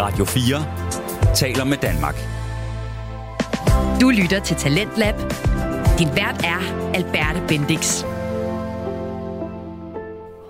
Radio 0.00 0.24
4 0.24 1.34
taler 1.34 1.64
med 1.64 1.76
Danmark. 1.76 2.14
Du 4.00 4.10
lytter 4.10 4.40
til 4.44 4.56
Talentlab. 4.56 5.14
Din 5.98 6.08
vært 6.08 6.44
er 6.44 6.90
Alberte 6.94 7.42
Bendix. 7.48 8.02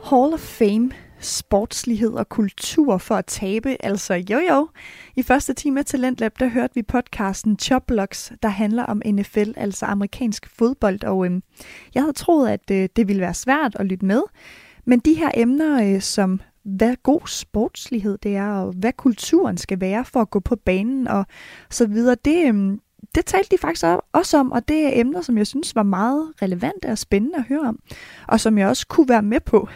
Hall 0.04 0.32
of 0.32 0.40
Fame, 0.40 0.90
sportslighed 1.20 2.12
og 2.12 2.28
kultur 2.28 2.98
for 2.98 3.14
at 3.14 3.26
tabe, 3.26 3.76
altså 3.84 4.14
jo 4.14 4.38
jo. 4.50 4.68
I 5.16 5.22
første 5.22 5.54
time 5.54 5.80
af 5.80 5.86
Talentlab, 5.86 6.32
der 6.38 6.48
hørte 6.48 6.74
vi 6.74 6.82
podcasten 6.82 7.58
Chopblocks, 7.58 8.32
der 8.42 8.48
handler 8.48 8.82
om 8.82 9.02
NFL, 9.06 9.50
altså 9.56 9.86
amerikansk 9.86 10.46
fodbold, 10.58 11.04
og 11.04 11.26
øhm, 11.26 11.42
jeg 11.94 12.02
havde 12.02 12.12
troet, 12.12 12.50
at 12.50 12.70
øh, 12.70 12.88
det 12.96 13.08
ville 13.08 13.22
være 13.22 13.34
svært 13.34 13.76
at 13.78 13.86
lytte 13.86 14.06
med, 14.06 14.22
men 14.84 14.98
de 14.98 15.14
her 15.14 15.30
emner, 15.34 15.94
øh, 15.94 16.00
som 16.00 16.40
hvad 16.76 16.96
god 17.02 17.20
sportslighed 17.26 18.18
det 18.22 18.36
er, 18.36 18.52
og 18.52 18.72
hvad 18.72 18.92
kulturen 18.92 19.56
skal 19.56 19.80
være 19.80 20.04
for 20.04 20.20
at 20.20 20.30
gå 20.30 20.40
på 20.40 20.56
banen 20.56 21.08
og 21.08 21.26
så 21.70 21.86
videre, 21.86 22.16
det, 22.24 22.48
øhm, 22.48 22.80
det 23.14 23.26
talte 23.26 23.48
de 23.50 23.58
faktisk 23.60 23.84
også 24.12 24.38
om, 24.38 24.52
og 24.52 24.68
det 24.68 24.84
er 24.84 25.00
emner, 25.00 25.20
som 25.20 25.38
jeg 25.38 25.46
synes 25.46 25.74
var 25.74 25.82
meget 25.82 26.32
relevante 26.42 26.86
og 26.86 26.98
spændende 26.98 27.36
at 27.38 27.44
høre 27.44 27.68
om, 27.68 27.78
og 28.28 28.40
som 28.40 28.58
jeg 28.58 28.68
også 28.68 28.86
kunne 28.86 29.08
være 29.08 29.22
med 29.22 29.40
på. 29.40 29.68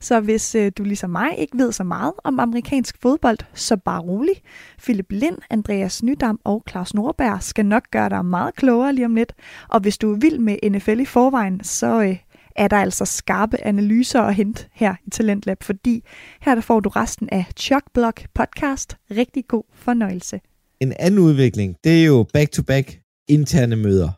Så 0.00 0.20
hvis 0.20 0.54
øh, 0.54 0.72
du 0.78 0.82
ligesom 0.82 1.10
mig 1.10 1.38
ikke 1.38 1.58
ved 1.58 1.72
så 1.72 1.84
meget 1.84 2.12
om 2.24 2.40
amerikansk 2.40 2.96
fodbold, 3.02 3.38
så 3.54 3.76
bare 3.76 4.00
rolig. 4.00 4.34
Philip 4.82 5.06
Lind, 5.10 5.38
Andreas 5.50 6.02
Nydam 6.02 6.40
og 6.44 6.62
Claus 6.70 6.94
Norberg 6.94 7.42
skal 7.42 7.66
nok 7.66 7.82
gøre 7.90 8.08
dig 8.08 8.24
meget 8.24 8.54
klogere 8.54 8.92
lige 8.92 9.04
om 9.04 9.14
lidt. 9.14 9.32
Og 9.68 9.80
hvis 9.80 9.98
du 9.98 10.12
er 10.12 10.16
vild 10.16 10.38
med 10.38 10.70
NFL 10.70 11.00
i 11.00 11.04
forvejen, 11.04 11.64
så 11.64 12.02
øh, 12.02 12.16
er 12.56 12.68
der 12.68 12.76
altså 12.76 13.04
skarpe 13.04 13.64
analyser 13.64 14.20
at 14.20 14.34
hente 14.34 14.68
her 14.72 14.94
i 15.06 15.10
Talentlab, 15.10 15.62
fordi 15.62 16.04
her 16.40 16.54
der 16.54 16.62
får 16.62 16.80
du 16.80 16.88
resten 16.88 17.28
af 17.32 17.44
Chuck 17.56 17.84
Block 17.94 18.28
podcast. 18.34 18.96
Rigtig 19.10 19.44
god 19.48 19.64
fornøjelse. 19.72 20.40
En 20.80 20.92
anden 20.98 21.20
udvikling, 21.20 21.76
det 21.84 22.02
er 22.02 22.06
jo 22.06 22.26
back-to-back 22.32 23.00
interne 23.28 23.76
møder. 23.76 24.10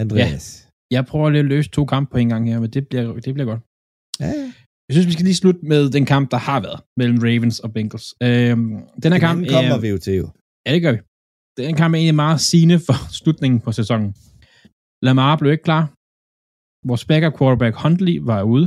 Andreas. 0.00 0.46
Ja, 0.90 0.96
jeg 0.96 1.06
prøver 1.06 1.30
lige 1.30 1.40
at 1.40 1.44
løse 1.54 1.70
to 1.70 1.84
kampe 1.84 2.10
på 2.12 2.18
en 2.18 2.28
gang 2.28 2.48
her, 2.50 2.60
men 2.60 2.70
det 2.70 2.88
bliver, 2.88 3.12
det 3.12 3.34
bliver 3.34 3.48
godt. 3.52 3.60
Ja, 4.20 4.26
ja. 4.26 4.52
Jeg 4.88 4.94
synes, 4.94 5.06
vi 5.06 5.12
skal 5.12 5.24
lige 5.24 5.34
slutte 5.42 5.60
med 5.72 5.90
den 5.90 6.06
kamp, 6.06 6.30
der 6.30 6.36
har 6.36 6.60
været 6.60 6.80
mellem 6.96 7.18
Ravens 7.26 7.60
og 7.60 7.72
Bengals. 7.72 8.06
Øhm, 8.22 8.72
den 9.02 9.12
her 9.12 9.20
kamp 9.28 9.38
kommer 9.54 9.74
er, 9.74 9.80
vi 9.80 9.88
jo 9.88 9.98
til 9.98 10.14
jo. 10.22 10.28
Ja, 10.66 10.72
det 10.74 10.82
gør 10.82 10.92
vi. 10.92 11.00
Den 11.56 11.76
kamp 11.80 11.94
er 11.94 11.98
egentlig 11.98 12.14
meget 12.14 12.40
sigende 12.40 12.78
for 12.86 13.12
slutningen 13.18 13.60
på 13.60 13.72
sæsonen. 13.72 14.14
Lamar 15.06 15.36
blev 15.36 15.52
ikke 15.52 15.64
klar. 15.70 15.84
Vores 16.88 17.04
backup 17.10 17.34
quarterback 17.38 17.74
Huntley 17.82 18.16
var 18.30 18.42
ude. 18.54 18.66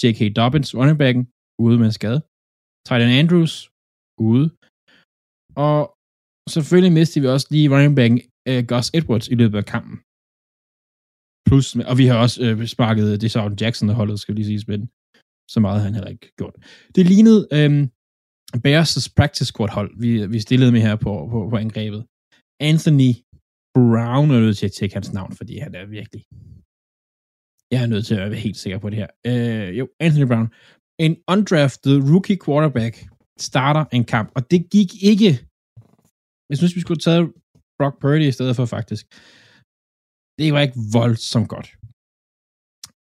J.K. 0.00 0.20
Dobbins, 0.38 0.70
running 0.78 0.98
backen, 1.02 1.24
ude 1.64 1.76
med 1.80 1.86
en 1.90 1.98
skade. 2.00 2.20
Tyden 2.86 3.12
Andrews, 3.20 3.54
ude. 4.30 4.46
Og 5.66 5.80
selvfølgelig 6.54 6.92
mistede 6.98 7.22
vi 7.22 7.28
også 7.34 7.46
lige 7.54 7.70
running 7.74 7.94
backen 7.98 8.18
uh, 8.50 8.62
Gus 8.70 8.88
Edwards 8.98 9.28
i 9.34 9.36
løbet 9.40 9.58
af 9.62 9.66
kampen. 9.74 9.96
Plus, 11.48 11.66
og 11.90 11.94
vi 12.00 12.06
har 12.10 12.16
også 12.24 12.36
uh, 12.46 12.64
sparket 12.74 13.06
øh, 13.06 13.12
det 13.12 13.20
Deshaun 13.22 13.54
Jackson 13.60 13.88
holdet, 14.00 14.20
skal 14.20 14.34
lige 14.34 14.50
sige, 14.50 14.64
men 14.72 14.80
så 15.52 15.58
meget 15.64 15.78
har 15.78 15.86
han 15.88 15.96
heller 15.98 16.14
ikke 16.14 16.28
gjort. 16.38 16.54
Det 16.96 17.04
lignede 17.12 17.40
um, 17.58 17.76
Bears' 18.64 19.12
practice 19.18 19.48
squad 19.52 19.70
hold, 19.78 19.90
vi, 20.02 20.10
vi 20.34 20.40
stillede 20.40 20.72
med 20.72 20.80
her 20.86 20.96
på, 20.96 21.12
på, 21.32 21.38
på 21.50 21.56
angrebet. 21.64 22.02
Anthony 22.70 23.10
Brown 23.74 24.28
er 24.30 24.40
nødt 24.40 24.58
til 24.58 24.66
at 24.66 24.72
tjekke 24.72 24.94
hans 24.98 25.12
navn, 25.12 25.32
fordi 25.40 25.54
han 25.58 25.74
er 25.74 25.84
virkelig... 25.98 26.22
Jeg 27.72 27.82
er 27.82 27.86
nødt 27.86 28.06
til 28.06 28.14
at 28.14 28.30
være 28.30 28.46
helt 28.48 28.56
sikker 28.56 28.78
på 28.78 28.90
det 28.90 28.98
her. 29.02 29.10
Øh, 29.30 29.78
jo, 29.78 29.84
Anthony 30.00 30.26
Brown. 30.30 30.48
En 31.06 31.14
undrafted 31.34 31.96
rookie 32.12 32.38
quarterback 32.44 32.94
starter 33.48 33.84
en 33.96 34.04
kamp, 34.14 34.28
og 34.36 34.50
det 34.50 34.60
gik 34.74 34.90
ikke... 35.10 35.30
Jeg 36.48 36.56
synes, 36.58 36.76
vi 36.76 36.80
skulle 36.80 36.98
have 36.98 37.10
taget 37.10 37.32
Brock 37.78 37.94
Purdy 38.00 38.26
i 38.28 38.36
stedet 38.38 38.56
for, 38.56 38.64
faktisk. 38.76 39.04
Det 40.38 40.46
var 40.54 40.60
ikke 40.66 40.78
voldsomt 40.98 41.48
godt. 41.54 41.68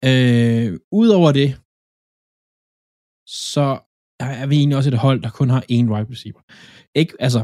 Øh, 0.09 0.69
Udover 0.99 1.31
det, 1.39 1.49
så 3.51 3.67
er 4.19 4.45
vi 4.49 4.55
egentlig 4.55 4.77
også 4.77 4.91
et 4.93 5.03
hold, 5.05 5.19
der 5.25 5.31
kun 5.39 5.49
har 5.55 5.61
én 5.75 5.87
wide 5.91 6.11
receiver. 6.13 6.41
Ikke, 7.01 7.13
altså, 7.25 7.41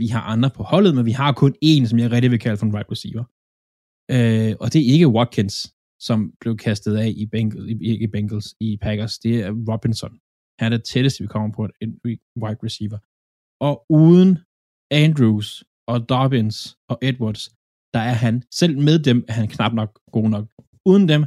vi 0.00 0.06
har 0.14 0.22
andre 0.32 0.50
på 0.58 0.62
holdet, 0.72 0.92
men 0.94 1.04
vi 1.10 1.14
har 1.22 1.32
kun 1.32 1.52
én, 1.70 1.82
som 1.88 1.98
jeg 1.98 2.10
rigtig 2.10 2.30
vil 2.30 2.44
kalde 2.44 2.58
for 2.58 2.66
en 2.66 2.74
wide 2.74 2.90
receiver. 2.94 3.24
Øh, 4.14 4.52
og 4.62 4.66
det 4.72 4.80
er 4.80 4.92
ikke 4.94 5.14
Watkins, 5.16 5.56
som 6.00 6.32
blev 6.40 6.56
kastet 6.56 6.96
af 6.96 7.12
i 7.16 7.26
Bengals, 7.26 7.66
i, 7.70 8.02
i 8.04 8.06
Bengals, 8.06 8.54
i 8.60 8.76
Packers. 8.76 9.18
Det 9.18 9.34
er 9.44 9.50
Robinson. 9.72 10.20
Han 10.60 10.72
er 10.72 10.76
det 10.76 10.86
tætteste, 10.86 11.24
vi 11.24 11.28
kommer 11.28 11.50
på 11.56 11.68
en 11.80 12.00
wide 12.42 12.60
receiver. 12.66 12.98
Og 13.60 13.74
uden 13.90 14.38
Andrews 14.90 15.64
og 15.86 16.08
Dobbins 16.08 16.58
og 16.90 16.98
Edwards, 17.02 17.44
der 17.94 18.00
er 18.10 18.16
han, 18.24 18.42
selv 18.60 18.78
med 18.78 18.98
dem, 18.98 19.24
er 19.28 19.32
han 19.32 19.48
knap 19.48 19.72
nok 19.72 20.00
god 20.12 20.28
nok. 20.34 20.46
Uden 20.90 21.08
dem, 21.08 21.22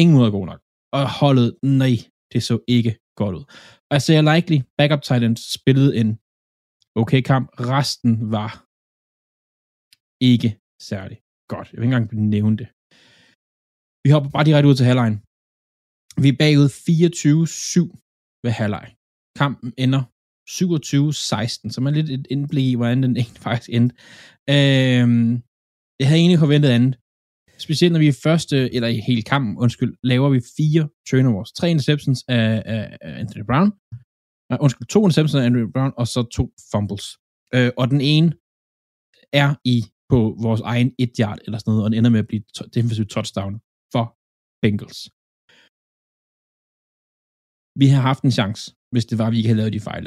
ingen 0.00 0.16
måde 0.16 0.30
god 0.30 0.46
nok. 0.46 0.60
Og 0.92 1.02
holdet, 1.20 1.48
nej, 1.62 1.96
det 2.32 2.42
så 2.42 2.56
ikke 2.68 2.92
godt 3.20 3.34
ud. 3.38 3.44
Og 3.88 3.92
jeg 3.96 4.02
ser 4.02 4.34
likely, 4.34 4.58
backup 4.78 5.02
tight 5.02 5.24
end 5.24 5.36
spillede 5.36 5.96
en 6.00 6.18
okay 7.00 7.22
kamp. 7.30 7.46
Resten 7.72 8.12
var 8.36 8.52
ikke 10.30 10.50
særlig 10.90 11.18
godt. 11.48 11.68
Jeg 11.72 11.76
vil 11.78 11.86
ikke 11.86 11.96
engang 11.96 12.28
nævne 12.28 12.56
det. 12.56 12.68
Vi 14.04 14.10
hopper 14.14 14.30
bare 14.30 14.44
direkte 14.48 14.68
ud 14.70 14.76
til 14.76 14.86
halvlejen. 14.86 15.16
Vi 16.22 16.28
er 16.28 16.38
bagud 16.42 16.68
24-7 16.68 18.40
ved 18.44 18.52
halvleg. 18.60 18.86
Kampen 19.40 19.72
ender 19.84 20.02
27-16, 20.50 21.70
så 21.72 21.78
man 21.80 21.94
er 21.94 21.96
lidt 21.98 22.10
et 22.10 22.26
indblik 22.30 22.64
i, 22.64 22.74
hvordan 22.74 23.02
den 23.02 23.16
egentlig 23.20 23.42
faktisk 23.48 23.70
endte. 23.78 23.94
Øhm, 24.54 25.30
jeg 26.00 26.06
havde 26.08 26.20
egentlig 26.20 26.38
forventet 26.38 26.70
andet. 26.70 26.92
Specielt 27.58 27.92
når 27.92 27.98
vi 28.00 28.08
i 28.08 28.22
første, 28.26 28.74
eller 28.74 28.88
i 28.88 29.00
hele 29.08 29.22
kampen, 29.22 29.58
undskyld, 29.58 29.92
laver 30.02 30.28
vi 30.30 30.40
fire 30.56 30.88
turnovers. 31.08 31.52
Tre 31.52 31.70
interceptions 31.70 32.24
af, 32.28 32.62
af, 32.66 32.98
Anthony 33.22 33.44
Brown. 33.50 33.70
Nej, 34.50 34.58
undskyld, 34.60 34.86
to 34.86 35.00
interceptions 35.04 35.34
af 35.34 35.46
Anthony 35.46 35.72
Brown, 35.74 35.92
og 35.96 36.06
så 36.06 36.22
to 36.36 36.44
fumbles. 36.72 37.06
Øh, 37.54 37.70
og 37.76 37.90
den 37.90 38.00
ene 38.00 38.32
er 39.32 39.54
i 39.64 39.78
på 40.08 40.36
vores 40.42 40.60
egen 40.60 40.94
et 40.98 41.12
yard 41.20 41.38
eller 41.44 41.58
sådan 41.58 41.70
noget, 41.70 41.84
og 41.84 41.90
den 41.90 41.98
ender 41.98 42.10
med 42.10 42.18
at 42.24 42.26
blive 42.26 42.42
defensive 42.74 43.06
touchdown 43.06 43.60
Bengals. 44.62 45.00
Vi 47.80 47.86
har 47.94 48.02
haft 48.10 48.22
en 48.28 48.34
chance, 48.38 48.62
hvis 48.92 49.06
det 49.10 49.16
var, 49.20 49.26
at 49.26 49.32
vi 49.32 49.38
ikke 49.40 49.50
havde 49.50 49.62
lavet 49.62 49.76
de 49.76 49.86
fejl. 49.90 50.04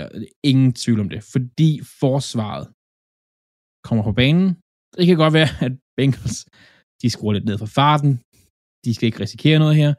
Ingen 0.51 0.71
tvivl 0.83 0.99
om 1.03 1.09
det, 1.13 1.21
fordi 1.33 1.71
forsvaret 2.01 2.65
kommer 3.87 4.03
på 4.09 4.13
banen. 4.21 4.47
Det 4.97 5.05
kan 5.07 5.17
godt 5.23 5.35
være, 5.39 5.51
at 5.65 5.73
Bengals 5.97 6.37
de 7.01 7.07
skruer 7.15 7.33
lidt 7.33 7.47
ned 7.49 7.57
for 7.63 7.69
farten. 7.79 8.11
De 8.85 8.91
skal 8.93 9.07
ikke 9.07 9.23
risikere 9.25 9.59
noget 9.63 9.75
her. 9.81 9.91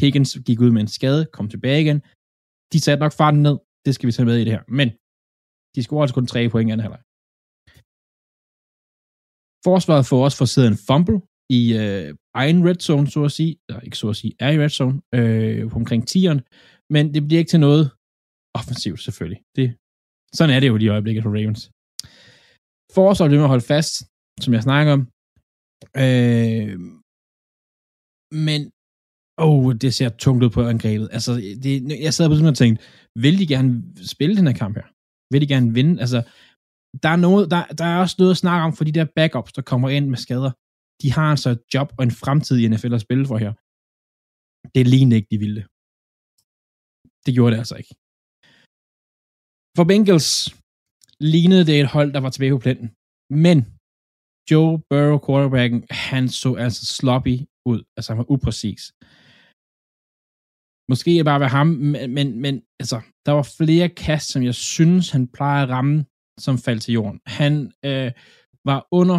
Higgins 0.00 0.32
gik 0.48 0.60
ud 0.64 0.70
med 0.74 0.82
en 0.86 0.92
skade, 0.98 1.22
kom 1.36 1.46
tilbage 1.54 1.80
igen. 1.84 1.98
De 2.72 2.78
satte 2.84 3.00
nok 3.04 3.14
farten 3.20 3.40
ned. 3.46 3.56
Det 3.86 3.92
skal 3.94 4.06
vi 4.06 4.12
tage 4.14 4.28
med 4.30 4.36
i 4.38 4.44
det 4.46 4.54
her. 4.56 4.64
Men 4.78 4.88
de 5.74 5.80
scorer 5.82 6.02
altså 6.02 6.16
kun 6.18 6.26
tre 6.32 6.40
point 6.52 6.68
i 6.68 6.72
anden 6.72 6.86
halvleg. 6.86 7.02
Forsvaret 9.68 10.04
får 10.10 10.20
også 10.26 10.38
forsiddet 10.42 10.70
en 10.70 10.82
fumble 10.88 11.18
i 11.50 11.62
øh, 11.82 12.14
egen 12.34 12.68
red 12.68 12.80
zone, 12.80 13.06
så 13.06 13.24
at 13.24 13.32
sige. 13.32 13.56
Eller 13.68 13.80
ikke 13.80 13.98
så 13.98 14.08
at 14.08 14.16
sige, 14.16 14.32
er 14.40 14.50
i 14.50 14.58
red 14.62 14.68
zone, 14.68 15.00
øh, 15.14 15.70
på 15.70 15.76
omkring 15.76 16.02
10'eren. 16.10 16.40
Men 16.90 17.14
det 17.14 17.22
bliver 17.26 17.38
ikke 17.38 17.48
til 17.48 17.60
noget 17.60 17.84
offensivt, 18.58 19.00
selvfølgelig. 19.00 19.40
Det, 19.56 19.66
sådan 20.34 20.54
er 20.54 20.60
det 20.60 20.68
jo 20.68 20.76
lige 20.76 20.86
i 20.86 20.96
øjeblikket 20.96 21.22
for 21.22 21.30
Ravens. 21.30 21.62
Forsvaret 22.94 23.28
bliver 23.30 23.42
med 23.42 23.50
at 23.50 23.54
holde 23.54 23.70
fast, 23.74 23.94
som 24.42 24.54
jeg 24.54 24.62
snakker 24.68 24.92
om. 24.96 25.02
Øh, 26.04 26.74
men, 28.46 28.60
åh, 29.44 29.64
oh, 29.64 29.74
det 29.82 29.94
ser 29.94 30.08
tungt 30.08 30.44
ud 30.44 30.50
på 30.50 30.62
angrebet. 30.72 31.08
Altså, 31.16 31.32
det, 31.62 31.72
jeg 32.06 32.14
sad 32.14 32.28
på 32.28 32.34
sådan 32.34 32.54
og 32.54 32.60
tænkte, 32.62 32.84
vil 33.24 33.38
de 33.38 33.46
gerne 33.54 33.70
spille 34.14 34.36
den 34.36 34.46
her 34.46 34.58
kamp 34.62 34.74
her? 34.76 34.86
Vil 35.32 35.40
de 35.42 35.52
gerne 35.54 35.74
vinde? 35.78 36.00
Altså, 36.04 36.18
der 37.02 37.08
er, 37.08 37.20
noget, 37.26 37.50
der, 37.50 37.62
der 37.78 37.84
er 37.84 37.98
også 38.04 38.16
noget 38.18 38.34
at 38.34 38.42
snakke 38.44 38.64
om 38.64 38.72
for 38.76 38.84
de 38.84 38.96
der 38.98 39.06
backups, 39.16 39.52
der 39.52 39.62
kommer 39.62 39.88
ind 39.88 40.06
med 40.08 40.18
skader. 40.18 40.52
De 41.02 41.12
har 41.16 41.26
altså 41.34 41.50
et 41.50 41.62
job 41.74 41.88
og 41.98 42.02
en 42.04 42.18
fremtid 42.22 42.56
i 42.58 42.68
NFL 42.68 42.94
at 42.94 43.04
spille 43.06 43.26
for 43.30 43.38
her. 43.44 43.52
Det 44.74 44.84
lignede 44.94 45.16
ikke, 45.18 45.30
de 45.30 45.38
ville 45.38 45.56
det. 45.60 45.66
Gjorde 47.34 47.52
det 47.52 47.58
altså 47.62 47.76
ikke. 47.82 47.94
For 49.76 49.84
Bengals 49.90 50.30
lignede 51.34 51.66
det 51.68 51.80
et 51.80 51.92
hold, 51.96 52.10
der 52.12 52.20
var 52.20 52.30
tilbage 52.30 52.54
på 52.54 52.64
pletten. 52.64 52.88
Men 53.46 53.58
Joe 54.50 54.72
Burrow, 54.90 55.18
quarterbacken, 55.26 55.80
han 55.90 56.28
så 56.28 56.54
altså 56.54 56.82
sloppy 56.98 57.36
ud. 57.70 57.80
Altså, 57.96 58.08
han 58.12 58.18
var 58.18 58.30
upræcis. 58.34 58.82
Måske 60.90 61.24
bare 61.24 61.40
ved 61.40 61.46
ham, 61.46 61.66
men, 61.66 62.14
men, 62.16 62.40
men 62.40 62.54
altså, 62.80 62.98
der 63.26 63.32
var 63.32 63.46
flere 63.58 63.88
kast, 63.88 64.26
som 64.32 64.42
jeg 64.42 64.54
synes, 64.54 65.10
han 65.10 65.28
plejer 65.28 65.62
at 65.62 65.68
ramme, 65.68 66.04
som 66.38 66.58
faldt 66.58 66.82
til 66.82 66.94
jorden. 66.94 67.20
Han 67.26 67.72
øh, 67.84 68.12
var 68.64 68.88
under 69.00 69.18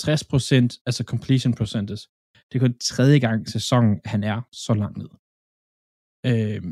60%, 0.00 0.82
altså 0.86 1.02
completion 1.12 1.54
percentage. 1.54 2.04
Det 2.48 2.54
er 2.54 2.64
kun 2.66 2.78
tredje 2.78 3.18
gang 3.18 3.38
i 3.46 3.50
sæsonen, 3.50 4.00
han 4.04 4.24
er 4.24 4.38
så 4.52 4.74
langt 4.82 4.98
ned. 4.98 5.10
Øh, 6.30 6.62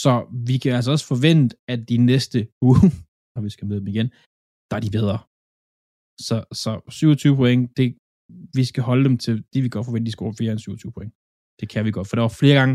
Så 0.00 0.14
vi 0.48 0.54
kan 0.62 0.72
altså 0.78 0.90
også 0.94 1.06
forvente, 1.14 1.56
at 1.72 1.80
de 1.88 1.96
næste 1.96 2.38
uge, 2.66 2.78
når 3.34 3.42
vi 3.42 3.50
skal 3.50 3.66
møde 3.68 3.80
dem 3.80 3.92
igen, 3.94 4.08
der 4.68 4.76
er 4.76 4.84
de 4.86 4.96
bedre. 4.98 5.18
Så, 6.26 6.36
så 6.62 6.72
27 6.88 7.36
point, 7.36 7.76
det, 7.76 7.86
vi 8.58 8.64
skal 8.70 8.82
holde 8.90 9.04
dem 9.08 9.16
til, 9.24 9.34
de 9.52 9.62
vi 9.62 9.68
godt 9.68 9.86
forvente, 9.86 10.06
de 10.06 10.16
scorer 10.16 10.32
flere 10.38 10.52
end 10.52 10.58
27 10.58 10.92
point. 10.92 11.12
Det 11.60 11.66
kan 11.72 11.84
vi 11.84 11.90
godt, 11.90 12.08
for 12.08 12.16
der 12.16 12.26
var 12.28 12.36
flere 12.40 12.56
gange, 12.60 12.74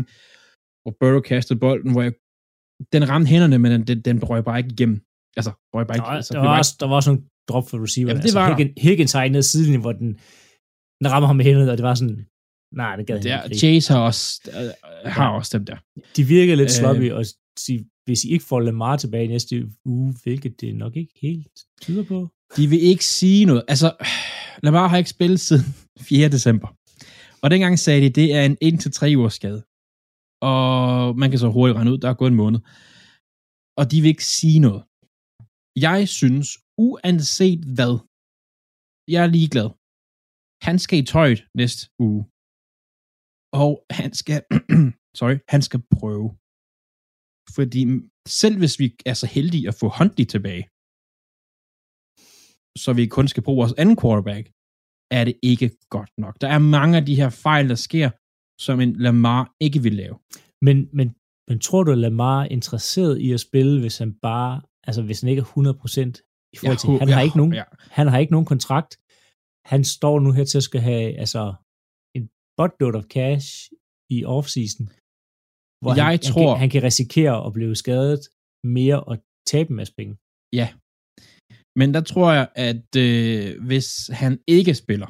hvor 0.82 0.92
Burrow 1.00 1.20
kastede 1.20 1.58
bolden, 1.64 1.92
hvor 1.92 2.02
jeg, 2.06 2.12
den 2.94 3.02
ramte 3.10 3.28
hænderne, 3.32 3.58
men 3.58 3.70
den, 3.72 3.82
den, 3.90 3.98
den 4.08 4.16
røg 4.30 4.44
bare 4.44 4.58
ikke 4.60 4.74
igennem. 4.76 4.98
Altså, 5.36 5.52
røg 5.74 5.86
bare 5.86 5.96
Der 5.96 6.02
ikke. 6.02 6.08
var, 6.10 6.16
Altså, 6.16 6.34
der, 6.34 6.40
var 6.40 6.58
også, 6.58 6.76
der 6.80 6.86
var 6.86 6.94
også 6.96 7.10
nogle 7.10 7.24
drop 7.48 7.70
for 7.70 7.82
receiver. 7.82 8.08
Jamen, 8.08 8.20
det 8.22 8.24
altså, 8.24 8.38
var 8.40 8.48
der. 8.48 8.56
Higgins, 8.56 8.82
Higgins 8.82 9.12
har 9.12 9.28
ned 9.28 9.42
siden, 9.42 9.80
hvor 9.80 9.92
den, 9.92 10.08
den 11.00 11.10
rammer 11.10 11.26
ham 11.26 11.36
med 11.36 11.44
hænderne, 11.44 11.70
og 11.72 11.76
det 11.78 11.84
var 11.84 11.94
sådan, 11.94 12.26
nej, 12.74 12.96
det 12.96 13.06
gad 13.06 13.20
det 13.22 13.30
er, 13.30 13.42
ikke. 13.42 13.56
Chase 13.58 13.92
har 13.92 14.00
også, 14.00 14.40
øh, 14.60 15.12
har 15.12 15.28
også 15.30 15.58
dem 15.58 15.66
der. 15.66 15.76
De 16.16 16.24
virker 16.24 16.54
lidt 16.54 16.66
Øh. 16.66 16.70
sloppy, 16.70 17.10
og 17.12 17.24
sige, 17.58 17.84
hvis 18.04 18.24
I 18.24 18.28
ikke 18.32 18.44
får 18.44 18.60
Lamar 18.60 18.96
tilbage 18.96 19.24
i 19.24 19.28
næste 19.28 19.68
uge, 19.84 20.14
hvilket 20.22 20.60
det 20.60 20.74
nok 20.76 20.96
ikke 20.96 21.12
helt 21.22 21.52
tyder 21.82 22.04
på. 22.04 22.28
De 22.56 22.66
vil 22.66 22.82
ikke 22.82 23.04
sige 23.04 23.44
noget. 23.44 23.62
Altså, 23.68 23.92
Lamar 24.62 24.86
har 24.88 24.96
ikke 24.98 25.10
spillet 25.10 25.40
siden 25.40 25.64
4. 26.08 26.28
december. 26.28 26.68
Og 27.42 27.50
dengang 27.50 27.78
sagde 27.78 28.00
de, 28.00 28.10
det 28.10 28.34
er 28.34 28.44
en 28.44 28.56
1-3 28.64 29.16
ugers 29.16 29.34
skade. 29.34 29.62
Og 30.42 31.18
man 31.18 31.30
kan 31.30 31.38
så 31.38 31.48
hurtigt 31.48 31.76
regne 31.76 31.92
ud, 31.92 31.98
der 31.98 32.08
er 32.10 32.14
gået 32.14 32.30
en 32.30 32.36
måned. 32.36 32.60
Og 33.76 33.90
de 33.90 34.00
vil 34.00 34.08
ikke 34.08 34.24
sige 34.24 34.58
noget. 34.58 34.82
Jeg 35.86 36.00
synes, 36.20 36.48
uanset 36.86 37.62
hvad, 37.76 37.94
jeg 39.14 39.20
er 39.26 39.30
ligeglad. 39.36 39.68
Han 40.68 40.76
skal 40.84 40.98
i 40.98 41.06
tøjet 41.12 41.40
næste 41.60 41.82
uge. 42.06 42.22
Og 43.64 43.72
han 43.98 44.10
skal, 44.20 44.40
sorry, 45.18 45.36
han 45.54 45.62
skal 45.68 45.82
prøve. 45.96 46.28
Fordi 47.56 47.82
selv 48.40 48.56
hvis 48.58 48.74
vi 48.82 48.86
er 49.10 49.16
så 49.22 49.26
heldige 49.36 49.68
at 49.68 49.78
få 49.80 49.86
Huntley 49.98 50.26
tilbage, 50.34 50.64
så 52.82 52.90
vi 52.98 53.04
kun 53.06 53.28
skal 53.28 53.42
bruge 53.46 53.60
vores 53.62 53.78
anden 53.82 53.96
quarterback, 54.02 54.44
er 55.18 55.24
det 55.28 55.36
ikke 55.42 55.68
godt 55.94 56.12
nok. 56.18 56.34
Der 56.40 56.48
er 56.56 56.58
mange 56.58 56.96
af 56.98 57.04
de 57.06 57.18
her 57.20 57.30
fejl, 57.30 57.68
der 57.68 57.80
sker, 57.88 58.08
som 58.66 58.80
en 58.80 58.92
Lamar 59.04 59.44
ikke 59.60 59.82
vil 59.82 59.94
lave. 60.02 60.16
Men, 60.66 60.76
men, 60.92 61.08
men 61.48 61.58
tror 61.60 61.82
du, 61.84 61.90
at 61.92 61.98
Lamar 61.98 62.42
er 62.42 62.48
interesseret 62.58 63.14
i 63.26 63.32
at 63.32 63.40
spille, 63.40 63.80
hvis 63.80 63.98
han 63.98 64.14
bare, 64.28 64.60
altså 64.88 65.02
hvis 65.06 65.20
han 65.20 65.28
ikke 65.32 65.42
er 65.46 65.50
100% 65.52 66.52
i 66.54 66.56
forhold 66.60 66.78
til, 66.82 66.88
Jeg 66.90 67.00
han 67.04 67.08
har 67.16 67.22
ikke 67.28 67.38
nogen, 67.42 67.54
Ja. 67.60 67.64
han 67.98 68.06
har 68.10 68.18
ikke 68.22 68.34
nogen 68.36 68.48
kontrakt. 68.52 68.92
Han 69.72 69.82
står 69.96 70.16
nu 70.24 70.30
her 70.36 70.44
til 70.50 70.58
at 70.62 70.66
skal 70.70 70.82
have, 70.90 71.06
altså, 71.24 71.42
en 72.18 72.24
buttload 72.58 72.94
of 73.00 73.06
cash 73.16 73.48
i 74.16 74.18
offseason. 74.36 74.86
Hvor 75.82 75.92
Jeg 76.00 76.06
han, 76.06 76.18
tror- 76.30 76.50
han, 76.50 76.56
kan, 76.56 76.60
han 76.62 76.70
kan 76.74 76.82
risikere 76.90 77.36
at 77.46 77.52
blive 77.56 77.74
skadet 77.82 78.22
mere 78.78 78.98
og 79.10 79.14
tabe 79.52 79.68
en 79.72 79.76
masse 79.80 79.94
penge. 80.00 80.14
Ja. 80.60 80.68
Men 81.80 81.88
der 81.96 82.02
tror 82.12 82.28
jeg, 82.38 82.46
at 82.68 82.88
øh, 83.06 83.46
hvis 83.68 83.88
han 84.22 84.32
ikke 84.56 84.74
spiller, 84.82 85.08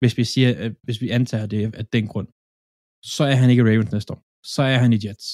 hvis 0.00 0.14
vi 0.20 0.24
siger, 0.32 0.50
at 0.64 0.72
hvis 0.86 0.98
vi 1.04 1.08
antager 1.18 1.46
det 1.54 1.60
af 1.80 1.86
den 1.96 2.04
grund, 2.12 2.28
så 3.14 3.22
er 3.32 3.36
han 3.40 3.48
ikke 3.52 3.64
Ravens 3.68 3.92
næste 3.96 4.10
år. 4.14 4.20
Så 4.54 4.62
er 4.72 4.78
han 4.84 4.92
i 4.96 4.98
Jets. 5.04 5.26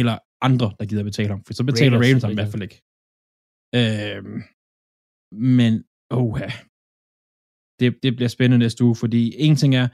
Eller 0.00 0.16
andre, 0.42 0.74
der 0.78 0.84
gider 0.86 1.04
betale 1.04 1.28
ham. 1.28 1.44
For 1.44 1.54
så 1.54 1.64
betaler 1.64 1.98
Raiders, 1.98 2.08
Ravens 2.08 2.22
ham 2.22 2.32
i 2.32 2.34
hvert 2.34 2.52
fald 2.52 2.62
ikke. 2.62 2.78
Øhm, 3.78 4.42
men, 5.58 5.84
oha. 6.10 6.48
Det, 7.80 8.02
det 8.02 8.16
bliver 8.16 8.28
spændende 8.28 8.64
næste 8.64 8.84
uge, 8.84 8.96
fordi 8.96 9.22
en 9.38 9.56
ting 9.56 9.74
er, 9.74 9.88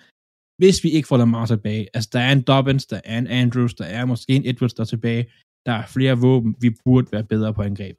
hvis 0.61 0.85
vi 0.85 0.91
ikke 0.91 1.09
får 1.09 1.17
Lamar 1.17 1.47
tilbage, 1.47 1.89
altså 1.95 2.11
der 2.13 2.21
er 2.21 2.33
en 2.33 2.43
Dobbins, 2.43 2.87
der 2.87 3.01
er 3.05 3.19
en 3.19 3.27
Andrews, 3.27 3.75
der 3.75 3.85
er 3.85 4.05
måske 4.05 4.33
en 4.33 4.47
Edwards, 4.47 4.75
der 4.75 4.83
er 4.83 4.93
tilbage, 4.95 5.33
der 5.67 5.73
er 5.73 5.87
flere 5.87 6.19
våben, 6.19 6.57
vi 6.61 6.71
burde 6.85 7.13
være 7.13 7.25
bedre 7.25 7.55
på 7.55 7.63
angreb. 7.63 7.97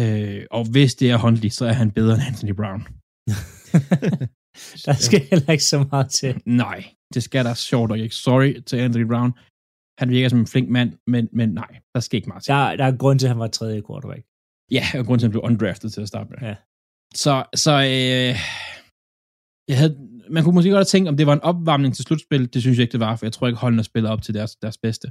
Øh, 0.00 0.46
og 0.50 0.64
hvis 0.72 0.94
det 0.94 1.10
er 1.10 1.16
Huntley, 1.16 1.50
så 1.50 1.64
er 1.66 1.72
han 1.72 1.90
bedre 1.90 2.14
end 2.14 2.22
Anthony 2.28 2.54
Brown. 2.60 2.82
Der 4.86 4.92
skal 5.06 5.20
heller 5.30 5.50
ikke 5.50 5.64
så 5.64 5.86
meget 5.90 6.10
til. 6.10 6.42
Nej, 6.46 6.94
det 7.14 7.22
skal 7.22 7.44
der 7.44 7.54
sjovt 7.54 7.88
nok 7.88 7.98
ikke. 7.98 8.14
Sorry 8.14 8.60
til 8.66 8.76
Anthony 8.76 9.04
Brown. 9.04 9.32
Han 10.00 10.08
virker 10.14 10.28
som 10.28 10.40
en 10.44 10.50
flink 10.54 10.68
mand, 10.76 10.90
men, 11.12 11.28
men 11.38 11.48
nej, 11.62 11.70
der 11.94 12.00
skal 12.00 12.16
ikke 12.16 12.30
meget 12.32 12.42
til. 12.42 12.50
Der, 12.52 12.76
der 12.76 12.84
er 12.84 12.92
en 12.92 12.98
grund 13.02 13.18
til, 13.18 13.26
at 13.26 13.32
han 13.34 13.38
var 13.44 13.50
tredje 13.58 13.82
quarterback. 13.86 14.22
Ja, 14.76 14.84
og 14.98 15.02
grund 15.06 15.18
til, 15.18 15.26
at 15.26 15.28
han 15.28 15.34
blev 15.36 15.46
undrafted 15.50 15.88
til 15.90 16.00
at 16.04 16.08
starte 16.12 16.28
med. 16.30 16.38
Ja. 16.48 16.56
Så, 17.24 17.34
så 17.64 17.72
øh, 17.94 18.34
jeg 19.70 19.76
havde, 19.80 19.92
man 20.34 20.40
kunne 20.42 20.56
måske 20.58 20.70
godt 20.70 20.84
have 20.84 20.94
tænkt, 20.94 21.08
om 21.08 21.16
det 21.16 21.26
var 21.26 21.36
en 21.38 21.48
opvarmning 21.50 21.92
til 21.94 22.04
slutspil. 22.04 22.42
Det 22.52 22.60
synes 22.62 22.76
jeg 22.76 22.82
ikke, 22.84 22.96
det 22.96 23.04
var, 23.06 23.16
for 23.16 23.26
jeg 23.26 23.32
tror 23.32 23.46
ikke, 23.46 23.60
holdene 23.64 23.84
spiller 23.90 24.10
op 24.14 24.22
til 24.22 24.34
deres, 24.38 24.52
deres 24.64 24.78
bedste. 24.86 25.06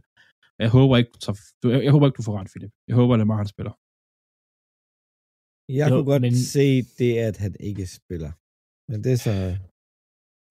Jeg 0.64 0.70
håber 0.78 0.96
ikke, 1.02 1.12
så, 1.26 1.32
du, 1.62 1.66
jeg, 1.74 1.80
jeg 1.86 1.92
håber 1.96 2.06
ikke, 2.08 2.20
du 2.22 2.28
får 2.28 2.38
ret, 2.40 2.52
Philip. 2.54 2.72
Jeg 2.88 2.96
håber, 3.00 3.14
at 3.14 3.20
Lamar 3.20 3.38
han 3.44 3.54
spiller. 3.56 3.74
Jeg 5.80 5.86
Jo, 5.90 5.96
kunne 5.96 6.10
godt 6.12 6.22
men... 6.22 6.36
se 6.56 6.68
det, 7.00 7.14
at 7.30 7.38
han 7.44 7.54
ikke 7.70 7.86
spiller. 8.00 8.32
Men 8.92 8.98
det 9.04 9.12
er 9.18 9.22
så... 9.28 9.36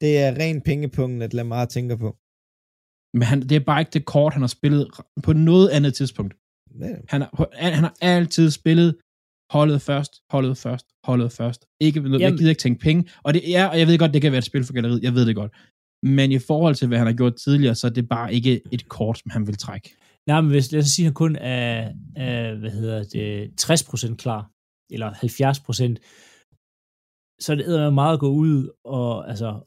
Det 0.02 0.12
er 0.24 0.30
ren 0.42 0.60
pengepunkten, 0.68 1.22
at 1.22 1.34
Lamar 1.38 1.64
tænker 1.76 1.96
på. 2.04 2.10
Men 3.14 3.22
han, 3.22 3.40
det 3.40 3.52
er 3.52 3.60
bare 3.60 3.80
ikke 3.80 3.90
det 3.90 4.04
kort, 4.04 4.32
han 4.32 4.42
har 4.42 4.46
spillet 4.58 4.90
på 5.22 5.32
noget 5.32 5.68
andet 5.68 5.94
tidspunkt. 5.94 6.34
Han 7.08 7.20
har, 7.20 7.48
han 7.52 7.84
har 7.84 7.94
altid 8.00 8.50
spillet 8.50 8.96
holdet 9.50 9.82
først, 9.82 10.12
holdet 10.30 10.56
først, 10.58 10.86
holdet 11.04 11.32
først. 11.32 11.66
Ikke, 11.80 12.02
jeg 12.02 12.20
Jamen- 12.20 12.38
gider 12.38 12.50
ikke 12.50 12.60
tænke 12.60 12.80
penge. 12.80 13.10
Og, 13.22 13.34
det 13.34 13.56
er, 13.56 13.66
og 13.66 13.78
jeg 13.78 13.86
ved 13.86 13.98
godt, 13.98 14.14
det 14.14 14.22
kan 14.22 14.32
være 14.32 14.38
et 14.38 14.44
spil 14.44 14.64
for 14.64 14.72
galleriet. 14.72 15.02
Jeg 15.02 15.14
ved 15.14 15.26
det 15.26 15.34
godt. 15.36 15.52
Men 16.02 16.32
i 16.32 16.38
forhold 16.38 16.74
til, 16.74 16.88
hvad 16.88 16.98
han 16.98 17.06
har 17.06 17.14
gjort 17.14 17.34
tidligere, 17.36 17.74
så 17.74 17.86
er 17.86 17.90
det 17.90 18.08
bare 18.08 18.34
ikke 18.34 18.60
et 18.72 18.88
kort, 18.88 19.18
som 19.18 19.30
han 19.30 19.46
vil 19.46 19.56
trække. 19.56 19.96
Nej, 20.26 20.40
men 20.40 20.50
hvis, 20.50 20.72
lad 20.72 20.80
os 20.80 20.86
sige, 20.86 21.04
at 21.04 21.08
han 21.08 21.14
kun 21.14 21.36
er, 21.36 21.92
er 22.16 22.54
hvad 22.54 22.70
hedder 22.70 23.04
det, 23.04 23.50
60% 23.60 24.16
klar, 24.16 24.50
eller 24.90 25.10
70%, 25.10 25.94
så 27.40 27.52
er 27.52 27.56
det 27.56 27.94
meget 27.94 28.12
at 28.12 28.20
gå 28.20 28.28
ud 28.28 28.70
og, 28.84 29.28
altså, 29.30 29.60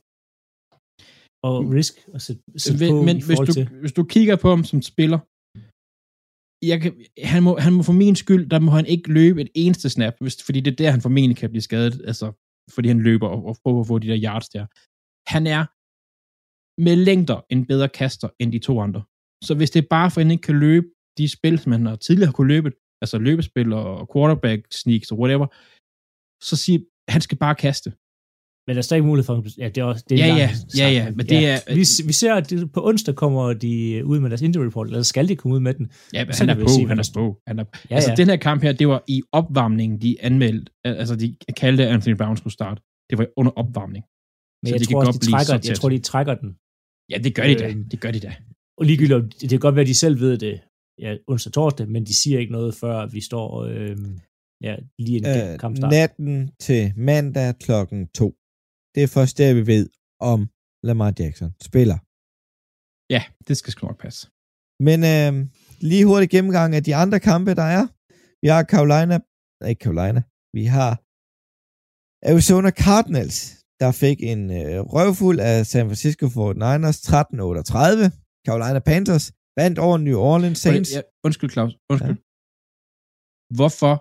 og 1.44 1.56
risk 1.78 1.94
og 2.14 2.22
sætte, 2.22 2.44
sætte 2.58 2.86
Men, 2.86 2.92
på 2.92 3.02
men 3.08 3.18
i 3.18 3.24
hvis, 3.28 3.40
du, 3.40 3.54
til. 3.54 3.68
hvis 3.82 3.94
du 4.00 4.04
kigger 4.04 4.36
på 4.36 4.50
ham 4.50 4.64
som 4.64 4.82
spiller, 4.82 5.20
jeg 6.72 6.78
kan, 6.82 6.92
han, 7.34 7.44
må, 7.44 7.52
han 7.66 7.74
må 7.74 7.82
for 7.84 7.98
min 8.04 8.16
skyld, 8.16 8.50
der 8.50 8.60
må 8.60 8.72
han 8.72 8.86
ikke 8.86 9.14
løbe 9.14 9.42
et 9.42 9.52
eneste 9.56 9.90
snap, 9.90 10.14
hvis, 10.20 10.44
fordi 10.44 10.60
det 10.60 10.72
er 10.72 10.76
der, 10.76 10.92
han 10.92 11.02
formentlig 11.02 11.38
kan 11.38 11.50
blive 11.50 11.62
skadet, 11.70 12.02
altså 12.12 12.28
fordi 12.76 12.88
han 12.88 13.02
løber 13.02 13.28
og, 13.28 13.46
og 13.46 13.58
prøver 13.64 13.82
at 13.82 13.88
få 13.88 14.00
de 14.00 14.08
der 14.08 14.24
yards 14.28 14.50
der. 14.50 14.66
Han 15.34 15.44
er 15.58 15.64
med 16.88 16.96
længder 16.96 17.40
en 17.50 17.66
bedre 17.66 17.90
kaster 17.90 18.30
end 18.40 18.52
de 18.52 18.60
to 18.60 18.74
andre. 18.86 19.04
Så 19.44 19.56
hvis 19.58 19.72
det 19.72 19.84
er 19.84 19.88
bare 19.98 20.12
for, 20.12 20.20
at 20.20 20.26
han 20.26 20.32
ikke 20.32 20.48
kan 20.50 20.60
løbe 20.60 20.88
de 21.18 21.30
spil, 21.38 21.60
som 21.60 21.72
han 21.72 21.86
har 21.86 21.96
tidligere 21.96 22.28
har 22.32 22.38
kunne 22.40 22.54
løbe, 22.56 22.70
altså 23.02 23.18
løbespil 23.18 23.74
og 23.74 24.10
quarterback 24.14 24.62
sneaks 24.82 25.12
og 25.12 25.20
whatever, 25.20 25.48
så 26.50 26.56
siger 26.64 26.80
han 27.14 27.22
skal 27.22 27.38
bare 27.38 27.56
kaste. 27.56 27.90
Men 28.68 28.76
der 28.76 28.78
er 28.78 28.82
stadig 28.82 29.04
mulighed 29.06 29.26
for, 29.26 29.44
ja, 29.58 29.70
det 29.70 29.78
er 29.78 29.84
også, 29.84 30.04
det 30.10 30.22
er 30.22 30.26
Ja, 30.26 30.32
en 30.34 30.38
ja, 30.78 30.88
ja, 30.90 30.90
ja, 31.04 31.12
men 31.12 31.26
det 31.26 31.48
er- 31.48 31.60
Vi, 31.76 31.84
vi 32.08 32.14
ser, 32.14 32.34
at 32.34 32.50
det, 32.50 32.72
på 32.72 32.88
onsdag 32.88 33.16
kommer 33.16 33.54
de 33.54 34.02
ud 34.06 34.20
med 34.20 34.30
deres 34.30 34.42
injury 34.42 34.66
report, 34.66 34.88
eller 34.88 35.02
skal 35.04 35.28
de 35.30 35.36
komme 35.36 35.56
ud 35.56 35.60
med 35.60 35.74
den? 35.74 35.92
Ja, 36.14 36.26
men 36.26 36.34
han 36.40 36.50
er 36.50 36.56
på, 36.56 36.68
sige, 36.68 36.88
han 36.88 37.00
er 37.00 37.12
på. 37.14 37.38
Han 37.48 37.60
er, 37.60 37.64
Ja, 37.64 37.80
ja, 37.90 37.96
altså, 37.96 38.10
ja. 38.12 38.16
den 38.16 38.28
her 38.30 38.36
kamp 38.36 38.64
her, 38.64 38.72
det 38.74 38.88
var 38.88 39.04
i 39.08 39.22
opvarmningen, 39.32 40.02
de 40.02 40.18
anmeldte, 40.22 40.72
al- 40.86 40.96
altså 40.96 41.16
de 41.16 41.36
kaldte, 41.58 41.88
Anthony 41.88 42.16
Brown 42.16 42.38
skulle 42.38 42.54
starte. 42.54 42.82
Det 43.10 43.18
var 43.18 43.28
under 43.38 43.52
opvarmning. 43.52 44.04
Men 44.64 44.68
Så 44.70 44.74
jeg 44.76 44.80
de 44.80 44.86
kan 44.86 44.94
tror 44.94 45.00
også, 45.00 45.12
godt 45.12 45.26
de 45.26 45.32
trækker, 45.32 45.70
jeg 45.70 45.78
tror, 45.78 45.90
de 45.90 46.00
trækker 46.00 46.36
den. 46.36 46.50
Ja, 47.12 47.18
det 47.26 47.36
gør 47.36 47.44
de 47.48 47.56
da. 47.56 47.68
Øhm. 47.70 47.90
Det 47.90 48.00
gør 48.02 48.12
de 48.12 48.20
da. 48.20 48.32
Og 48.80 48.86
ligegyldigt, 48.86 49.42
det 49.42 49.50
kan 49.50 49.60
godt 49.60 49.76
være, 49.76 49.82
at 49.82 49.88
de 49.88 49.94
selv 49.96 50.20
ved 50.20 50.38
det 50.38 50.62
ja, 51.00 51.16
onsdag 51.28 51.54
torsdag, 51.54 51.90
men 51.90 52.06
de 52.06 52.16
siger 52.16 52.40
ikke 52.40 52.52
noget, 52.52 52.76
før 52.76 53.06
vi 53.06 53.22
står 53.22 53.64
øh, 53.64 53.98
ja, 54.64 54.76
lige 55.00 55.20
øh, 55.48 55.54
Øh, 55.54 55.60
kampstart. 55.60 55.92
natten 55.92 56.52
til 56.60 56.94
mandag 56.98 57.54
klokken 57.60 58.08
2. 58.08 58.36
Det 58.96 59.02
er 59.04 59.10
først 59.18 59.34
der, 59.38 59.54
vi 59.60 59.64
ved, 59.74 59.86
om 60.32 60.40
Lamar 60.88 61.12
Jackson 61.20 61.52
spiller. 61.70 61.98
Ja, 63.16 63.22
det 63.48 63.56
skal 63.58 63.72
sgu 63.72 63.82
nok 63.88 64.00
passe. 64.06 64.22
Men 64.88 65.00
øh, 65.14 65.32
lige 65.90 66.06
hurtigt 66.10 66.32
gennemgang 66.36 66.70
af 66.76 66.84
de 66.88 66.94
andre 67.04 67.20
kampe, 67.30 67.52
der 67.62 67.68
er. 67.78 67.84
Vi 68.44 68.48
har 68.54 68.62
Carolina, 68.74 69.16
nej, 69.62 69.70
ikke 69.72 69.84
Carolina, 69.86 70.22
vi 70.58 70.64
har 70.78 70.92
Arizona 72.32 72.70
Cardinals, 72.84 73.38
der 73.82 73.92
fik 74.04 74.18
en 74.32 74.42
øh, 74.60 74.80
røvfuld 74.96 75.40
af 75.52 75.56
San 75.72 75.86
Francisco 75.90 76.26
49ers 76.38 76.98
13-38. 77.08 78.04
Carolina 78.48 78.80
Panthers 78.90 79.26
vandt 79.60 79.78
over 79.86 79.98
New 80.08 80.20
Orleans 80.32 80.60
Saints. 80.66 80.92
Ja, 80.96 81.02
undskyld, 81.26 81.52
Claus. 81.56 81.72
Undskyld. 81.92 82.18
Ja. 82.18 83.56
Hvorfor? 83.58 83.94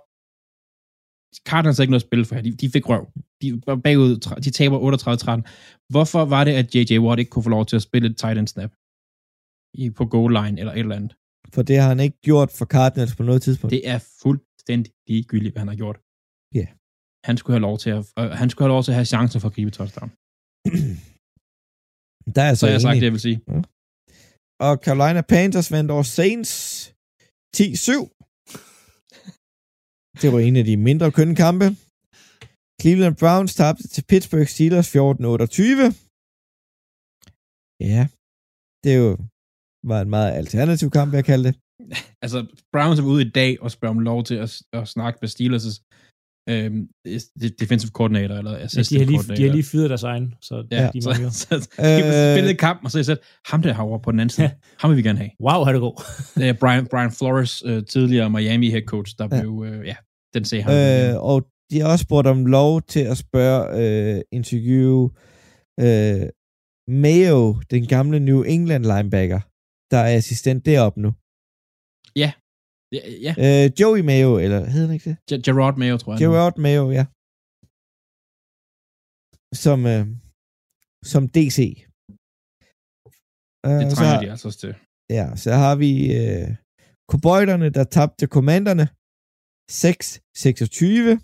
Cardinals 1.48 1.76
har 1.76 1.82
ikke 1.82 1.90
noget 1.90 2.02
at 2.04 2.08
spille 2.08 2.24
for 2.24 2.34
her. 2.34 2.42
De, 2.42 2.52
de 2.62 2.70
fik 2.70 2.88
røv. 2.88 3.02
De 3.42 3.62
var 3.66 3.76
bagud. 3.76 4.16
De 4.46 4.50
taber 4.50 4.78
38-13. 4.78 5.92
Hvorfor 5.92 6.24
var 6.24 6.44
det, 6.44 6.52
at 6.60 6.74
J.J. 6.74 6.98
Watt 6.98 7.18
ikke 7.18 7.30
kunne 7.30 7.42
få 7.42 7.50
lov 7.50 7.66
til 7.66 7.76
at 7.76 7.82
spille 7.82 8.08
et 8.10 8.16
tight 8.16 8.38
end 8.38 8.48
snap? 8.48 8.72
I, 9.82 9.90
på 9.98 10.04
goal 10.14 10.30
line 10.38 10.58
eller 10.60 10.72
et 10.72 10.78
eller 10.78 10.96
andet. 10.96 11.12
For 11.54 11.62
det 11.62 11.76
har 11.80 11.88
han 11.88 12.00
ikke 12.00 12.18
gjort 12.28 12.50
for 12.58 12.64
Cardinals 12.64 13.16
på 13.16 13.22
noget 13.22 13.42
tidspunkt. 13.42 13.70
Det 13.70 13.88
er 13.88 13.98
fuldstændig 14.22 14.92
ligegyldigt, 15.08 15.52
hvad 15.54 15.60
han 15.60 15.68
har 15.68 15.76
gjort. 15.82 15.96
Ja. 16.54 16.66
Han 17.28 17.36
skulle 17.36 17.54
have 17.56 17.66
lov 17.68 17.78
til 17.78 17.90
at, 17.90 18.02
øh, 18.18 18.30
han 18.40 18.50
skulle 18.50 18.64
have 18.66 18.74
lov 18.76 18.82
til 18.84 18.90
at 18.92 18.98
have 19.00 19.04
chancen 19.14 19.40
for 19.40 19.48
at 19.48 19.54
gribe 19.54 19.70
touchdown. 19.70 20.10
Der 22.36 22.42
er 22.48 22.54
Så, 22.54 22.60
så, 22.60 22.66
jeg 22.66 22.74
har 22.74 22.80
sagt 22.86 22.96
det, 23.00 23.08
jeg 23.10 23.16
vil 23.16 23.26
sige. 23.28 23.38
og 24.66 24.72
Carolina 24.84 25.20
Panthers 25.32 25.72
vandt 25.72 25.90
over 25.90 26.02
Saints 26.02 26.50
10-7. 27.56 27.60
Det 30.22 30.32
var 30.32 30.38
en 30.40 30.56
af 30.56 30.64
de 30.64 30.76
mindre 30.76 31.12
kønne 31.12 31.36
kampe. 31.44 31.66
Cleveland 32.82 33.16
Browns 33.22 33.54
tabte 33.54 33.88
til 33.88 34.04
Pittsburgh 34.08 34.46
Steelers 34.54 34.88
14-28. 34.96 35.00
Ja, 37.92 38.02
det 38.84 38.90
er 38.94 38.98
jo 39.06 39.10
var 39.90 40.00
en 40.00 40.10
meget 40.10 40.32
alternativ 40.32 40.90
kamp, 40.90 41.14
jeg 41.14 41.24
kaldte 41.24 41.48
det. 41.48 41.56
Altså, 42.24 42.46
Browns 42.72 42.98
er 43.00 43.04
ude 43.04 43.26
i 43.26 43.30
dag 43.30 43.62
og 43.62 43.70
spørger 43.70 43.94
om 43.94 43.98
lov 44.00 44.24
til 44.24 44.34
at, 44.34 44.62
at 44.72 44.88
snakke 44.88 45.18
med 45.22 45.28
Steelers' 45.28 45.80
øhm, 46.50 46.88
defensive 47.60 47.90
coordinator, 47.90 48.34
eller 48.34 48.52
Ja, 48.52 48.64
assistant 48.64 48.90
de, 49.08 49.16
har 49.16 49.22
lige, 49.22 49.36
de 49.36 49.42
har 49.46 49.52
lige 49.52 49.64
fyret 49.64 49.90
deres 49.90 50.02
egen, 50.02 50.34
så 50.40 50.66
Ja, 50.70 50.90
de 50.94 51.02
så, 51.02 51.08
mangler. 51.10 51.30
så, 51.30 51.46
så 51.48 51.68
de 51.78 52.04
Øh. 52.04 52.34
spillede 52.36 52.54
kamp, 52.56 52.84
og 52.84 52.90
så 52.90 52.98
har 52.98 53.00
jeg 53.00 53.06
sat, 53.06 53.18
ham 53.46 53.62
der 53.62 53.72
herovre 53.74 54.00
på 54.00 54.10
den 54.12 54.20
anden 54.20 54.30
side, 54.30 54.46
Ja. 54.46 54.52
ham 54.78 54.90
vil 54.90 54.96
vi 54.96 55.02
gerne 55.02 55.18
have. 55.18 55.30
Wow, 55.40 55.64
har 55.64 55.72
det 55.72 55.80
god. 55.80 55.96
Det 56.40 56.48
er 56.48 56.52
Brian, 56.52 56.86
Brian 56.86 57.12
Flores, 57.12 57.62
øh, 57.66 57.86
tidligere 57.86 58.30
Miami 58.30 58.70
head 58.70 58.82
coach, 58.82 59.14
der 59.18 59.28
Ja. 59.32 59.40
blev, 59.40 59.64
øh, 59.66 59.86
ja, 59.86 59.96
den 60.34 60.44
sagde 60.44 60.62
han. 60.64 60.72
Øh, 61.14 61.22
og 61.30 61.36
de 61.70 61.80
har 61.80 61.88
også 61.92 62.02
spurgt 62.02 62.26
om 62.26 62.46
lov 62.46 62.82
til 62.82 63.00
at 63.12 63.16
spørge, 63.26 63.62
øh, 63.80 64.20
interview 64.38 65.08
øh, 65.86 66.22
Mayo, 67.04 67.40
den 67.70 67.86
gamle 67.94 68.20
New 68.20 68.42
England 68.42 68.84
linebacker, 68.92 69.40
der 69.92 69.98
er 69.98 70.16
assistent 70.16 70.66
deroppe 70.66 71.00
nu. 71.00 71.10
ja, 72.22 72.30
ja, 73.26 73.32
Øh, 73.46 73.70
Joey 73.80 74.00
Mayo, 74.10 74.38
eller 74.44 74.60
hed 74.72 74.86
han 74.86 74.94
ikke 74.94 75.10
det? 75.10 75.16
Ger- 75.32 75.42
Gerard 75.46 75.76
Mayo, 75.78 75.96
tror 75.98 76.12
jeg. 76.12 76.18
Gerard 76.20 76.56
Mayo, 76.64 76.84
ja. 76.98 77.04
Som, 79.64 79.78
øh, 79.94 80.04
som 81.12 81.22
DC. 81.36 81.58
Øh, 83.66 83.72
Det 83.80 83.90
så 83.90 83.96
trænger 83.96 84.14
har- 84.14 84.22
de 84.24 84.30
altså 84.30 84.48
også 84.48 84.58
til. 84.64 84.74
Ja, 85.10 85.26
så 85.36 85.50
har 85.52 85.74
vi 85.84 85.90
øh, 86.20 86.48
Cowboyderne, 87.10 87.68
der 87.70 87.84
tabte 87.84 88.26
kommanderne 88.26 88.88
6-26. 89.70 91.18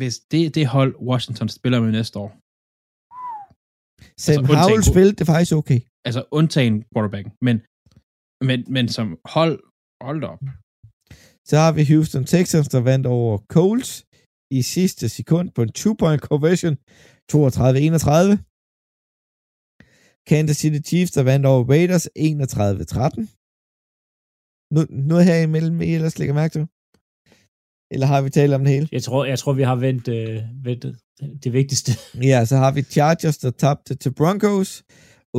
Hvis 0.00 0.14
det 0.32 0.42
er 0.46 0.50
det 0.58 0.66
hold, 0.76 0.92
Washington 1.10 1.48
spiller 1.58 1.78
med 1.84 1.92
næste 1.98 2.16
år, 2.24 2.30
Sam 4.24 4.40
undtagen 4.42 4.62
Howell 4.64 4.84
spillede 4.92 5.16
det 5.20 5.26
faktisk 5.32 5.52
okay. 5.60 5.80
altså 6.08 6.22
undtagen 6.38 6.76
quarterbacken, 6.92 7.32
men, 7.46 7.56
men, 8.48 8.58
men 8.74 8.84
som 8.96 9.06
hold, 9.36 9.56
hold 10.08 10.20
op. 10.32 10.40
Så 11.50 11.54
har 11.62 11.72
vi 11.76 11.82
Houston 11.90 12.24
Texans, 12.32 12.68
der 12.74 12.80
vandt 12.90 13.06
over 13.16 13.32
Coles 13.54 13.90
i 14.58 14.60
sidste 14.74 15.04
sekund 15.16 15.46
på 15.56 15.60
en 15.62 15.72
two-point 15.78 16.22
conversion, 16.30 16.74
32-31. 17.32 17.36
Kansas 20.30 20.58
City 20.62 20.80
Chiefs, 20.88 21.12
der 21.16 21.22
vandt 21.30 21.46
over 21.52 21.62
Raiders, 21.72 22.06
31-13. 22.06 23.22
Nu, 24.74 24.80
noget 25.08 25.24
her 25.28 25.38
imellem, 25.48 25.76
I 25.80 25.90
ellers 25.96 26.18
lægger 26.18 26.34
mærke 26.40 26.52
til? 26.56 26.64
Eller 27.92 28.06
har 28.06 28.20
vi 28.22 28.30
talt 28.30 28.54
om 28.54 28.64
det 28.64 28.72
hele? 28.74 28.88
Jeg 28.92 29.02
tror, 29.02 29.24
jeg 29.24 29.38
tror 29.38 29.52
vi 29.52 29.62
har 29.62 29.76
vendt, 29.76 30.08
øh, 30.08 30.42
vendt 30.64 30.82
det 31.44 31.52
vigtigste. 31.52 31.92
Ja, 32.30 32.44
så 32.44 32.56
har 32.56 32.72
vi 32.72 32.82
Chargers, 32.82 33.38
der 33.38 33.50
tabte 33.50 33.94
til 33.94 34.14
Broncos, 34.14 34.82
28-31. 35.36 35.38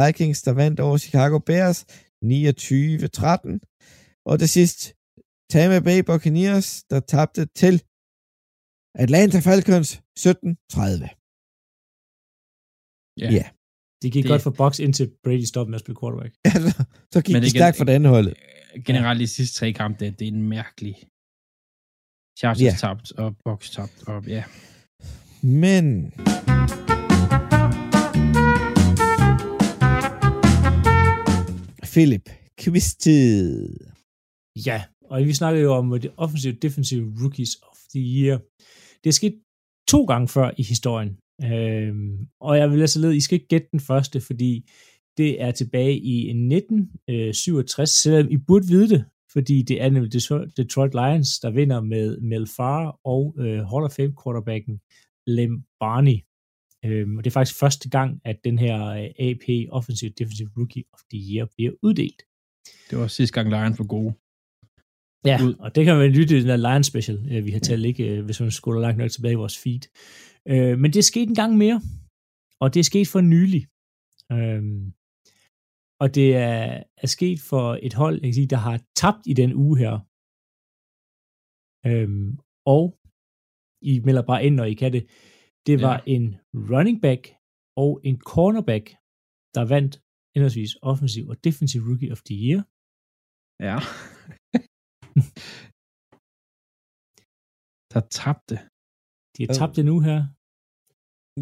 Vikings, 0.00 0.42
der 0.42 0.52
vandt 0.52 0.80
over 0.80 0.98
Chicago 0.98 1.38
Bears, 1.38 1.78
29-13. 2.24 4.22
Og 4.26 4.38
til 4.38 4.48
sidst, 4.48 4.78
Tampa 5.50 5.78
Bay 5.80 5.98
Buccaneers, 6.06 6.84
der 6.90 7.00
tabte 7.00 7.46
til 7.46 7.82
Atlanta 8.94 9.38
Falcons, 9.48 9.88
17-30. 10.18 11.16
Ja. 13.22 13.30
Ja. 13.38 13.44
Det 14.02 14.12
gik 14.12 14.14
Det- 14.14 14.22
det... 14.24 14.30
godt 14.30 14.42
for 14.42 14.50
Box, 14.50 14.78
indtil 14.80 15.10
Brady 15.24 15.42
stoppede 15.52 15.70
med 15.70 15.76
at 15.76 15.80
spille 15.80 15.98
quarterback. 16.00 16.32
Altså, 16.54 16.84
så 17.12 17.18
gik 17.22 17.32
Men 17.34 17.42
det 17.42 17.48
igen- 17.48 17.58
stærkt 17.60 17.76
for 17.76 17.84
det 17.84 17.92
andet 17.92 18.10
hold. 18.12 18.28
Øh, 18.76 18.84
Generelt 18.84 19.20
de 19.20 19.26
sidste 19.26 19.58
tre 19.58 19.72
kampe, 19.72 20.04
det, 20.04 20.18
det 20.18 20.28
er 20.28 20.32
en 20.32 20.42
mærkelig 20.42 20.96
Chargers 22.38 22.60
Ja. 22.60 22.66
yeah. 22.66 22.78
tabt, 22.78 23.12
og 23.12 23.36
Bucks 23.44 23.70
tabt, 23.70 24.02
og 24.06 24.24
ja. 24.26 24.44
Men... 25.42 26.12
Philip, 31.92 32.30
quiz-tid. 32.60 33.76
Ja, 34.66 34.84
og 35.04 35.24
vi 35.24 35.32
snakkede 35.32 35.64
jo 35.64 35.72
om 35.74 36.00
det 36.00 36.12
offensive 36.16 36.52
defensive 36.52 37.06
rookies 37.22 37.56
of 37.62 37.76
the 37.94 38.00
year. 38.00 38.38
Det 39.04 39.08
er 39.10 39.12
sket 39.12 39.36
to 39.88 40.04
gange 40.04 40.28
før 40.28 40.50
i 40.56 40.62
historien. 40.62 41.18
Øhm, 41.42 42.28
og 42.40 42.58
jeg 42.58 42.70
vil 42.70 42.80
altså 42.80 43.00
lede, 43.00 43.16
I 43.16 43.20
skal 43.20 43.34
ikke 43.36 43.48
gætte 43.48 43.68
den 43.72 43.80
første, 43.80 44.20
fordi 44.20 44.68
det 45.16 45.42
er 45.42 45.50
tilbage 45.50 45.98
i 45.98 46.16
1967, 46.30 47.90
selvom 47.90 48.30
I 48.30 48.36
burde 48.36 48.66
vide 48.68 48.88
det, 48.88 49.04
fordi 49.32 49.62
det 49.62 49.82
er 49.82 49.90
nemlig 49.90 50.14
Detroit- 50.60 50.96
Lions, 51.00 51.38
der 51.40 51.50
vinder 51.50 51.80
med 51.80 52.20
Mel 52.20 52.46
Farr 52.56 53.00
og 53.04 53.34
øh, 53.38 53.58
Hall 53.70 53.84
of 53.84 53.92
Fame 53.92 54.14
quarterbacken 54.24 54.80
Lem 55.26 55.62
Barney. 55.80 56.18
Øhm, 56.84 57.16
og 57.16 57.24
det 57.24 57.30
er 57.30 57.32
faktisk 57.32 57.58
første 57.58 57.88
gang, 57.90 58.20
at 58.24 58.36
den 58.44 58.58
her 58.58 58.86
øh, 58.86 59.08
AP 59.18 59.44
Offensive 59.70 60.10
Defensive 60.18 60.50
Rookie 60.56 60.84
of 60.92 61.00
the 61.12 61.20
Year 61.34 61.46
bliver 61.56 61.72
uddelt. 61.82 62.22
Det 62.90 62.98
var 62.98 63.06
sidste 63.06 63.34
gang 63.34 63.48
Lions 63.50 63.78
var 63.78 63.84
gode. 63.86 64.14
Ja, 65.24 65.38
ud. 65.44 65.54
og 65.58 65.74
det 65.74 65.84
kan 65.84 65.96
man 65.96 66.10
lytte 66.10 66.36
i 66.36 66.40
den 66.40 66.48
der 66.48 66.56
Lions 66.56 66.86
special, 66.86 67.18
øh, 67.32 67.46
vi 67.46 67.50
har 67.50 67.58
talt 67.60 67.84
ikke, 67.86 68.04
øh, 68.08 68.24
hvis 68.24 68.40
man 68.40 68.50
skulle 68.50 68.80
langt 68.80 68.98
nok 68.98 69.10
tilbage 69.10 69.32
i 69.32 69.36
vores 69.36 69.58
feed. 69.58 69.80
Øh, 70.48 70.78
Men 70.78 70.92
det 70.92 70.98
er 70.98 71.02
sket 71.02 71.28
en 71.28 71.34
gang 71.34 71.56
mere, 71.56 71.80
og 72.60 72.74
det 72.74 72.80
er 72.80 72.84
sket 72.84 73.08
for 73.08 73.20
nylig. 73.20 73.66
Øhm, 74.32 74.92
Og 76.02 76.08
det 76.16 76.28
er, 76.48 76.60
er 77.04 77.08
sket 77.16 77.38
for 77.50 77.66
et 77.86 77.94
hold, 78.02 78.14
jeg 78.20 78.26
kan 78.28 78.38
sige, 78.40 78.52
der 78.54 78.62
har 78.68 78.76
tabt 79.02 79.22
i 79.32 79.34
den 79.42 79.50
uge 79.64 79.76
her. 79.82 79.94
Øhm, 81.90 82.28
Og 82.74 82.84
I 83.90 83.92
melder 84.06 84.24
bare 84.30 84.40
ind, 84.46 84.54
når 84.60 84.66
I 84.72 84.74
kan 84.82 84.90
det. 84.96 85.04
Det 85.68 85.76
var 85.86 85.96
Ja. 85.98 86.04
en 86.16 86.24
running 86.72 86.98
back 87.06 87.22
og 87.82 87.90
en 88.08 88.16
cornerback, 88.32 88.84
der 89.56 89.64
vandt 89.74 89.92
henholdsvis 90.34 90.72
offensiv 90.90 91.24
og 91.32 91.36
defensiv 91.46 91.80
rookie 91.88 92.12
of 92.14 92.20
the 92.28 92.36
year. 92.46 92.60
Ja. 93.68 93.76
der 97.92 98.02
tabte. 98.18 98.56
De 99.34 99.40
har 99.46 99.52
tabt 99.60 99.74
den 99.80 99.88
uge 99.94 100.04
her. 100.10 100.20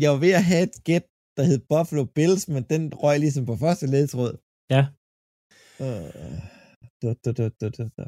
Jeg 0.03 0.09
var 0.13 0.21
ved 0.25 0.33
at 0.41 0.45
have 0.51 0.65
et 0.69 0.77
gæt, 0.89 1.07
der 1.37 1.45
hed 1.49 1.59
Buffalo 1.73 2.03
Bills, 2.17 2.45
men 2.55 2.63
den 2.73 2.83
røg 3.03 3.17
ligesom 3.25 3.45
på 3.51 3.55
første 3.65 3.87
ledtråd. 3.95 4.33
Ja. 4.75 4.83
Uh, 5.85 6.39
da, 7.03 7.09
da, 7.25 7.31
da, 7.39 7.49
da, 7.61 7.69
da, 7.79 7.85
da. 7.97 8.05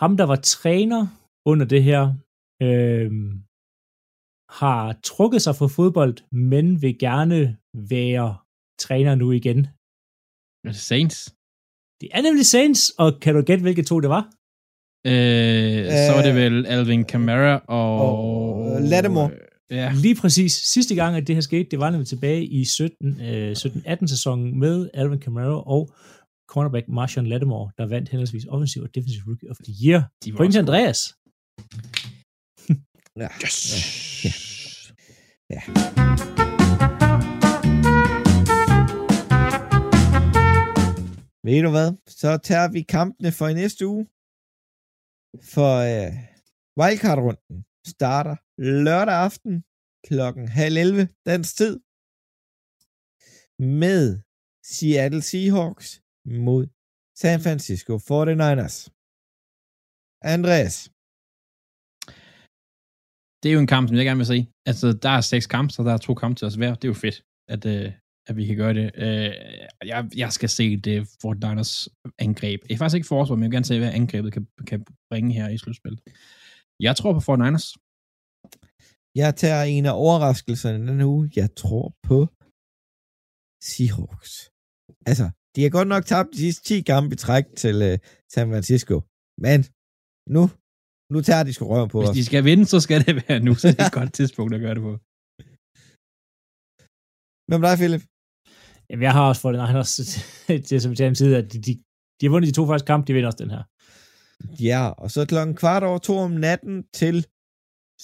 ham, 0.00 0.16
der 0.16 0.26
var 0.32 0.36
træner 0.36 1.02
under 1.50 1.66
det 1.66 1.82
her, 1.82 2.02
øhm, 2.66 3.30
har 4.60 4.82
trukket 5.10 5.42
sig 5.42 5.54
fra 5.56 5.68
fodbold, 5.76 6.16
men 6.50 6.82
vil 6.82 6.98
gerne 6.98 7.38
være 7.94 8.28
træner 8.84 9.14
nu 9.14 9.32
igen. 9.40 9.60
Er 10.64 10.70
det 10.72 10.76
Saints? 10.90 11.18
Det 12.00 12.08
er 12.16 12.22
nemlig 12.22 12.46
Saints, 12.46 12.82
og 13.02 13.08
kan 13.22 13.34
du 13.34 13.40
gætte, 13.42 13.62
hvilke 13.62 13.82
to 13.82 14.00
det 14.00 14.10
var? 14.16 14.24
Øh, 15.12 15.84
så 16.06 16.10
var 16.16 16.22
det 16.26 16.34
Øh, 16.34 16.40
vel 16.42 16.66
Alvin 16.66 17.04
Kamara 17.04 17.54
og... 17.68 17.90
og, 18.08 18.66
øh, 18.66 18.82
Lattimore. 18.90 19.30
Ja. 19.70 19.92
Lige 19.94 20.14
præcis 20.14 20.52
sidste 20.52 20.94
gang, 20.94 21.16
at 21.16 21.26
det 21.26 21.36
her 21.36 21.40
skete, 21.40 21.68
det 21.70 21.78
var 21.78 21.90
nemlig 21.90 22.08
tilbage 22.08 22.46
i 22.46 22.64
17, 22.64 23.20
øh, 23.20 23.56
17-18 23.56 24.06
sæsonen 24.06 24.58
med 24.58 24.90
Alvin 24.94 25.20
Kamara 25.20 25.62
og 25.66 25.90
cornerback 26.48 26.88
Marshawn 26.88 27.26
Lattimore, 27.26 27.70
der 27.78 27.86
vandt 27.86 28.08
henholdsvis 28.08 28.44
offensiv 28.44 28.82
og 28.82 28.94
defensive 28.94 29.22
rookie 29.26 29.50
of 29.50 29.56
the 29.64 29.74
year. 29.84 30.00
De 30.24 30.32
Point 30.32 30.52
til 30.52 30.58
Andreas. 30.58 30.98
Ja. 33.22 33.28
Yes. 33.44 33.56
Ja. 34.24 34.32
Ja. 35.50 35.60
Ved 41.46 41.62
du 41.62 41.70
hvad? 41.70 41.90
Så 42.22 42.30
tager 42.48 42.68
vi 42.72 42.82
kampene 42.82 43.32
for 43.32 43.46
i 43.48 43.54
næste 43.54 43.86
uge. 43.86 44.04
For 45.54 45.72
øh, 45.90 46.12
wildcard-runden 46.80 47.56
starter 47.94 48.36
lørdag 48.58 49.14
aften 49.26 49.64
klokken 50.08 50.48
halv 50.48 50.76
11 50.76 51.08
dansk 51.26 51.56
tid 51.56 51.74
med 53.58 54.02
Seattle 54.74 55.22
Seahawks 55.22 55.88
mod 56.44 56.62
San 57.22 57.40
Francisco 57.44 57.92
49ers. 57.96 58.76
Andreas, 60.34 60.76
Det 63.40 63.48
er 63.48 63.54
jo 63.56 63.60
en 63.60 63.72
kamp, 63.74 63.88
som 63.88 63.96
jeg 63.96 64.04
gerne 64.04 64.22
vil 64.22 64.32
se. 64.34 64.46
Altså, 64.70 64.86
der 65.04 65.08
er 65.08 65.20
seks 65.20 65.46
kampe, 65.46 65.70
så 65.72 65.82
der 65.82 65.92
er 65.92 65.98
to 65.98 66.14
kampe 66.14 66.36
til 66.38 66.46
os 66.46 66.54
hver. 66.54 66.74
Det 66.74 66.84
er 66.84 66.88
jo 66.88 66.94
fedt, 66.94 67.24
at, 67.48 67.66
øh, 67.66 67.92
at 68.28 68.36
vi 68.36 68.46
kan 68.46 68.56
gøre 68.56 68.74
det. 68.74 68.90
Øh, 69.04 69.32
jeg, 69.90 70.10
jeg 70.16 70.32
skal 70.32 70.48
se 70.48 70.76
det 70.76 70.96
49ers 71.24 71.72
angreb. 72.18 72.60
Jeg 72.68 72.74
er 72.74 72.78
faktisk 72.78 72.98
ikke 72.98 73.06
forsvar, 73.14 73.36
men 73.36 73.42
jeg 73.42 73.50
vil 73.50 73.56
gerne 73.56 73.64
se, 73.64 73.78
hvad 73.78 73.92
angrebet 74.00 74.32
kan, 74.32 74.46
kan 74.66 74.86
bringe 75.10 75.32
her 75.32 75.48
i 75.48 75.58
slutspillet. 75.58 76.00
Jeg 76.80 76.96
tror 76.96 77.12
på 77.12 77.20
Fort 77.20 77.38
Niners 77.38 77.66
jeg 79.20 79.30
tager 79.42 79.62
en 79.74 79.84
af 79.90 79.94
overraskelserne 80.04 80.78
denne 80.88 81.06
uge. 81.14 81.24
Jeg 81.40 81.48
tror 81.62 81.84
på 82.08 82.18
Seahawks. 83.68 84.32
Altså, 85.10 85.26
de 85.54 85.60
har 85.64 85.70
godt 85.78 85.88
nok 85.94 86.04
tabt 86.12 86.28
de 86.32 86.38
sidste 86.46 86.62
10 86.64 86.80
kampe 86.92 87.12
i 87.14 87.20
træk 87.26 87.44
til 87.62 87.76
uh, 87.88 87.94
San 88.34 88.46
Francisco. 88.52 88.96
Men 89.44 89.58
nu, 90.36 90.42
nu 91.12 91.18
tager 91.28 91.44
de 91.46 91.52
sgu 91.52 91.64
røven 91.72 91.90
på 91.94 91.98
Hvis 92.00 92.10
os. 92.10 92.16
de 92.18 92.24
skal 92.30 92.42
vinde, 92.48 92.64
så 92.72 92.78
skal 92.86 92.98
det 93.06 93.14
være 93.22 93.40
nu, 93.46 93.52
så 93.60 93.64
det 93.68 93.80
er 93.80 93.86
et 93.90 93.98
godt 94.00 94.12
tidspunkt 94.20 94.52
at 94.56 94.60
gøre 94.64 94.76
det 94.78 94.84
på. 94.88 94.92
Hvem 97.48 97.60
er 97.62 97.66
dig, 97.68 97.76
Philip? 97.82 98.04
Jamen, 98.88 99.04
jeg 99.08 99.14
har 99.16 99.24
også 99.30 99.40
fået 99.42 99.54
den 99.54 99.62
Niners 99.66 99.92
til 100.68 100.78
som 100.84 100.94
til 100.94 101.16
side, 101.22 101.34
at 101.40 101.46
de, 101.52 101.58
de, 101.66 101.72
de 102.18 102.22
har 102.26 102.32
vundet 102.34 102.48
de 102.50 102.56
to 102.58 102.64
første 102.70 102.86
kampe, 102.90 103.04
de 103.06 103.12
vinder 103.14 103.30
også 103.30 103.42
den 103.44 103.52
her. 103.56 103.62
Ja, 104.68 104.82
og 105.02 105.08
så 105.14 105.20
klokken 105.32 105.54
kvart 105.62 105.82
over 105.88 105.98
to 106.08 106.14
om 106.26 106.32
natten 106.48 106.76
til 107.00 107.16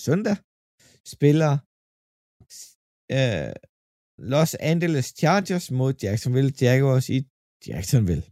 søndag 0.04 0.36
spiller 1.14 1.52
øh, 3.16 3.52
Los 4.32 4.54
Angeles 4.54 5.06
Chargers 5.20 5.70
mod 5.70 5.92
Jacksonville 6.02 6.52
Jaguars 6.60 7.08
i 7.16 7.18
Jacksonville. 7.68 8.24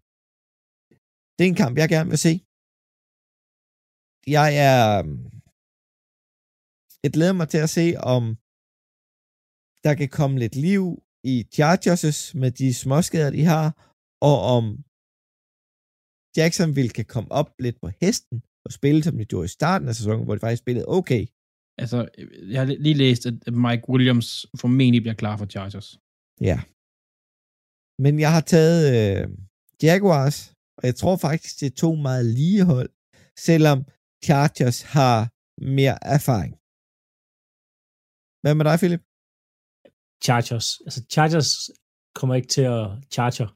Det 1.35 1.43
er 1.45 1.51
en 1.53 1.63
kamp, 1.65 1.75
jeg 1.79 1.89
gerne 1.89 2.11
vil 2.11 2.25
se. 2.29 2.33
Jeg 4.37 4.49
er... 4.69 5.03
Mm, 5.03 5.31
jeg 7.05 7.11
glæder 7.17 7.37
mig 7.41 7.49
til 7.49 7.61
at 7.67 7.71
se, 7.79 7.87
om 8.15 8.23
der 9.85 9.95
kan 10.01 10.11
komme 10.19 10.37
lidt 10.39 10.57
liv 10.69 10.85
i 11.33 11.35
Chargers 11.57 12.35
med 12.35 12.51
de 12.61 12.69
småskader, 12.83 13.31
de 13.39 13.45
har, 13.53 13.67
og 14.29 14.37
om 14.57 14.65
Jacksonville 16.39 16.93
kan 16.99 17.09
komme 17.15 17.31
op 17.41 17.51
lidt 17.65 17.79
på 17.83 17.89
hesten 18.01 18.39
og 18.65 18.71
spille, 18.79 19.01
som 19.03 19.15
de 19.19 19.25
gjorde 19.25 19.49
i 19.51 19.57
starten 19.59 19.89
af 19.89 19.95
sæsonen, 19.95 20.25
hvor 20.25 20.35
de 20.35 20.41
faktisk 20.41 20.65
spillede 20.65 20.87
okay. 20.99 21.23
Altså, 21.79 22.09
jeg 22.53 22.61
har 22.61 22.67
lige 22.87 22.95
læst, 23.05 23.27
at 23.27 23.35
Mike 23.67 23.85
Williams 23.89 24.47
formentlig 24.61 25.03
bliver 25.03 25.15
klar 25.23 25.37
for 25.37 25.47
Chargers. 25.47 25.89
Ja. 26.41 26.59
Men 28.05 28.21
jeg 28.25 28.33
har 28.37 28.45
taget 28.55 28.81
øh, 28.95 29.29
Jaguars, 29.83 30.37
og 30.79 30.83
jeg 30.89 30.95
tror 31.01 31.17
faktisk, 31.17 31.61
det 31.61 31.67
er 31.67 31.77
to 31.85 31.95
meget 31.95 32.25
lige 32.27 32.65
hold, 32.65 32.91
selvom 33.39 33.79
Chargers 34.27 34.83
har 34.97 35.19
mere 35.77 35.97
erfaring. 36.17 36.53
Hvad 38.43 38.55
med 38.55 38.65
dig, 38.69 38.77
Philip? 38.83 39.03
Chargers. 40.27 40.69
Altså, 40.87 41.01
Chargers 41.15 41.51
kommer 42.19 42.35
ikke 42.35 42.49
til 42.57 42.67
at 42.77 42.87
charger 43.15 43.49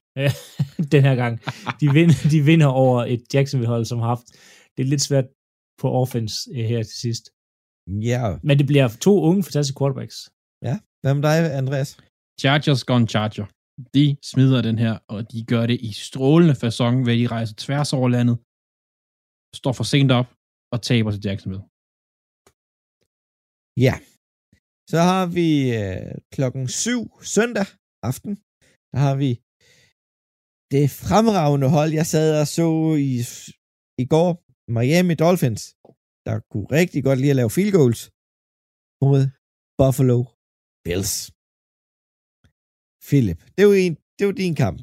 den 0.94 1.02
her 1.08 1.16
gang. 1.22 1.34
De 1.80 1.86
vinder, 1.96 2.18
de 2.34 2.40
vinder 2.50 2.66
over 2.66 3.04
et 3.04 3.22
Jacksonville-hold, 3.34 3.84
som 3.84 3.98
har 3.98 4.08
haft 4.14 4.28
det 4.76 4.82
er 4.82 4.90
lidt 4.92 5.02
svært 5.08 5.28
på 5.80 5.86
offense 6.02 6.34
eh, 6.54 6.64
her 6.64 6.82
til 6.82 6.98
sidst. 7.04 7.24
Ja. 8.10 8.38
Men 8.42 8.58
det 8.58 8.66
bliver 8.66 8.88
to 9.06 9.12
unge 9.28 9.42
fantastiske 9.42 9.78
quarterbacks. 9.78 10.16
Ja. 10.68 10.74
Hvad 11.02 11.14
med 11.14 11.22
dig, 11.28 11.36
Andreas? 11.62 11.90
Chargers 12.40 12.84
gone 12.84 13.06
Charger. 13.12 13.46
De 13.96 14.06
smider 14.30 14.62
den 14.62 14.78
her, 14.78 14.94
og 15.14 15.32
de 15.32 15.44
gør 15.52 15.66
det 15.66 15.78
i 15.80 15.92
strålende 15.92 16.54
fasong, 16.62 17.06
ved 17.06 17.14
de 17.20 17.26
rejser 17.26 17.54
tværs 17.64 17.92
over 17.92 18.08
landet, 18.16 18.36
står 19.60 19.72
for 19.78 19.86
sent 19.92 20.10
op 20.20 20.28
og 20.74 20.78
taber 20.82 21.10
til 21.10 21.22
Jacksonville. 21.26 21.64
Ja. 23.86 23.94
Så 24.92 24.98
har 25.10 25.24
vi 25.38 25.48
øh, 25.80 26.12
klokken 26.34 26.68
7 26.68 26.98
søndag 27.34 27.66
aften, 28.10 28.32
der 28.92 28.98
har 29.06 29.16
vi 29.22 29.30
det 30.74 30.86
fremragende 30.90 31.68
hold, 31.76 31.90
jeg 32.00 32.06
sad 32.06 32.28
og 32.40 32.46
så 32.56 32.68
i, 33.10 33.12
i 34.02 34.04
går, 34.14 34.30
Miami 34.76 35.14
Dolphins, 35.14 35.62
der 36.26 36.36
kunne 36.50 36.68
rigtig 36.78 37.00
godt 37.04 37.18
lide 37.18 37.32
at 37.34 37.40
lave 37.40 37.54
field 37.56 37.72
goals 37.78 38.00
mod 39.02 39.20
Buffalo 39.80 40.18
Bills. 40.84 41.14
Philip, 43.08 43.38
det 43.54 43.62
er 43.64 43.72
en, 43.86 43.94
det 44.16 44.22
er 44.24 44.32
din 44.44 44.56
kamp. 44.64 44.80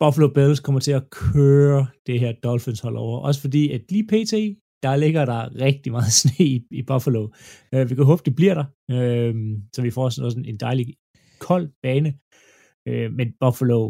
Buffalo 0.00 0.28
Bills 0.36 0.60
kommer 0.60 0.80
til 0.80 0.92
at 1.00 1.10
køre 1.10 1.86
det 2.06 2.20
her 2.20 2.32
Dolphins 2.32 2.80
hold 2.80 2.96
over. 2.96 3.18
Også 3.28 3.40
fordi, 3.40 3.70
at 3.70 3.82
lige 3.92 4.06
pt, 4.12 4.32
der 4.84 4.96
ligger 4.96 5.24
der 5.24 5.60
rigtig 5.66 5.92
meget 5.92 6.12
sne 6.20 6.46
i, 6.46 6.66
i 6.70 6.82
Buffalo. 6.82 7.22
Uh, 7.72 7.90
vi 7.90 7.94
kan 7.94 8.04
håbe, 8.04 8.22
det 8.24 8.34
bliver 8.36 8.54
der, 8.54 8.66
uh, 8.94 9.34
så 9.74 9.82
vi 9.82 9.90
får 9.90 10.08
sådan 10.08 10.26
også 10.26 10.38
en 10.38 10.56
dejlig 10.56 10.86
kold 11.38 11.68
bane. 11.82 12.10
Uh, 12.90 13.08
men 13.16 13.28
Buffalo, 13.40 13.80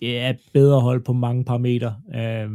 det 0.00 0.18
er 0.18 0.30
et 0.30 0.42
bedre 0.52 0.80
hold 0.80 1.04
på 1.04 1.12
mange 1.12 1.44
parametre. 1.44 1.92
Uh, 2.18 2.50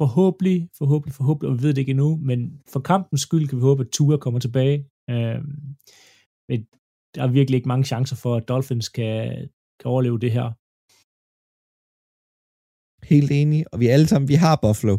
forhåbentlig, 0.00 0.58
forhåbentlig, 0.78 1.14
forhåbentlig, 1.20 1.50
og 1.50 1.54
vi 1.56 1.62
ved 1.62 1.72
det 1.74 1.82
ikke 1.82 1.94
endnu, 1.96 2.10
men 2.16 2.38
for 2.72 2.80
kampens 2.80 3.22
skyld 3.26 3.48
kan 3.48 3.58
vi 3.58 3.62
håbe, 3.62 3.82
at 3.84 3.90
Tua 3.96 4.16
kommer 4.24 4.40
tilbage. 4.40 4.78
Uh, 5.12 5.40
men 6.48 6.58
der 7.14 7.20
er 7.22 7.36
virkelig 7.38 7.56
ikke 7.56 7.72
mange 7.72 7.88
chancer 7.92 8.16
for, 8.22 8.32
at 8.36 8.48
Dolphins 8.48 8.88
kan, 8.88 9.18
kan 9.78 9.86
overleve 9.92 10.18
det 10.24 10.32
her. 10.38 10.48
Helt 13.12 13.30
enig, 13.40 13.60
og 13.72 13.76
vi 13.80 13.86
alle 13.94 14.08
sammen, 14.08 14.28
vi 14.32 14.38
har 14.44 14.56
Buffalo. 14.64 14.96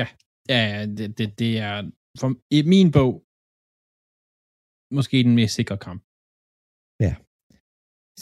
Ja, 0.00 0.06
ja 0.52 0.62
det, 0.96 1.18
det, 1.18 1.28
det 1.40 1.52
er 1.68 1.76
for, 2.20 2.28
i 2.58 2.60
min 2.72 2.90
bog 2.98 3.12
måske 4.98 5.16
den 5.26 5.34
mest 5.40 5.54
sikre 5.54 5.78
kamp. 5.86 6.02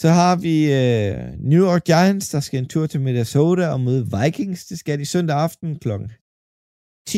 Så 0.01 0.09
har 0.09 0.35
vi 0.35 0.55
uh, 0.77 1.15
New 1.51 1.63
York 1.69 1.85
Giants, 1.85 2.29
der 2.29 2.39
skal 2.39 2.59
en 2.59 2.67
tur 2.67 2.85
til 2.87 3.01
Minnesota 3.01 3.67
og 3.67 3.81
møde 3.81 4.07
Vikings. 4.17 4.65
Det 4.65 4.79
skal 4.79 4.99
de 4.99 5.05
søndag 5.05 5.37
aften 5.37 5.79
kl. 5.79 5.89
10.30. 7.09 7.15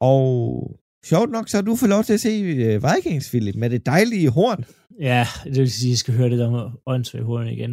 Og 0.00 0.30
sjovt 1.04 1.30
nok, 1.30 1.48
så 1.48 1.56
har 1.56 1.62
du 1.62 1.76
fået 1.76 1.88
lov 1.88 2.04
til 2.04 2.12
at 2.12 2.20
se 2.20 2.32
uh, 2.52 2.82
Vikings, 2.82 3.30
Philip, 3.30 3.54
med 3.54 3.70
det 3.70 3.86
dejlige 3.86 4.30
horn. 4.30 4.64
Ja, 5.00 5.26
det 5.44 5.56
vil 5.56 5.70
sige, 5.70 5.88
at 5.88 5.90
jeg 5.90 5.98
skal 5.98 6.14
høre 6.14 6.30
det 6.30 6.38
der 6.38 6.80
åndssvagt 6.86 7.24
horn 7.24 7.48
igen. 7.48 7.72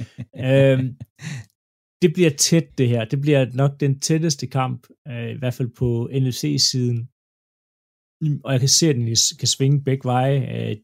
øhm, 0.48 0.96
det 2.02 2.12
bliver 2.14 2.30
tæt, 2.30 2.78
det 2.78 2.88
her. 2.88 3.04
Det 3.04 3.20
bliver 3.20 3.46
nok 3.52 3.80
den 3.80 4.00
tætteste 4.00 4.46
kamp, 4.46 4.86
øh, 5.08 5.30
i 5.30 5.38
hvert 5.38 5.54
fald 5.54 5.70
på 5.78 6.10
NFC-siden. 6.12 7.08
Og 8.44 8.52
jeg 8.52 8.60
kan 8.60 8.68
se, 8.68 8.88
at 8.88 8.96
den 8.96 9.06
kan 9.38 9.48
svinge 9.48 9.84
begge 9.84 10.04
veje. 10.04 10.76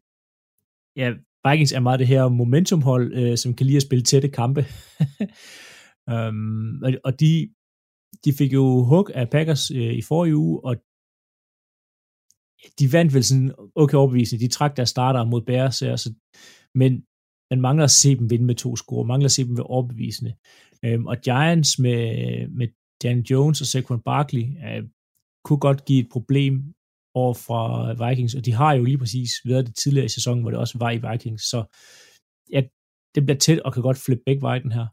Ja, 0.96 1.12
Vikings 1.48 1.72
er 1.72 1.80
meget 1.80 2.00
det 2.00 2.06
her 2.06 2.28
momentumhold, 2.28 3.14
øh, 3.14 3.37
som 3.37 3.54
kan 3.54 3.66
lide 3.66 3.76
at 3.76 3.82
spille 3.82 4.04
tætte 4.04 4.28
kampe. 4.28 4.61
um, 6.12 6.80
og, 6.85 6.92
og 7.04 7.20
de, 7.20 7.48
de 8.24 8.32
fik 8.32 8.52
jo 8.52 8.85
hug 8.85 9.11
af 9.14 9.30
Packers 9.30 9.70
øh, 9.70 9.94
i 9.94 10.02
forrige 10.02 10.37
uge, 10.37 10.64
og 10.64 10.76
de 12.78 12.92
vandt 12.92 13.14
vel 13.14 13.24
sådan 13.24 13.54
okay 13.74 13.96
overbevisende. 13.96 14.44
De 14.44 14.50
trak 14.50 14.76
deres 14.76 14.88
starter 14.88 15.24
mod 15.24 15.42
Bears, 15.42 15.82
altså, 15.82 16.14
men 16.74 17.04
man 17.50 17.61
mangler 17.61 17.85
at 17.85 17.90
se 17.90 18.16
dem 18.16 18.30
vinde 18.30 18.44
med 18.44 18.54
to 18.54 18.76
score, 18.76 19.04
mangler 19.04 19.24
at 19.24 19.32
se 19.32 19.44
dem 19.44 19.56
være 19.56 19.66
overbevisende. 19.66 20.35
Øhm, 20.85 21.06
og 21.06 21.16
Giants 21.20 21.78
med, 21.78 22.48
med 22.48 22.68
Dan 23.02 23.20
Jones 23.20 23.61
og 23.61 23.66
Saquon 23.66 24.00
Barkley 24.00 24.42
øh, 24.42 24.82
kunne 25.44 25.59
godt 25.59 25.85
give 25.85 26.00
et 26.00 26.09
problem 26.12 26.74
over 27.20 27.35
fra 27.46 27.62
Vikings, 28.02 28.35
og 28.38 28.42
de 28.46 28.52
har 28.61 28.72
jo 28.79 28.83
lige 28.85 29.02
præcis 29.02 29.31
været 29.50 29.66
det 29.66 29.74
tidligere 29.83 30.09
i 30.11 30.16
sæsonen, 30.16 30.42
hvor 30.42 30.50
det 30.50 30.61
også 30.64 30.76
var 30.85 30.90
i 30.90 31.02
Vikings, 31.07 31.42
så 31.52 31.59
ja, 32.55 32.61
det 33.14 33.22
bliver 33.26 33.38
tæt 33.44 33.61
og 33.66 33.70
kan 33.72 33.83
godt 33.88 34.02
flippe 34.05 34.24
begge 34.26 34.42
veje 34.46 34.62
den 34.66 34.72
her. 34.79 34.87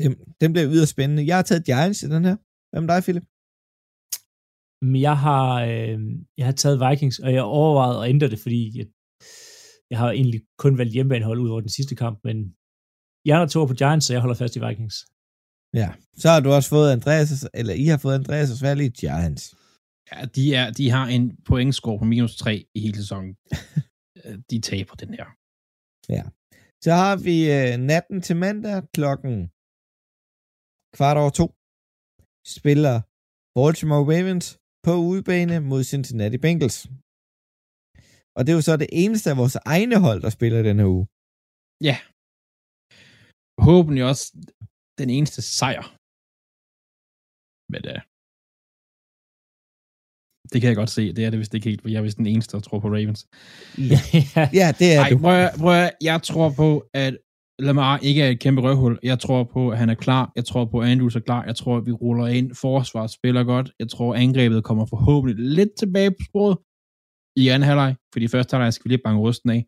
Den, 0.00 0.10
den 0.40 0.48
bliver 0.52 0.68
yderst 0.74 0.94
spændende. 0.94 1.26
Jeg 1.30 1.36
har 1.38 1.46
taget 1.46 1.66
Giants 1.70 2.02
i 2.02 2.08
den 2.14 2.24
her. 2.28 2.36
Hvad 2.70 2.80
med 2.82 2.90
dig, 2.92 3.00
Philip? 3.06 3.26
Men 4.90 5.00
jeg 5.08 5.16
har, 5.26 5.46
øh, 5.70 5.98
jeg 6.38 6.46
har 6.48 6.56
taget 6.62 6.82
Vikings, 6.84 7.18
og 7.24 7.28
jeg 7.32 7.40
har 7.42 7.50
overvejet 7.60 7.96
at 7.98 8.08
ændre 8.12 8.30
det, 8.32 8.40
fordi 8.44 8.60
jeg, 8.78 8.86
jeg 9.90 9.98
har 10.02 10.10
egentlig 10.10 10.40
kun 10.62 10.78
valgt 10.78 10.94
hjemmebanehold 10.94 11.38
ud 11.44 11.50
over 11.50 11.60
den 11.66 11.76
sidste 11.78 11.94
kamp, 12.02 12.16
men 12.24 12.36
jeg 13.28 13.34
er 13.42 13.46
to 13.46 13.60
på 13.66 13.74
Giants, 13.80 14.06
så 14.06 14.12
jeg 14.12 14.22
holder 14.24 14.40
fast 14.42 14.56
i 14.56 14.60
Vikings. 14.66 14.96
Ja, 15.80 15.88
så 16.22 16.26
har 16.32 16.40
du 16.40 16.48
også 16.50 16.68
fået 16.76 16.92
Andreas, 16.96 17.30
eller 17.60 17.74
I 17.84 17.84
har 17.92 17.98
fået 18.04 18.14
Andreas 18.14 18.50
og 18.50 18.58
særligt 18.64 18.96
Giants. 19.02 19.44
Ja, 20.10 20.18
de, 20.36 20.44
er, 20.60 20.66
de 20.78 20.90
har 20.96 21.06
en 21.16 21.24
pointscore 21.48 21.98
på 21.98 22.04
minus 22.04 22.36
3 22.36 22.52
i 22.76 22.80
hele 22.84 22.96
sæsonen. 23.02 23.32
de 24.50 24.56
taber 24.70 24.94
den 25.02 25.10
her. 25.18 25.26
Ja. 26.16 26.24
Så 26.84 26.90
har 27.02 27.14
vi 27.26 27.36
øh, 27.56 27.72
natten 27.90 28.18
til 28.26 28.36
mandag 28.44 28.78
klokken 28.96 29.34
kvart 30.96 31.18
over 31.22 31.32
to. 31.40 31.46
Spiller 32.56 32.96
Baltimore 33.56 34.04
Ravens 34.12 34.46
på 34.86 34.92
udebane 35.10 35.56
mod 35.70 35.82
Cincinnati 35.92 36.38
Bengals. 36.44 36.78
Og 38.36 38.40
det 38.42 38.50
er 38.50 38.58
jo 38.60 38.68
så 38.68 38.74
det 38.84 38.90
eneste 39.02 39.26
af 39.32 39.36
vores 39.42 39.56
egne 39.74 39.98
hold, 40.06 40.20
der 40.26 40.30
spiller 40.38 40.60
den 40.68 40.76
her 40.80 40.88
uge. 40.96 41.06
Ja. 41.88 41.96
Håbentlig 43.66 44.02
også 44.12 44.24
den 45.00 45.08
eneste 45.16 45.40
sejr. 45.58 45.84
Men 47.72 47.82
uh, 47.92 48.00
det 50.52 50.60
kan 50.60 50.68
jeg 50.68 50.76
godt 50.76 50.90
se. 50.90 51.12
Det 51.12 51.24
er 51.24 51.30
det 51.30 51.38
vist 51.38 51.54
ikke 51.54 51.68
helt, 51.68 51.82
for 51.82 51.88
jeg 51.88 51.98
er 51.98 52.02
vist 52.02 52.16
den 52.18 52.26
eneste, 52.26 52.56
der 52.56 52.60
tror 52.62 52.80
på 52.80 52.88
Ravens. 52.88 53.26
Ja, 53.78 54.00
ja 54.60 54.72
det 54.78 54.92
er 54.94 55.00
Ej, 55.00 55.08
du. 55.10 55.18
prøv, 55.18 55.34
at- 55.44 55.54
prøv, 55.58 55.74
at- 55.74 55.90
jeg 56.02 56.22
tror 56.22 56.50
på, 56.56 56.84
at 56.94 57.18
Lamar 57.58 57.98
ikke 57.98 58.22
er 58.22 58.28
et 58.30 58.40
kæmpe 58.40 58.60
røvhul. 58.62 58.98
Jeg 59.02 59.18
tror 59.18 59.44
på, 59.44 59.70
at 59.70 59.78
han 59.78 59.90
er 59.90 59.94
klar. 59.94 60.32
Jeg 60.36 60.44
tror 60.44 60.64
på, 60.64 60.80
at 60.80 60.88
Andrews 60.88 61.16
er 61.16 61.20
klar. 61.20 61.44
Jeg 61.44 61.56
tror, 61.56 61.76
at 61.76 61.86
vi 61.86 61.92
ruller 61.92 62.26
ind. 62.26 62.54
Forsvaret 62.54 63.10
spiller 63.10 63.44
godt. 63.44 63.72
Jeg 63.78 63.88
tror, 63.88 64.14
at 64.14 64.20
angrebet 64.20 64.64
kommer 64.64 64.86
forhåbentlig 64.86 65.36
lidt 65.58 65.70
tilbage 65.78 66.10
på 66.10 66.16
sporet 66.28 66.56
i 67.36 67.48
anden 67.48 67.66
halvleg. 67.68 67.96
For 68.12 68.20
de 68.20 68.28
første 68.28 68.54
halvleg 68.54 68.72
skal 68.72 68.84
vi 68.84 68.88
lige 68.94 69.02
bange 69.04 69.20
rysten 69.20 69.50
af. 69.50 69.60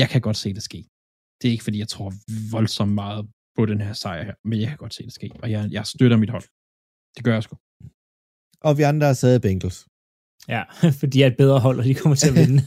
jeg 0.00 0.08
kan 0.12 0.20
godt 0.20 0.36
se 0.36 0.54
det 0.54 0.62
ske. 0.62 0.84
Det 1.42 1.48
er 1.48 1.52
ikke, 1.52 1.64
fordi 1.64 1.78
jeg 1.78 1.88
tror 1.88 2.12
voldsomt 2.56 2.92
meget 2.92 3.22
på 3.56 3.66
den 3.66 3.80
her 3.80 3.92
sejr 3.92 4.22
her, 4.24 4.34
men 4.44 4.60
jeg 4.60 4.68
kan 4.68 4.76
godt 4.76 4.94
se 4.94 5.02
det 5.02 5.12
ske, 5.12 5.30
og 5.42 5.50
jeg, 5.50 5.68
jeg 5.70 5.86
støtter 5.86 6.16
mit 6.16 6.30
hold. 6.30 6.42
Det 7.16 7.24
gør 7.24 7.34
jeg 7.38 7.42
sgu. 7.42 7.56
Og 8.66 8.78
vi 8.78 8.82
andre 8.82 9.06
har 9.06 9.14
sad 9.22 9.40
Bengals. 9.40 9.78
Ja, 10.54 10.62
for 10.98 11.06
de 11.12 11.22
er 11.22 11.26
et 11.26 11.36
bedre 11.42 11.60
hold, 11.66 11.78
og 11.80 11.84
de 11.84 11.94
kommer 11.94 12.16
til 12.16 12.28
at 12.32 12.36
vinde. 12.40 12.62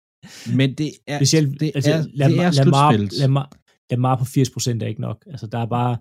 Men 0.58 0.68
det 0.78 0.90
er, 1.06 1.18
Specielt, 1.18 1.60
det 1.60 1.72
altså, 1.74 1.92
er, 1.92 2.02
lad, 2.20 2.28
det 2.30 2.38
er 2.38 2.50
lad, 2.50 2.64
Lamar. 2.64 2.92
Lamar, 3.22 3.46
Lamar 3.90 4.14
på 4.20 4.24
80% 4.24 4.82
er 4.84 4.86
ikke 4.92 5.00
nok. 5.08 5.18
Altså, 5.32 5.46
der 5.46 5.58
er 5.58 5.70
bare... 5.78 5.92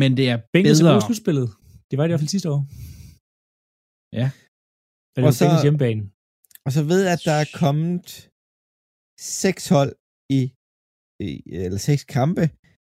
Men 0.00 0.10
det 0.18 0.26
er 0.32 0.38
Bengals 0.52 0.80
er 0.80 0.84
bedre. 0.84 1.00
på 1.00 1.06
slutspillet. 1.06 1.48
Det 1.88 1.94
var 1.98 2.02
det 2.04 2.08
i 2.10 2.12
hvert 2.12 2.20
fald 2.24 2.34
sidste 2.36 2.50
år. 2.54 2.60
Ja. 4.20 4.26
Og 5.14 5.16
det 5.16 5.24
Og 5.28 5.32
så- 5.34 5.44
Bengals 5.44 5.62
hjemmebane. 5.66 6.02
Og 6.66 6.70
så 6.76 6.82
ved 6.90 7.00
jeg, 7.06 7.12
at 7.18 7.24
der 7.30 7.36
er 7.44 7.48
kommet 7.62 8.06
seks 9.40 9.62
hold 9.74 9.92
i, 10.38 10.40
i 11.28 11.30
eller 11.66 11.78
seks 11.90 12.02
kampe 12.18 12.44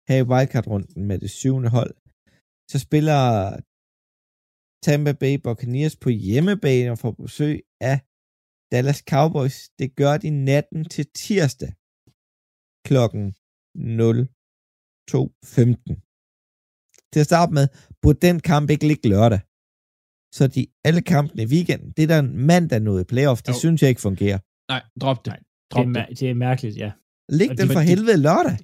her 0.10 0.18
i 0.24 0.28
wildcard-runden 0.32 1.02
med 1.10 1.18
det 1.24 1.30
syvende 1.42 1.70
hold. 1.78 1.94
Så 2.72 2.78
spiller 2.88 3.22
Tampa 4.86 5.12
Bay 5.22 5.36
Buccaneers 5.46 5.96
på 5.96 6.10
hjemmebane 6.10 6.92
og 6.92 7.00
får 7.00 7.12
besøg 7.12 7.58
af 7.82 7.98
Dallas 8.72 9.04
Cowboys. 9.12 9.58
Det 9.80 9.96
gør 9.96 10.18
de 10.18 10.30
natten 10.30 10.86
til 10.94 11.06
tirsdag 11.22 11.72
klokken 12.88 13.26
02.15. 13.78 13.82
Til 17.14 17.20
at 17.20 17.26
starte 17.32 17.54
med, 17.54 17.68
burde 18.02 18.20
den 18.28 18.40
kamp 18.40 18.70
ikke 18.70 18.88
ligge 18.88 19.10
lørdag. 19.10 19.40
Så 20.38 20.44
de 20.56 20.68
alle 20.88 21.02
kampene 21.02 21.44
i 21.44 21.46
weekenden, 21.46 21.92
det 21.96 22.04
er 22.04 22.08
der 22.08 22.20
en 22.20 22.38
mandag 22.38 22.82
i 23.02 23.04
playoff, 23.04 23.42
det 23.42 23.50
Jo. 23.54 23.60
synes 23.64 23.82
jeg 23.82 23.90
ikke 23.90 24.02
fungerer. 24.10 24.40
Nej, 24.72 24.82
drop 25.02 25.26
det. 25.26 25.32
Nej, 25.34 25.38
Det 25.38 25.46
Drop 25.72 25.88
er, 25.88 26.06
det. 26.06 26.20
det 26.20 26.30
er 26.30 26.34
mærkeligt, 26.34 26.78
ja. 26.78 26.92
Læg 27.30 27.50
den 27.50 27.58
de- 27.58 27.74
for 27.74 27.80
de- 27.80 27.86
helvede 27.92 28.18
lørdag. 28.28 28.58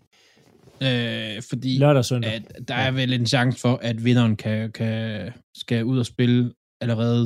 Øh, 0.81 1.41
fordi 1.49 1.77
Lørdag 1.77 1.97
og 1.97 2.05
søndag. 2.05 2.31
at 2.33 2.67
der 2.67 2.75
er 2.75 2.91
vel 2.91 3.13
en 3.13 3.25
chance 3.25 3.59
for, 3.59 3.75
at 3.89 4.05
vinderen 4.05 4.35
kan, 4.35 4.71
kan, 4.71 5.33
skal 5.57 5.85
ud 5.85 5.99
og 5.99 6.05
spille 6.05 6.53
allerede 6.81 7.23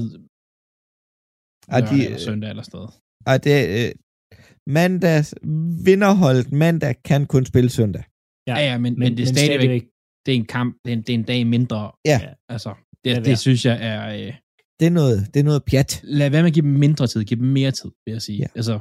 lørdag 1.71 1.89
de- 1.97 2.05
eller 2.05 2.17
søndag 2.17 2.49
eller 2.49 2.63
sted. 2.63 2.85
Og 3.25 3.43
det 3.43 3.57
øh, 3.79 3.91
mandags 4.77 5.35
vinderholdet 5.85 6.51
mandag 6.51 6.95
kan 7.03 7.27
kun 7.27 7.45
spille 7.45 7.69
søndag. 7.69 8.03
Ja, 8.47 8.55
ja, 8.67 8.77
men, 8.77 8.93
men, 8.93 8.99
men 8.99 9.17
det 9.17 9.23
er 9.23 9.27
stadigvæk, 9.35 9.83
det 10.25 10.31
er 10.31 10.35
en 10.35 10.45
kamp, 10.45 10.77
det 10.85 10.89
er 10.91 10.95
en, 10.97 11.01
det 11.01 11.09
er 11.09 11.13
en 11.13 11.23
dag 11.23 11.47
mindre. 11.47 11.91
Ja. 12.05 12.19
Altså, 12.49 12.71
det, 13.03 13.11
være. 13.15 13.23
det 13.23 13.39
synes 13.39 13.65
jeg 13.65 13.77
er... 13.91 14.01
Øh, 14.27 14.33
Det 14.79 14.85
er 14.87 14.95
noget, 15.01 15.33
det 15.33 15.39
er 15.39 15.43
noget 15.43 15.63
pjat. 15.69 15.91
lad 16.03 16.29
være 16.29 16.41
med 16.43 16.49
at 16.49 16.53
give 16.53 16.65
dem 16.69 16.71
mindre 16.85 17.07
tid, 17.07 17.23
giv 17.23 17.37
dem 17.37 17.47
mere 17.47 17.71
tid, 17.71 17.91
vil 18.05 18.11
jeg 18.11 18.21
sige. 18.21 18.37
Ja. 18.37 18.41
Ja. 18.43 18.47
Altså, 18.59 18.75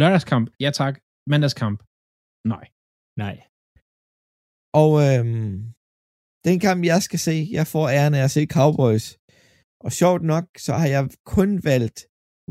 lørdagskamp, 0.00 0.50
ja 0.60 0.70
tak. 0.80 0.94
Mandagskamp, 1.32 1.78
nej. 2.52 2.66
Nej. 3.24 3.36
Og 4.74 4.90
øhm, 5.06 5.72
den 6.44 6.60
kamp, 6.60 6.84
jeg 6.84 7.02
skal 7.02 7.18
se, 7.18 7.48
jeg 7.50 7.66
får 7.66 7.88
æren 7.88 8.14
af 8.14 8.24
at 8.24 8.30
se 8.30 8.46
Cowboys. 8.46 9.18
Og 9.84 9.92
sjovt 9.92 10.22
nok, 10.22 10.44
så 10.58 10.72
har 10.72 10.86
jeg 10.86 11.10
kun 11.24 11.64
valgt 11.64 11.98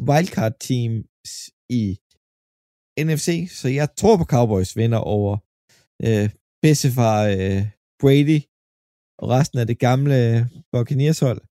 wildcard 0.10 0.56
teams 0.68 1.32
i 1.70 1.84
NFC, 3.08 3.28
så 3.60 3.68
jeg 3.80 3.88
tror 3.96 4.18
på 4.18 4.24
Cowboys 4.24 4.78
vinder 4.78 4.98
over 4.98 5.38
øh, 6.08 6.30
bedstefar 6.62 7.20
øh, 7.26 7.62
Brady 8.02 8.40
og 9.22 9.30
resten 9.30 9.60
af 9.60 9.68
det 9.68 9.80
gamle 9.80 10.50
Buccaneers 10.72 11.20
hold, 11.20 11.42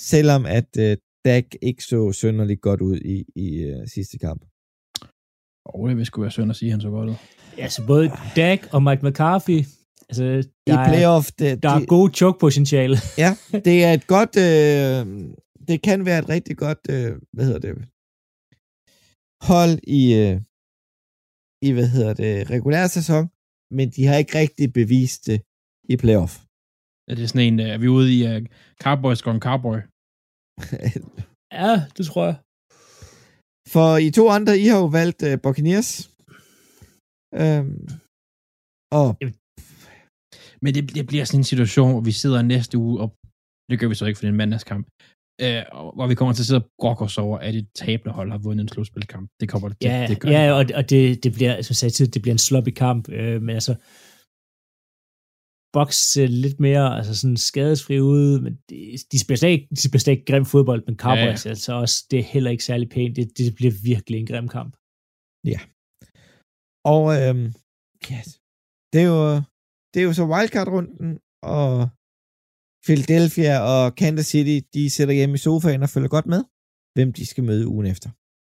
selvom 0.00 0.46
at 0.46 0.70
øh, 0.78 0.96
Dak 1.24 1.44
ikke 1.62 1.84
så 1.84 2.12
sønderligt 2.12 2.60
godt 2.60 2.80
ud 2.80 2.96
i, 2.96 3.24
i 3.36 3.48
øh, 3.62 3.88
sidste 3.88 4.18
kamp. 4.18 4.44
Og 5.66 5.88
det 5.88 5.96
vil 5.96 6.06
sgu 6.06 6.20
være 6.20 6.30
synd 6.30 6.50
at 6.50 6.56
sige, 6.56 6.68
at 6.68 6.72
han 6.72 6.80
så 6.80 6.90
godt 6.90 7.08
ud. 7.10 7.14
Ja, 7.58 7.68
så 7.68 7.86
både 7.86 8.10
Dak 8.36 8.60
og 8.72 8.82
Mike 8.82 9.06
McCarthy, 9.06 9.64
altså, 10.08 10.24
I 10.24 10.70
der, 10.70 10.78
er, 10.78 10.88
playoff, 10.88 11.26
det, 11.38 11.62
der 11.62 11.78
de, 11.78 11.82
er 11.82 11.86
god 11.86 12.10
choke-potentiale. 12.10 12.96
Ja, 13.22 13.30
det 13.68 13.84
er 13.84 13.92
et 13.92 14.06
godt, 14.06 14.32
øh, 14.48 15.02
det 15.68 15.82
kan 15.82 16.04
være 16.04 16.18
et 16.18 16.28
rigtig 16.28 16.56
godt, 16.56 16.80
øh, 16.90 17.12
hvad 17.32 17.44
hedder 17.46 17.62
det, 17.66 17.72
hold 19.50 19.74
i, 20.00 20.02
øh, 20.22 20.36
i, 21.66 21.68
hvad 21.76 21.88
hedder 21.94 22.14
det, 22.14 22.50
regulær 22.50 22.86
sæson, 22.86 23.24
men 23.76 23.86
de 23.90 24.06
har 24.06 24.16
ikke 24.16 24.38
rigtig 24.38 24.72
bevist 24.72 25.26
det 25.26 25.40
i 25.92 25.96
playoff. 25.96 26.34
Er 27.10 27.14
det 27.14 27.28
sådan 27.28 27.46
en, 27.52 27.60
øh, 27.60 27.68
er 27.74 27.78
vi 27.78 27.88
ude 27.88 28.08
i 28.16 28.20
uh, 28.30 28.42
Cowboys 28.82 29.20
en 29.20 29.40
Cowboy? 29.40 29.78
Ja, 31.60 31.72
det 31.96 32.06
tror 32.06 32.24
jeg. 32.30 32.36
For 33.72 33.96
I 34.06 34.10
to 34.10 34.24
andre, 34.28 34.58
I 34.58 34.66
har 34.72 34.78
jo 34.78 34.86
valgt 35.00 35.22
øh, 35.28 35.34
Buccaneers. 35.42 35.90
Øhm, 37.42 37.88
og 39.00 39.08
Men 40.64 40.70
det, 40.74 40.82
det 40.96 41.04
bliver 41.10 41.24
sådan 41.24 41.40
en 41.40 41.50
situation, 41.52 41.90
hvor 41.94 42.04
vi 42.10 42.12
sidder 42.22 42.42
næste 42.42 42.74
uge, 42.84 42.94
og 43.02 43.08
det 43.70 43.76
gør 43.80 43.88
vi 43.88 43.94
så 43.94 44.04
ikke, 44.06 44.16
for 44.18 44.22
det 44.24 44.28
er 44.28 44.36
en 44.38 44.42
mandagskamp, 44.44 44.84
øh, 45.44 45.62
og- 45.78 45.92
hvor 45.96 46.06
vi 46.10 46.14
kommer 46.18 46.32
til 46.34 46.42
at 46.42 46.46
sidde 46.46 46.62
og 46.64 46.68
brokke 46.80 47.02
os 47.08 47.18
over, 47.26 47.36
at 47.46 47.54
et 47.54 47.68
tabende 47.82 48.12
hold 48.18 48.30
har 48.30 48.38
vundet 48.46 48.62
en 48.64 48.68
slutspilkamp. 48.74 49.26
Det 49.40 49.46
kommer 49.48 49.68
det, 49.68 49.76
Ja, 49.90 50.06
det 50.10 50.20
gør 50.20 50.28
ja 50.36 50.52
og, 50.58 50.64
og 50.78 50.84
det, 50.90 51.24
det 51.24 51.32
bliver, 51.36 51.52
som 51.62 51.70
jeg 51.72 51.76
sagde 51.80 51.94
tidligere, 51.94 52.14
det 52.16 52.22
bliver 52.22 52.34
en 52.38 52.46
sloppy 52.48 52.72
kamp, 52.84 53.02
øh, 53.18 53.42
men 53.46 53.54
altså, 53.60 53.74
Box 55.76 55.90
ser 56.12 56.26
lidt 56.44 56.58
mere 56.66 56.86
altså 56.98 57.14
sådan 57.20 57.36
skadesfri 57.50 57.96
ud, 58.00 58.40
men 58.44 58.52
de, 58.68 58.76
de 59.12 59.18
spiller 59.24 59.38
slet 59.38 59.54
ikke, 59.56 59.66
de 59.76 59.82
spiller 59.88 60.02
slet 60.04 60.14
ikke 60.16 60.28
grim 60.30 60.44
fodbold, 60.52 60.82
men 60.86 60.96
Cowboys, 61.04 61.40
ja, 61.44 61.48
ja. 61.48 61.52
altså 61.54 61.70
også, 61.82 61.96
det 62.10 62.18
er 62.18 62.22
heller 62.34 62.50
ikke 62.50 62.64
særlig 62.70 62.88
pænt. 62.96 63.16
Det, 63.16 63.38
det 63.38 63.54
bliver 63.58 63.74
virkelig 63.90 64.18
en 64.20 64.26
grim 64.30 64.48
kamp. 64.56 64.72
Og 66.92 67.04
øhm, 67.20 67.46
ja, 68.10 68.20
det 68.92 69.00
er 69.04 69.08
jo, 69.14 69.20
det 69.94 70.00
er 70.00 70.04
jo 70.04 70.12
så 70.12 70.24
wildcard-runden, 70.32 71.18
og 71.56 71.88
Philadelphia 72.86 73.54
og 73.72 73.94
Kansas 73.94 74.26
City, 74.26 74.56
de 74.74 74.90
sætter 74.90 75.14
hjemme 75.14 75.34
i 75.34 75.38
sofaen 75.38 75.82
og 75.82 75.88
følger 75.88 76.08
godt 76.08 76.26
med, 76.26 76.42
hvem 76.96 77.12
de 77.12 77.26
skal 77.26 77.44
møde 77.44 77.66
ugen 77.68 77.86
efter. 77.86 78.08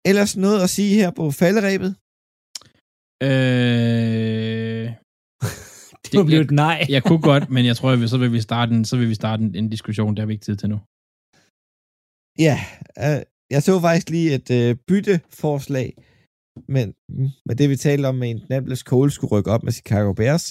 Ellers 0.10 0.38
noget 0.38 0.60
at 0.63 0.69
sige 0.69 0.95
her 1.02 1.12
på 1.19 1.32
falderæbet? 1.32 1.91
Øh, 3.30 4.86
Det 6.06 6.13
må 6.19 6.23
blive 6.30 6.41
et 6.47 6.52
nej. 6.52 6.80
jeg 6.95 7.04
kunne 7.04 7.21
godt, 7.32 7.45
men 7.56 7.63
jeg 7.69 7.76
tror, 7.78 7.89
at 7.91 8.00
vi- 8.02 8.08
så 8.13 8.17
vil 8.23 8.32
vi 8.38 8.41
starte 8.50 8.71
en, 8.76 8.86
så 8.86 8.95
vil 8.97 9.10
vi 9.10 9.15
starte 9.21 9.41
en, 9.43 9.56
en 9.56 9.69
diskussion, 9.69 10.15
der 10.15 10.21
har 10.21 10.28
vi 10.28 10.34
ikke 10.34 10.45
tid 10.50 10.58
til 10.62 10.69
nu. 10.73 10.78
Ja, 12.47 12.58
øh, 13.06 13.19
jeg 13.54 13.62
så 13.63 13.73
faktisk 13.88 14.10
lige 14.15 14.30
et 14.39 14.50
øh, 14.60 14.71
bytteforslag, 14.88 15.89
men 16.76 16.88
med 17.47 17.56
det 17.60 17.69
vi 17.69 17.76
talte 17.76 18.06
om 18.12 18.15
med 18.15 18.30
Indianapolis 18.30 18.80
Colts 18.91 19.15
skulle 19.15 19.32
rykke 19.36 19.52
op 19.56 19.63
med 19.63 19.71
Chicago 19.80 20.13
Bears, 20.19 20.45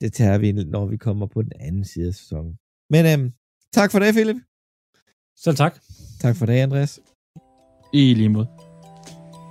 det 0.00 0.12
tager 0.12 0.38
vi, 0.38 0.52
når 0.52 0.86
vi 0.86 0.96
kommer 0.96 1.26
på 1.26 1.42
den 1.42 1.52
anden 1.60 1.84
side 1.84 2.08
af 2.08 2.14
sæsonen. 2.14 2.58
Men 2.90 3.06
øhm, 3.06 3.32
tak 3.72 3.92
for 3.92 3.98
det, 3.98 4.14
Philip. 4.14 4.36
Så 5.36 5.52
tak. 5.52 5.78
Tak 6.20 6.36
for 6.36 6.46
det, 6.46 6.52
Andreas. 6.52 7.00
I 7.92 8.14
lige 8.14 8.28
måde. 8.28 8.48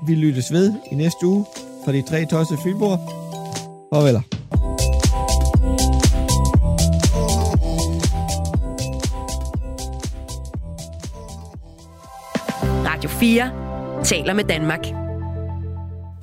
Vi 0.07 0.15
lyttes 0.15 0.51
ved 0.51 0.73
i 0.91 0.95
næste 0.95 1.25
uge 1.25 1.45
for 1.85 1.91
de 1.91 2.01
tre 2.01 2.25
tossede 2.25 2.59
fynbord. 2.63 2.99
Farvel. 3.93 4.15
Radio 12.85 13.09
4 13.09 14.03
taler 14.03 14.33
med 14.33 14.43
Danmark. 14.43 15.04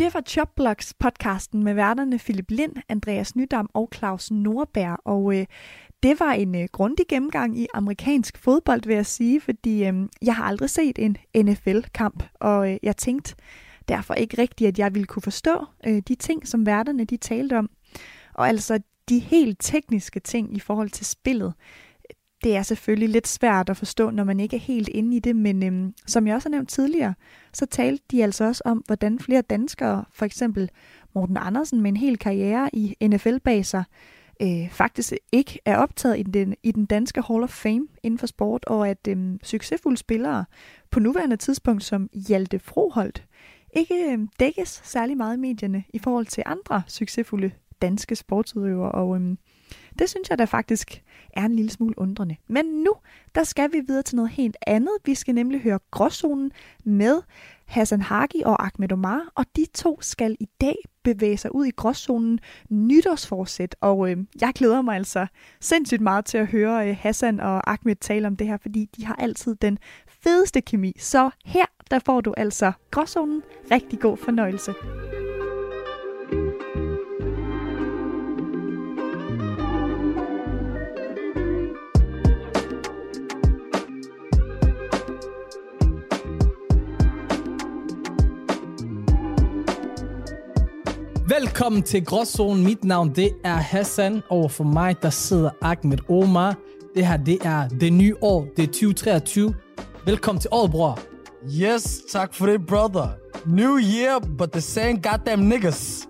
Det 0.03 0.15
var 0.15 0.23
Jobblocks 0.37 0.95
podcasten 0.95 1.65
med 1.65 1.75
værterne 1.75 2.19
Philip 2.19 2.51
Lind, 2.51 2.77
Andreas 2.89 3.37
Nydam 3.37 3.71
og 3.75 3.89
Claus 3.95 4.31
Nordberg. 4.31 4.99
Og 5.05 5.39
øh, 5.39 5.47
det 6.03 6.21
var 6.21 6.33
en 6.33 6.55
øh, 6.55 6.69
grundig 6.73 7.07
gennemgang 7.09 7.59
i 7.59 7.67
amerikansk 7.75 8.39
fodbold, 8.39 8.81
vil 8.87 8.95
jeg 8.95 9.07
sige, 9.07 9.41
fordi 9.41 9.85
øh, 9.85 9.95
jeg 10.23 10.37
har 10.37 10.45
aldrig 10.45 10.71
set 10.71 10.99
en 10.99 11.17
NFL-kamp, 11.37 12.25
og 12.35 12.71
øh, 12.71 12.77
jeg 12.83 12.97
tænkte 12.97 13.35
derfor 13.89 14.15
ikke 14.15 14.43
rigtigt, 14.43 14.69
at 14.69 14.79
jeg 14.79 14.95
ville 14.95 15.07
kunne 15.07 15.23
forstå 15.23 15.67
øh, 15.87 16.03
de 16.09 16.15
ting, 16.15 16.49
som 16.49 16.67
værterne 16.67 17.05
de 17.05 17.17
talte 17.17 17.59
om. 17.59 17.71
Og 18.35 18.49
altså 18.49 18.81
de 19.09 19.19
helt 19.19 19.57
tekniske 19.61 20.21
ting 20.21 20.57
i 20.57 20.61
forhold 20.61 20.91
til 20.91 21.07
spillet, 21.07 21.55
det 22.45 22.57
er 22.57 22.63
selvfølgelig 22.63 23.09
lidt 23.09 23.29
svært 23.29 23.71
at 23.71 23.77
forstå, 23.77 24.11
når 24.11 24.25
man 24.25 24.41
ikke 24.41 24.57
er 24.57 24.61
helt 24.61 24.89
inde 24.89 25.17
i 25.17 25.21
det, 25.21 25.37
men 25.37 25.63
øhm, 25.63 25.95
som 26.07 26.27
jeg 26.27 26.35
også 26.35 26.49
har 26.49 26.51
nævnt 26.51 26.69
tidligere, 26.69 27.15
så 27.53 27.67
talte 27.67 28.05
de 28.11 28.23
altså 28.23 28.45
også 28.45 28.63
om, 28.65 28.83
hvordan 28.87 29.19
flere 29.19 29.43
danskere, 29.43 30.05
for 30.13 30.25
eksempel 30.25 30.71
Morten 31.15 31.37
Andersen 31.37 31.81
med 31.81 31.91
en 31.91 31.97
hel 31.97 32.19
karriere 32.19 32.71
i 32.73 32.97
NFL 33.03 33.39
bag 33.39 33.67
sig, 33.67 33.85
øh, 34.43 34.71
faktisk 34.71 35.13
ikke 35.33 35.59
er 35.65 35.77
optaget 35.77 36.19
i 36.19 36.23
den, 36.23 36.55
i 36.63 36.73
den 36.73 36.87
danske 36.87 37.23
Hall 37.23 37.43
of 37.43 37.51
Fame 37.51 37.87
inden 38.03 38.19
for 38.19 38.27
sport, 38.27 38.65
og 38.65 38.89
at 38.89 39.09
øhm, 39.09 39.39
succesfulde 39.43 39.97
spillere 39.97 40.45
på 40.91 41.01
nuværende 41.01 41.37
tidspunkt 41.37 41.85
som 41.85 42.11
Hjalte 42.29 42.59
Froholt 42.59 43.25
ikke 43.77 44.13
øhm, 44.13 44.29
dækkes 44.41 44.81
særlig 44.85 45.17
meget 45.17 45.37
i 45.37 45.41
medierne 45.41 45.85
i 45.95 45.99
forhold 45.99 46.27
til 46.27 46.43
andre 46.47 46.83
succesfulde 46.89 47.51
danske 47.83 48.17
sportsudøvere, 48.17 48.93
og 48.93 49.17
øhm, 49.17 49.39
det 49.99 50.11
synes 50.11 50.31
jeg 50.31 50.39
da 50.39 50.45
faktisk 50.45 51.03
er 51.33 51.45
en 51.45 51.57
lille 51.57 51.71
smule 51.71 51.99
undrende. 51.99 52.37
Men 52.49 52.65
nu, 52.65 52.95
der 53.35 53.45
skal 53.45 53.73
vi 53.73 53.81
videre 53.87 54.03
til 54.03 54.17
noget 54.17 54.31
helt 54.31 54.57
andet. 54.67 54.93
Vi 55.05 55.15
skal 55.15 55.35
nemlig 55.35 55.61
høre 55.61 55.79
Gråzonen 55.91 56.53
med 56.85 57.23
Hassan 57.73 58.01
Hagi 58.01 58.43
og 58.45 58.65
Ahmed 58.65 58.93
Omar, 58.93 59.33
og 59.35 59.45
de 59.57 59.67
to 59.75 59.99
skal 60.01 60.37
i 60.41 60.49
dag 60.61 60.77
bevæge 61.05 61.37
sig 61.37 61.55
ud 61.55 61.67
i 61.67 61.71
gråzonen 61.71 62.41
nytårsforsæt, 62.69 63.77
og 63.81 64.11
øh, 64.11 64.17
jeg 64.41 64.53
glæder 64.55 64.83
mig 64.83 64.97
altså 64.97 65.27
sindssygt 65.61 66.01
meget 66.01 66.25
til 66.25 66.39
at 66.39 66.47
høre 66.47 66.89
øh, 66.89 66.97
Hassan 67.01 67.41
og 67.41 67.71
Ahmed 67.71 67.97
tale 67.97 68.27
om 68.27 68.37
det 68.37 68.47
her, 68.47 68.57
fordi 68.57 68.89
de 68.97 69.05
har 69.05 69.15
altid 69.15 69.55
den 69.55 69.79
fedeste 70.09 70.61
kemi. 70.61 70.97
Så 70.99 71.31
her, 71.45 71.67
der 71.91 71.99
får 71.99 72.21
du 72.21 72.35
altså 72.37 72.73
gråzonen. 72.91 73.43
Rigtig 73.71 74.01
god 74.01 74.17
fornøjelse. 74.17 74.75
Velkommen 91.41 91.83
til 91.83 92.05
Gråzonen. 92.05 92.65
Mit 92.65 92.85
navn 92.85 93.15
det 93.15 93.31
er 93.45 93.55
Hassan. 93.55 94.23
Over 94.29 94.49
for 94.49 94.65
mig 94.65 95.03
der 95.03 95.11
sidder 95.11 95.51
Ahmed 95.63 96.11
Omar. 96.11 96.57
Det 96.95 97.07
her 97.07 97.17
det 97.17 97.39
er 97.45 97.69
det 97.69 97.93
nye 97.93 98.17
år. 98.23 98.47
Det 98.57 98.63
er 98.63 98.67
2023. 98.67 99.55
Velkommen 100.07 100.41
til 100.41 100.51
året, 100.53 100.71
bror. 100.71 100.99
Yes, 101.61 102.01
tak 102.13 102.35
for 102.35 102.47
det, 102.47 102.67
brother. 102.67 103.09
New 103.47 103.79
year, 103.79 104.21
but 104.39 104.53
the 104.53 104.61
same 104.61 105.01
goddamn 105.03 105.43
niggas. 105.43 106.09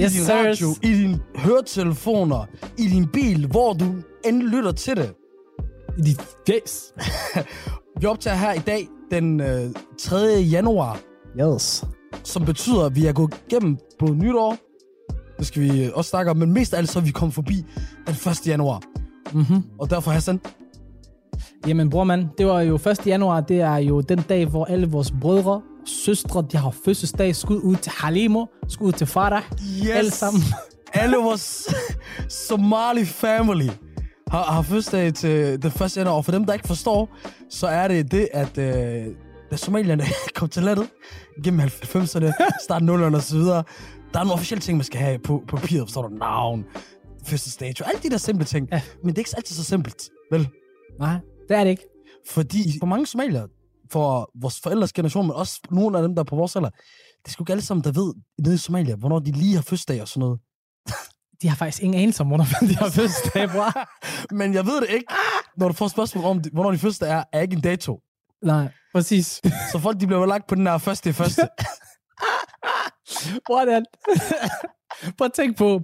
Yes, 0.00 0.14
I 0.14 0.16
din 0.16 0.24
sirs. 0.24 0.30
radio, 0.30 0.68
i 0.82 1.02
dine 1.02 1.20
høretelefoner, 1.36 2.46
i 2.78 2.86
din 2.86 3.08
bil, 3.12 3.46
hvor 3.46 3.72
du 3.72 3.84
end 4.24 4.42
lytter 4.42 4.72
til 4.72 4.96
det. 4.96 5.14
I 5.98 6.00
dit 6.00 6.20
face. 6.48 6.94
Vi 8.00 8.06
optager 8.06 8.36
her 8.36 8.52
i 8.52 8.62
dag, 8.66 8.88
den 9.10 9.40
øh, 9.40 9.70
3. 9.98 10.16
januar, 10.26 10.98
Yes. 11.40 11.84
Som 12.24 12.44
betyder, 12.44 12.84
at 12.84 12.96
vi 12.96 13.06
er 13.06 13.12
gået 13.12 13.34
igennem 13.50 13.78
på 13.98 14.06
nytår. 14.06 14.56
Det 15.38 15.46
skal 15.46 15.62
vi 15.62 15.90
også 15.94 16.08
snakke 16.10 16.30
om, 16.30 16.36
men 16.36 16.52
mest 16.52 16.74
af 16.74 16.78
alt 16.78 16.90
så 16.90 16.98
er 16.98 17.02
vi 17.02 17.10
kommet 17.10 17.34
forbi 17.34 17.64
den 18.06 18.14
1. 18.30 18.46
januar. 18.46 18.82
Mm-hmm. 19.32 19.62
Og 19.78 19.90
derfor, 19.90 20.10
Hassan, 20.10 20.40
Jamen, 21.66 21.90
bror 21.90 22.04
mand, 22.04 22.28
det 22.38 22.46
var 22.46 22.60
jo 22.60 22.74
1. 22.74 23.06
januar. 23.06 23.40
Det 23.40 23.60
er 23.60 23.76
jo 23.76 24.00
den 24.00 24.18
dag, 24.18 24.46
hvor 24.46 24.64
alle 24.64 24.86
vores 24.86 25.12
brødre 25.20 25.52
og 25.52 25.62
søstre, 25.86 26.44
de 26.52 26.56
har 26.56 26.74
fødselsdag. 26.84 27.36
Skud 27.36 27.60
ud 27.60 27.76
til 27.76 27.92
Halimo. 27.96 28.46
Skud 28.68 28.86
ud 28.86 28.92
til 28.92 29.06
Farah. 29.06 29.42
yes. 29.82 29.90
Alle 29.90 30.10
sammen. 30.10 30.42
alle 30.92 31.16
vores 31.16 31.74
Somali 32.28 33.04
family 33.04 33.68
har, 34.28 34.42
har 34.42 34.62
fødselsdag 34.62 35.14
til 35.14 35.62
den 35.62 35.72
1. 35.84 35.96
januar. 35.96 36.14
Og 36.14 36.24
for 36.24 36.32
dem, 36.32 36.44
der 36.44 36.52
ikke 36.52 36.68
forstår, 36.68 37.16
så 37.50 37.66
er 37.66 37.88
det 37.88 38.12
det, 38.12 38.28
at 38.32 38.58
øh, 38.58 39.06
da 39.50 39.56
somalierne 39.56 40.04
kom 40.34 40.48
til 40.48 40.62
landet 40.62 40.88
gennem 41.44 41.60
90'erne, 41.60 42.32
start 42.64 42.82
0'erne 42.82 43.16
og 43.16 43.22
så 43.22 43.36
videre, 43.36 43.64
der 44.12 44.20
er 44.20 44.24
nogle 44.24 44.32
officielle 44.32 44.62
ting, 44.62 44.76
man 44.76 44.84
skal 44.84 45.00
have 45.00 45.18
på, 45.18 45.42
på 45.48 45.56
papiret. 45.56 45.88
Forstår 45.88 46.08
du? 46.08 46.14
Navn, 46.14 46.64
fødselsdato, 47.26 47.84
alle 47.84 48.00
de 48.02 48.10
der 48.10 48.16
simple 48.16 48.44
ting. 48.44 48.68
Ja. 48.72 48.82
Men 49.02 49.08
det 49.08 49.18
er 49.18 49.20
ikke 49.20 49.30
altid 49.36 49.56
så 49.56 49.64
simpelt, 49.64 50.10
vel? 50.32 50.48
Nej, 51.00 51.18
det 51.48 51.56
er 51.56 51.64
det 51.64 51.70
ikke. 51.70 51.86
Fordi 52.28 52.78
for 52.78 52.86
mange 52.86 53.06
somalier, 53.06 53.46
for 53.92 54.30
vores 54.40 54.60
forældres 54.60 54.92
generation, 54.92 55.26
men 55.26 55.36
også 55.36 55.60
nogle 55.70 55.98
af 55.98 56.02
dem, 56.02 56.14
der 56.14 56.22
er 56.22 56.24
på 56.24 56.36
vores 56.36 56.56
alder, 56.56 56.70
det 56.70 57.26
er 57.26 57.30
sgu 57.30 57.42
ikke 57.42 57.52
alle 57.52 57.64
sammen, 57.64 57.84
der 57.84 57.92
ved 57.92 58.14
nede 58.38 58.54
i 58.54 58.58
Somalia, 58.58 58.96
hvornår 58.96 59.18
de 59.18 59.32
lige 59.32 59.54
har 59.54 59.62
fødselsdag 59.62 60.02
og 60.02 60.08
sådan 60.08 60.20
noget. 60.20 60.40
De 61.42 61.48
har 61.48 61.56
faktisk 61.56 61.82
ingen 61.82 62.00
anelse 62.00 62.20
om, 62.20 62.26
hvornår 62.26 62.46
de 62.60 62.74
har 62.74 62.90
fødselsdag, 62.90 63.48
bror. 63.48 63.72
Men 64.38 64.54
jeg 64.54 64.66
ved 64.66 64.80
det 64.80 64.90
ikke. 64.90 65.06
Når 65.56 65.68
du 65.68 65.74
får 65.74 65.88
spørgsmål 65.88 66.24
om, 66.24 66.40
hvornår 66.52 66.70
de 66.70 66.78
første 66.78 67.06
er, 67.06 67.24
er 67.32 67.40
ikke 67.40 67.54
en 67.54 67.60
dato. 67.60 68.00
Nej, 68.42 68.68
præcis. 68.94 69.40
Så 69.72 69.78
folk 69.78 70.00
de 70.00 70.06
bliver 70.06 70.26
lagt 70.26 70.46
på 70.46 70.54
den 70.54 70.66
her 70.66 70.78
første 70.78 71.12
første. 71.12 71.42
Er... 73.50 73.80
Prøv 75.18 75.24
at 75.24 75.32
tænke 75.32 75.58
på, 75.58 75.80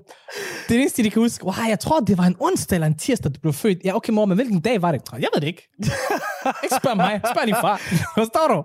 det 0.68 0.80
eneste, 0.80 1.02
de 1.02 1.10
kan 1.10 1.22
huske, 1.22 1.44
wow, 1.44 1.54
jeg 1.68 1.80
tror, 1.80 2.00
det 2.00 2.18
var 2.18 2.24
en 2.24 2.36
onsdag 2.40 2.76
eller 2.76 2.86
en 2.86 2.98
tirsdag, 2.98 3.34
du 3.34 3.40
blev 3.40 3.52
født. 3.52 3.78
Ja, 3.84 3.96
okay, 3.96 4.12
mor, 4.12 4.24
men 4.24 4.36
hvilken 4.36 4.60
dag 4.60 4.82
var 4.82 4.92
det? 4.92 5.02
Jeg 5.12 5.28
ved 5.34 5.40
det 5.40 5.46
ikke. 5.46 5.68
ikke 6.64 6.76
spørg 6.82 6.96
mig, 6.96 7.20
spørg 7.24 7.46
din 7.46 7.54
far. 7.54 7.76
Forstår 8.14 8.48
du? 8.54 8.64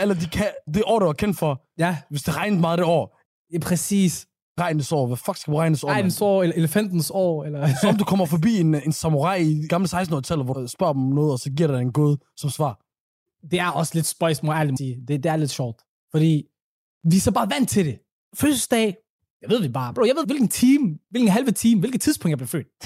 Eller 0.00 0.14
de 0.14 0.26
kan, 0.26 0.46
det 0.74 0.82
år, 0.86 0.98
du 0.98 1.06
er 1.06 1.12
kendt 1.12 1.38
for. 1.38 1.62
Ja, 1.78 1.96
Hvis 2.10 2.22
det 2.22 2.36
regnede 2.36 2.60
meget 2.60 2.78
det 2.78 2.86
år. 2.86 3.20
ja 3.52 3.58
præcis. 3.58 4.26
Regnens 4.60 4.92
år. 4.92 5.06
Hvad 5.06 5.16
fuck 5.16 5.36
skal 5.38 5.54
regnes 5.54 5.84
år? 5.84 5.92
Den 5.92 6.12
år, 6.20 6.42
eller 6.42 6.56
elefantens 6.56 7.10
år, 7.14 7.44
eller... 7.44 7.68
Så 7.80 7.88
om 7.88 7.96
du 7.96 8.04
kommer 8.04 8.26
forbi 8.26 8.60
en, 8.60 8.74
en 8.74 8.92
samurai 8.92 9.42
i 9.42 9.66
gamle 9.68 9.88
1600-tallet, 9.92 10.44
hvor 10.44 10.54
du 10.54 10.66
spørger 10.66 10.92
dem 10.92 11.02
om 11.02 11.08
noget, 11.08 11.32
og 11.32 11.38
så 11.38 11.50
giver 11.50 11.70
dig 11.70 11.80
en 11.80 11.92
gåde 11.92 12.18
som 12.36 12.50
svar. 12.50 12.78
Det 13.50 13.58
er 13.58 13.68
også 13.68 13.92
lidt 13.94 14.06
spøjs, 14.06 14.42
må 14.42 14.52
jeg 14.52 14.60
ærligt 14.60 14.78
sige. 14.78 14.96
Det, 15.08 15.22
det 15.22 15.30
er 15.32 15.36
lidt 15.36 15.50
sjovt. 15.50 15.82
Fordi 16.10 16.44
vi 17.04 17.16
er 17.16 17.20
så 17.20 17.32
bare 17.32 17.50
vant 17.50 17.68
til 17.68 17.86
det. 17.86 17.98
Fødselsdag, 18.34 18.96
jeg 19.42 19.50
ved 19.50 19.62
vi 19.62 19.68
bare. 19.68 19.94
Bro, 19.94 20.04
jeg 20.04 20.16
ved, 20.16 20.26
hvilken 20.26 20.48
time, 20.48 20.98
hvilken 21.10 21.30
halve 21.30 21.50
time, 21.50 21.80
hvilket 21.80 22.00
tidspunkt 22.00 22.30
jeg 22.30 22.38
blev 22.38 22.48
født. 22.48 22.66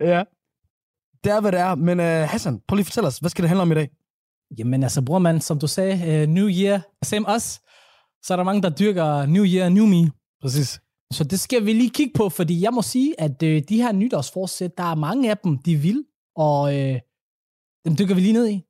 Ja. 0.00 0.24
Det 1.24 1.32
er, 1.32 1.40
hvad 1.40 1.52
det 1.52 1.60
er. 1.60 1.74
Men 1.74 2.00
uh, 2.00 2.06
Hassan, 2.06 2.60
prøv 2.68 2.76
lige 2.76 2.82
at 2.82 2.86
fortælle 2.86 3.06
os, 3.06 3.18
hvad 3.18 3.30
skal 3.30 3.42
det 3.42 3.48
handle 3.48 3.62
om 3.62 3.72
i 3.72 3.74
dag? 3.74 3.90
Jamen 4.58 4.82
altså, 4.82 5.02
bror 5.02 5.18
man, 5.18 5.40
som 5.40 5.58
du 5.58 5.66
sagde, 5.66 6.22
uh, 6.22 6.28
New 6.28 6.48
Year, 6.48 6.80
same 7.04 7.26
us. 7.36 7.60
Så 8.22 8.34
er 8.34 8.36
der 8.36 8.44
mange, 8.44 8.62
der 8.62 8.70
dyrker 8.70 9.26
New 9.26 9.44
Year, 9.44 9.68
New 9.68 9.86
Me. 9.86 10.10
Præcis. 10.42 10.80
Så 11.12 11.24
det 11.24 11.40
skal 11.40 11.66
vi 11.66 11.72
lige 11.72 11.90
kigge 11.90 12.12
på, 12.16 12.28
fordi 12.28 12.62
jeg 12.62 12.72
må 12.72 12.82
sige, 12.82 13.20
at 13.20 13.42
øh, 13.42 13.62
de 13.68 13.76
her 13.76 13.92
nytårsforsæt, 13.92 14.78
der 14.78 14.84
er 14.84 14.94
mange 14.94 15.30
af 15.30 15.38
dem, 15.38 15.58
de 15.58 15.76
vil, 15.76 16.04
og 16.36 16.78
øh, 16.78 17.00
dem 17.84 17.96
dykker 17.96 18.14
vi 18.14 18.20
lige 18.20 18.32
ned 18.32 18.48
i. 18.48 18.64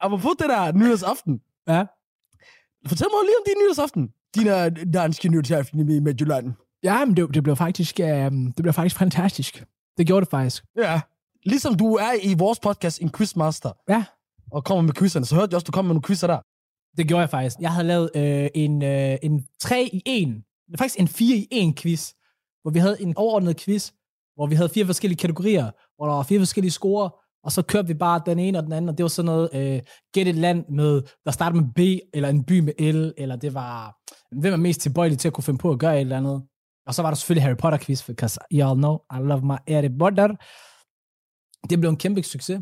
Apropos 0.00 0.32
det 0.38 0.48
der 0.48 0.72
nyhedsaften. 0.72 1.40
Ja. 1.68 1.84
Fortæl 2.88 3.06
mig 3.14 3.22
lige 3.24 3.36
om 3.40 3.44
din 3.46 3.54
nyhedsaften. 3.62 4.12
Dine 4.34 4.70
danske 4.92 5.28
nyhedsaften 5.28 5.90
i 5.90 6.00
Midtjylland. 6.00 6.52
Ja, 6.82 7.04
men 7.04 7.16
det, 7.16 7.34
det 7.34 7.42
blev 7.42 7.56
faktisk, 7.56 8.00
øh, 8.00 8.30
det 8.30 8.62
blev 8.62 8.72
faktisk 8.72 8.96
fantastisk. 8.96 9.64
Det 9.98 10.06
gjorde 10.06 10.24
det 10.24 10.30
faktisk. 10.30 10.64
Ja. 10.76 11.00
Ligesom 11.44 11.74
du 11.74 11.94
er 11.94 12.12
i 12.22 12.34
vores 12.34 12.60
podcast 12.60 13.00
en 13.02 13.12
quizmaster. 13.12 13.72
Ja. 13.88 14.04
Og 14.52 14.64
kommer 14.64 14.82
med 14.82 14.94
quizzerne, 14.94 15.26
så 15.26 15.34
hørte 15.34 15.50
jeg 15.50 15.56
også, 15.56 15.64
du 15.64 15.72
kom 15.72 15.84
med 15.84 15.94
nogle 15.94 16.02
quizzer 16.02 16.26
der. 16.26 16.38
Det 16.96 17.08
gjorde 17.08 17.20
jeg 17.20 17.30
faktisk. 17.30 17.56
Jeg 17.60 17.72
havde 17.72 17.86
lavet 17.86 18.10
øh, 18.16 18.48
en, 18.54 18.82
øh, 18.82 19.16
en 19.22 19.46
3 19.60 19.90
i 19.92 20.02
1, 20.06 20.42
faktisk 20.78 21.00
en 21.00 21.08
4 21.08 21.36
i 21.36 21.48
1 21.50 21.76
quiz, 21.76 22.12
hvor 22.62 22.70
vi 22.70 22.78
havde 22.78 23.02
en 23.02 23.16
overordnet 23.16 23.56
quiz, 23.56 23.90
hvor 24.34 24.46
vi 24.46 24.54
havde 24.54 24.68
fire 24.68 24.86
forskellige 24.86 25.18
kategorier, 25.18 25.70
hvor 25.96 26.06
der 26.06 26.14
var 26.14 26.22
fire 26.22 26.38
forskellige 26.38 26.70
score, 26.72 27.10
og 27.46 27.52
så 27.52 27.62
kørte 27.62 27.88
vi 27.88 27.94
bare 27.94 28.22
den 28.26 28.38
ene 28.38 28.58
og 28.58 28.64
den 28.64 28.72
anden, 28.72 28.88
og 28.88 28.98
det 28.98 29.04
var 29.04 29.08
sådan 29.08 29.26
noget, 29.26 29.48
øh, 29.54 29.82
gæt 30.12 30.28
et 30.28 30.34
land 30.34 30.64
med, 30.68 31.02
der 31.24 31.30
starter 31.30 31.60
med 31.60 31.68
B, 31.74 31.80
eller 32.14 32.28
en 32.28 32.44
by 32.44 32.60
med 32.60 32.92
L, 32.92 33.12
eller 33.16 33.36
det 33.36 33.54
var, 33.54 33.96
hvem 34.40 34.52
er 34.52 34.56
mest 34.56 34.80
tilbøjelig 34.80 35.18
til 35.18 35.28
at 35.28 35.34
kunne 35.34 35.44
finde 35.44 35.58
på 35.58 35.70
at 35.70 35.78
gøre 35.78 35.94
et 35.94 36.00
eller 36.00 36.16
andet. 36.16 36.42
Og 36.86 36.94
så 36.94 37.02
var 37.02 37.10
der 37.10 37.14
selvfølgelig 37.14 37.42
Harry 37.42 37.56
Potter 37.56 37.78
quiz, 37.78 38.06
because 38.06 38.38
you 38.52 38.70
all 38.70 38.78
know, 38.78 38.98
I 39.14 39.18
love 39.18 39.42
my 39.42 39.58
Harry 39.68 39.98
Potter. 39.98 40.28
Det 41.70 41.80
blev 41.80 41.90
en 41.90 41.96
kæmpe 41.96 42.22
succes. 42.22 42.60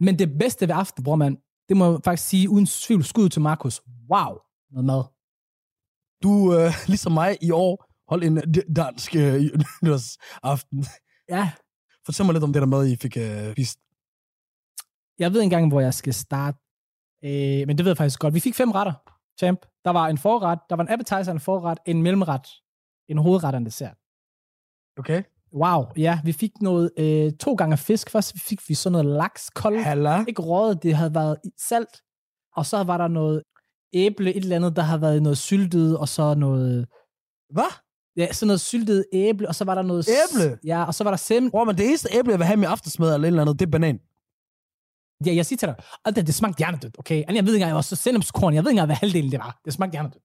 Men 0.00 0.18
det 0.18 0.38
bedste 0.38 0.68
ved 0.68 0.74
aften, 0.74 1.04
bror 1.04 1.16
man, 1.16 1.36
det 1.68 1.76
må 1.76 1.90
jeg 1.90 2.00
faktisk 2.04 2.28
sige, 2.28 2.50
uden 2.50 2.66
tvivl, 2.66 3.04
skud 3.04 3.28
til 3.28 3.42
Markus. 3.42 3.80
Wow, 4.10 4.32
noget 4.70 4.84
mad. 4.84 5.02
Du, 6.22 6.54
øh, 6.56 6.72
ligesom 6.86 7.12
mig 7.12 7.38
i 7.42 7.50
år, 7.50 7.84
holdt 8.08 8.24
en 8.24 8.36
dansk 8.74 9.16
øh, 9.16 9.42
nyhedsaften. 9.82 10.84
Ja, 11.28 11.52
Fortæl 12.06 12.26
mig 12.26 12.32
lidt 12.32 12.44
om 12.44 12.52
det 12.52 12.62
der 12.62 12.66
mad, 12.66 12.86
I 12.86 12.96
fik 12.96 13.16
øh, 13.16 13.52
spist. 13.52 13.78
Jeg 15.18 15.32
ved 15.32 15.40
ikke 15.40 15.44
engang, 15.44 15.68
hvor 15.68 15.80
jeg 15.80 15.94
skal 15.94 16.14
starte. 16.14 16.58
Øh, 17.24 17.66
men 17.66 17.78
det 17.78 17.84
ved 17.84 17.90
jeg 17.90 17.96
faktisk 17.96 18.20
godt. 18.20 18.34
Vi 18.34 18.40
fik 18.40 18.54
fem 18.54 18.70
retter, 18.70 18.92
champ. 19.40 19.66
Der 19.84 19.90
var 19.90 20.08
en 20.08 20.18
forret, 20.18 20.58
der 20.70 20.76
var 20.76 20.82
en 20.82 20.88
appetizer, 20.92 21.32
en 21.32 21.40
forret, 21.40 21.78
en 21.86 22.02
mellemret, 22.02 22.46
en 23.08 23.18
hovedret 23.18 23.54
og 23.54 23.58
en 23.58 23.66
dessert. 23.66 23.96
Okay. 24.98 25.22
Wow, 25.54 25.84
ja, 25.96 26.20
vi 26.24 26.32
fik 26.32 26.50
noget, 26.60 26.90
øh, 26.98 27.32
to 27.32 27.54
gange 27.54 27.76
fisk. 27.76 28.10
Først 28.10 28.34
fik 28.48 28.68
vi 28.68 28.74
sådan 28.74 28.92
noget 28.92 29.06
laks, 29.06 29.50
kold, 29.50 29.78
Halla. 29.78 30.24
ikke 30.28 30.42
røget, 30.42 30.82
det 30.82 30.94
havde 30.94 31.14
været 31.14 31.36
salt. 31.68 32.02
Og 32.56 32.66
så 32.66 32.82
var 32.82 32.98
der 32.98 33.08
noget 33.08 33.42
æble, 33.92 34.34
et 34.34 34.42
eller 34.42 34.56
andet, 34.56 34.76
der 34.76 34.82
havde 34.82 35.00
været 35.00 35.22
noget 35.22 35.38
syltet, 35.38 35.98
og 35.98 36.08
så 36.08 36.34
noget, 36.34 36.86
Hvad? 37.50 37.72
ja, 38.16 38.32
sådan 38.32 38.46
noget 38.46 38.60
syltet 38.60 39.04
æble, 39.12 39.48
og 39.48 39.54
så 39.54 39.64
var 39.64 39.74
der 39.74 39.82
noget... 39.82 40.08
Æble? 40.08 40.58
Ja, 40.64 40.84
og 40.84 40.94
så 40.94 41.04
var 41.04 41.10
der 41.10 41.16
sem... 41.16 41.50
Bror, 41.50 41.64
men 41.64 41.78
det 41.78 41.86
eneste 41.86 42.08
æble, 42.12 42.30
jeg 42.30 42.38
vil 42.38 42.46
have 42.46 42.56
med 42.56 42.68
aftensmad 42.68 43.14
eller 43.14 43.24
et 43.24 43.26
eller 43.26 43.42
andet, 43.42 43.58
det 43.60 43.66
er 43.66 43.70
banan. 43.70 44.00
Ja, 45.26 45.34
jeg 45.34 45.46
siger 45.46 45.56
til 45.56 45.68
dig, 45.68 45.76
alt 46.04 46.16
det, 46.16 46.26
det 46.26 46.34
smagte 46.34 46.58
hjernedødt, 46.58 46.96
okay? 46.98 47.16
Altså, 47.18 47.34
Jeg 47.34 47.46
ved 47.46 47.54
ikke 47.54 47.56
engang, 47.56 47.68
jeg 47.68 47.74
var 47.76 47.82
så 47.82 47.96
sennepskorn, 47.96 48.54
jeg 48.54 48.64
ved 48.64 48.70
ikke 48.70 48.74
engang, 48.76 48.88
hvad 48.88 48.96
halvdelen 48.96 49.32
det 49.32 49.38
var. 49.38 49.60
Det 49.64 49.72
smagte 49.72 49.92
hjernedødt. 49.92 50.22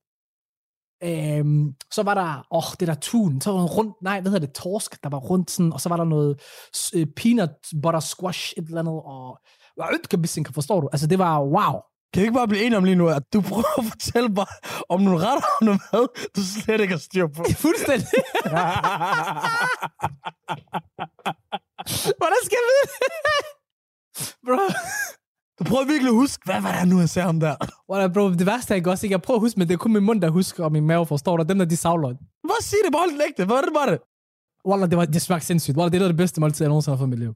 Øhm, 1.04 1.74
så 1.92 2.04
var 2.04 2.14
der, 2.14 2.46
åh, 2.52 2.58
oh, 2.58 2.64
det 2.80 2.88
der 2.88 2.94
tun, 2.94 3.42
så 3.42 3.52
var 3.52 3.60
der 3.60 3.68
rundt, 3.68 3.94
nej, 4.02 4.22
hvad 4.22 4.32
hedder 4.32 4.46
det, 4.48 4.56
torsk, 4.56 5.04
der 5.04 5.10
var 5.10 5.18
rundt 5.18 5.52
sådan, 5.52 5.74
og 5.74 5.82
så 5.82 5.90
var 5.90 5.98
der 5.98 6.04
noget 6.04 6.42
øh, 6.96 7.08
peanut 7.16 7.50
butter 7.84 8.00
squash, 8.00 8.54
et 8.58 8.66
eller 8.68 8.80
andet, 8.80 9.02
og 9.06 9.40
ødkebissing, 9.94 10.48
forstår 10.54 10.82
du? 10.82 10.90
Altså, 10.92 11.08
det 11.08 11.20
var 11.20 11.42
wow. 11.42 11.80
Kan 12.14 12.22
vi 12.22 12.26
ikke 12.26 12.34
bare 12.34 12.48
blive 12.48 12.64
enige 12.64 12.78
om 12.78 12.84
lige 12.84 12.96
nu, 12.96 13.08
at 13.08 13.24
du 13.34 13.42
prøver 13.42 13.80
at 13.80 13.86
fortælle 13.86 14.30
mig 14.30 14.46
om 14.90 15.02
nogle 15.02 15.20
retter 15.20 15.48
og 15.60 15.66
noget 15.66 15.82
mad, 15.94 16.08
du 16.36 16.42
slet 16.44 16.82
ikke 16.82 16.94
har 16.94 17.00
styr 17.00 17.28
på? 17.28 17.44
Fuldstændig. 17.66 18.08
Hvordan 22.20 22.40
skal 22.46 22.58
jeg 22.62 22.68
vide? 22.72 22.86
Bro. 24.46 24.60
Du 25.60 25.64
prøver 25.64 25.86
virkelig 25.86 26.10
at 26.10 26.20
huske, 26.24 26.42
hvad 26.46 26.62
var 26.62 26.80
det 26.80 26.88
nu, 26.92 27.00
jeg 27.00 27.10
sagde 27.10 27.26
ham 27.26 27.40
der? 27.40 27.56
Voilà, 27.90 28.06
bro, 28.14 28.24
det 28.40 28.46
værste 28.46 28.76
er 28.76 28.90
også? 28.92 29.08
Jeg 29.08 29.22
prøver 29.22 29.38
at 29.38 29.42
huske, 29.42 29.60
men 29.60 29.68
det 29.68 29.74
er 29.74 29.78
kun 29.78 29.94
min 29.94 30.04
mund, 30.04 30.22
der 30.22 30.30
husker, 30.30 30.64
og 30.64 30.72
min 30.72 30.86
mave 30.86 31.06
forstår 31.06 31.38
dig. 31.38 31.50
Dem 31.50 31.58
der, 31.58 31.66
de 31.66 31.78
savler. 31.78 32.08
Hvad 32.50 32.62
siger 32.62 32.84
det? 32.86 32.92
Bare 32.94 33.08
den 33.12 33.22
ægte. 33.28 33.46
Hvad 33.46 33.56
var 33.56 33.62
det, 33.62 33.74
var 33.74 33.86
det? 33.86 34.00
Wallah, 34.68 34.90
det, 34.90 34.98
var, 34.98 35.06
det 35.06 35.22
smagte 35.22 35.46
sindssygt. 35.46 35.78
Wallah, 35.78 35.92
det 35.92 36.02
er 36.02 36.08
det 36.08 36.18
bedste 36.18 36.42
måltid, 36.42 36.66
jeg 36.66 36.70
nogensinde 36.70 36.96
har 36.96 37.02
fået 37.02 37.08
i 37.08 37.10
mit 37.10 37.20
liv. 37.20 37.34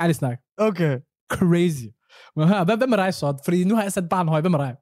Ærligt 0.00 0.18
snak. 0.18 0.38
Okay. 0.58 0.94
Crazy. 1.36 1.88
Men 2.36 2.48
hør, 2.48 2.64
hvem, 2.64 2.78
hvem 2.78 2.92
er 2.92 2.96
dig 2.96 3.14
så? 3.14 3.38
Fordi 3.44 3.64
nu 3.64 3.74
har 3.74 3.82
jeg 3.82 3.92
sat 3.92 4.08
barn 4.08 4.28
høj. 4.28 4.40
Hvem 4.40 4.54
er 4.54 4.58
dig? 4.58 4.74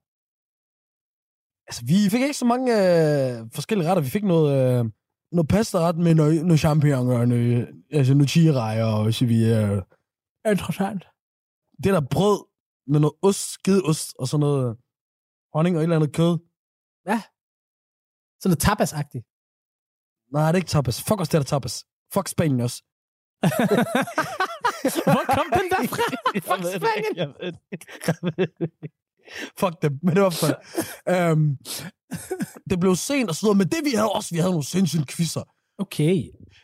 Altså, 1.69 1.83
vi 1.91 2.11
fik 2.11 2.23
ikke 2.23 2.43
så 2.43 2.45
mange 2.45 2.73
øh, 2.73 3.47
forskellige 3.55 3.89
retter. 3.89 4.03
Vi 4.03 4.11
fik 4.11 4.25
noget, 4.25 4.79
øh, 4.79 4.85
noget 5.33 5.49
pasta-ret 5.49 5.99
med 5.99 6.15
noget, 6.15 6.45
noget 6.45 6.61
champignon 6.61 7.09
og 7.09 7.29
noget, 7.29 7.69
altså 7.93 8.15
noget 8.15 8.31
chirejer 8.31 8.85
og 8.85 9.15
så 9.15 9.27
vi, 9.27 9.55
øh, 9.55 9.83
Interessant. 10.51 11.03
Det 11.85 11.93
der 11.97 12.01
brød 12.11 12.45
med 12.87 13.01
noget 13.01 13.15
ost, 13.23 13.53
skideost 13.53 14.15
og 14.19 14.29
sådan 14.29 14.41
noget 14.41 14.77
honning 15.55 15.77
og 15.77 15.81
et 15.81 15.83
eller 15.83 15.97
andet 15.97 16.13
kød. 16.17 16.39
Sådan 18.41 18.51
noget 18.51 18.65
tapas-agtigt. 18.69 19.25
Nej, 20.33 20.47
det 20.47 20.57
er 20.57 20.63
ikke 20.63 20.69
tapas. 20.77 21.03
Fuck 21.03 21.21
os, 21.21 21.29
det 21.29 21.35
er 21.35 21.43
der 21.43 21.45
tapas. 21.45 21.87
Fuck 22.15 22.29
Spanien 22.29 22.61
også. 22.61 22.83
Hvor 25.13 25.25
kom 25.37 25.47
den 25.59 25.67
der 25.73 25.83
fra? 25.95 26.05
Fuck 26.49 26.63
Spanien. 26.77 27.17
jeg 27.17 27.29
ved 27.29 27.53
det 27.53 27.61
ikke. 27.73 27.87
Jeg 28.07 28.15
ved 28.23 28.47
det 28.61 28.71
ikke. 28.83 28.95
Fuck 29.61 29.83
dem, 29.83 29.99
men 30.03 30.15
det 30.17 30.23
var 30.23 30.31
for... 30.31 30.51
um, 31.33 31.59
det 32.71 32.81
blev 32.81 32.97
sent 32.97 33.29
og 33.31 33.35
sådan 33.37 33.47
noget, 33.47 33.57
men 33.57 33.69
det 33.69 33.81
vi 33.85 33.91
havde 33.91 34.13
også, 34.13 34.35
vi 34.35 34.39
havde 34.39 34.53
nogle 34.53 34.65
sindssyge 34.75 35.07
quizzer. 35.07 35.45
Okay. 35.79 36.17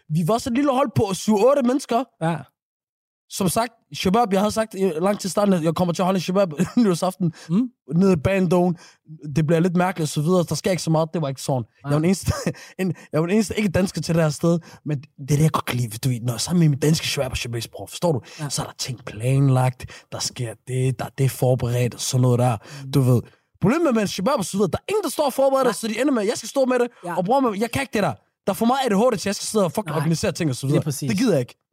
Vi 0.09 0.21
var 0.29 0.39
så 0.39 0.51
et 0.51 0.55
lille 0.55 0.73
hold 0.73 0.91
på 0.97 1.03
7-8 1.03 1.63
mennesker. 1.63 2.05
Ja. 2.21 2.39
Som 3.37 3.49
sagt, 3.49 3.73
Shabab, 3.95 4.33
jeg 4.33 4.41
havde 4.41 4.51
sagt 4.51 4.75
i 4.75 4.93
lang 5.01 5.21
tid 5.21 5.29
i 5.29 5.31
starten, 5.31 5.55
at 5.55 5.63
jeg 5.63 5.75
kommer 5.75 5.95
til 5.95 6.03
at 6.03 6.07
holde 6.07 6.21
Shabab 6.21 6.49
nytårsaften 6.77 7.33
Mm. 7.49 7.55
mm. 7.57 7.69
nede 7.99 8.13
i 8.13 8.17
Bandone. 8.17 8.75
Det 9.37 9.47
bliver 9.47 9.61
lidt 9.61 9.77
mærkeligt 9.77 10.05
og 10.05 10.09
så 10.09 10.21
videre. 10.23 10.45
Der 10.49 10.55
sker 10.55 10.71
ikke 10.71 10.83
så 10.83 10.91
meget. 10.91 11.09
Det 11.15 11.23
var 11.23 11.29
ikke 11.29 11.43
sådan. 11.43 11.65
Jeg 11.85 11.91
var 11.91 11.97
den 11.97 12.05
eneste, 12.05 12.33
en, 12.79 12.95
jeg 13.13 13.21
var 13.21 13.27
den 13.27 13.35
eneste 13.37 13.57
ikke 13.57 13.69
dansker 13.69 14.01
til 14.01 14.15
det 14.15 14.23
her 14.23 14.31
sted. 14.31 14.59
Men 14.85 14.99
det 15.01 15.07
er 15.21 15.25
det, 15.37 15.41
jeg 15.43 15.51
godt 15.51 15.65
kan 15.65 15.77
lide. 15.77 15.99
Du 15.99 16.09
ved, 16.09 16.21
når 16.21 16.33
jeg 16.33 16.41
sammen 16.41 16.61
med 16.61 16.69
min 16.69 16.79
danske 16.79 17.07
Shabab 17.07 17.31
og 17.31 17.37
Shababs 17.37 17.69
bror, 17.69 17.87
forstår 17.87 18.13
du? 18.13 18.21
Ja. 18.39 18.45
Ja. 18.45 18.51
Så 18.51 18.63
er 18.63 18.67
der 18.67 18.73
ting 18.79 19.05
planlagt. 19.05 19.87
Der 20.13 20.19
sker 20.19 20.55
det, 20.69 20.99
der 20.99 21.05
er 21.05 21.11
det 21.19 21.31
forberedt 21.31 21.95
og 21.95 22.01
sådan 22.01 22.23
noget 22.23 22.39
der. 22.39 22.57
Du 22.95 23.01
ved. 23.01 23.23
Problemet 23.61 23.95
med 23.95 24.03
en 24.03 24.09
Shabab 24.09 24.39
og 24.39 24.45
så 24.45 24.57
videre, 24.57 24.71
der 24.73 24.79
er 24.79 24.83
ingen, 24.93 25.03
der 25.03 25.11
står 25.11 25.25
og 25.27 25.33
forbereder 25.33 25.67
det, 25.67 25.77
så 25.77 25.89
de 25.89 26.01
ender 26.01 26.13
med, 26.13 26.23
at 26.23 26.29
jeg 26.29 26.37
skal 26.37 26.49
stå 26.49 26.65
med 26.65 26.79
det. 26.79 26.89
Ja. 27.05 27.11
Ja. 27.11 27.17
Og 27.17 27.25
bror, 27.25 27.41
med, 27.41 27.59
jeg 27.61 27.71
kan 27.71 27.83
ikke 27.83 27.93
det 27.93 28.03
der. 28.03 28.13
Der 28.47 28.51
er 28.53 28.55
for 28.55 28.67
meget 28.67 28.81
ADHD 28.87 29.11
til, 29.11 29.17
at 29.17 29.27
jeg 29.27 29.35
skal 29.35 29.47
sidde 29.47 29.65
og 29.65 29.73
fucking 29.73 29.87
Nej. 29.91 29.97
organisere 29.97 30.33
ting 30.33 30.51
og 30.51 30.57
så 30.57 30.67
videre. 30.67 30.83
præcis. 30.83 31.09
Det 31.09 31.19
gider 31.19 31.33
jeg 31.33 31.41
ikke. 31.41 31.64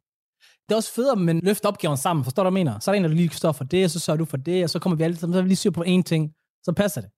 Det 0.68 0.72
er 0.72 0.76
også 0.76 0.92
federe, 0.94 1.16
men 1.16 1.40
løfte 1.44 1.66
opgaven 1.66 1.96
sammen. 1.96 2.24
Forstår 2.24 2.42
du, 2.42 2.50
hvad 2.50 2.60
jeg 2.60 2.64
mener? 2.64 2.78
Så 2.78 2.90
er 2.90 2.94
der 2.94 2.96
en, 2.96 3.04
der 3.04 3.10
lige 3.16 3.30
står 3.30 3.52
for 3.52 3.64
det, 3.64 3.84
og 3.84 3.90
så 3.90 3.98
sørger 3.98 4.18
du 4.18 4.24
for 4.24 4.36
det, 4.36 4.64
og 4.64 4.70
så 4.70 4.78
kommer 4.78 4.96
vi 4.96 5.04
alle 5.04 5.16
sammen, 5.16 5.34
så 5.34 5.38
er 5.38 5.42
vi 5.42 5.48
lige 5.48 5.56
syr 5.56 5.70
på 5.70 5.84
én 5.86 6.02
ting. 6.02 6.30
Så 6.64 6.72
passer 6.76 7.00
det. 7.00 7.10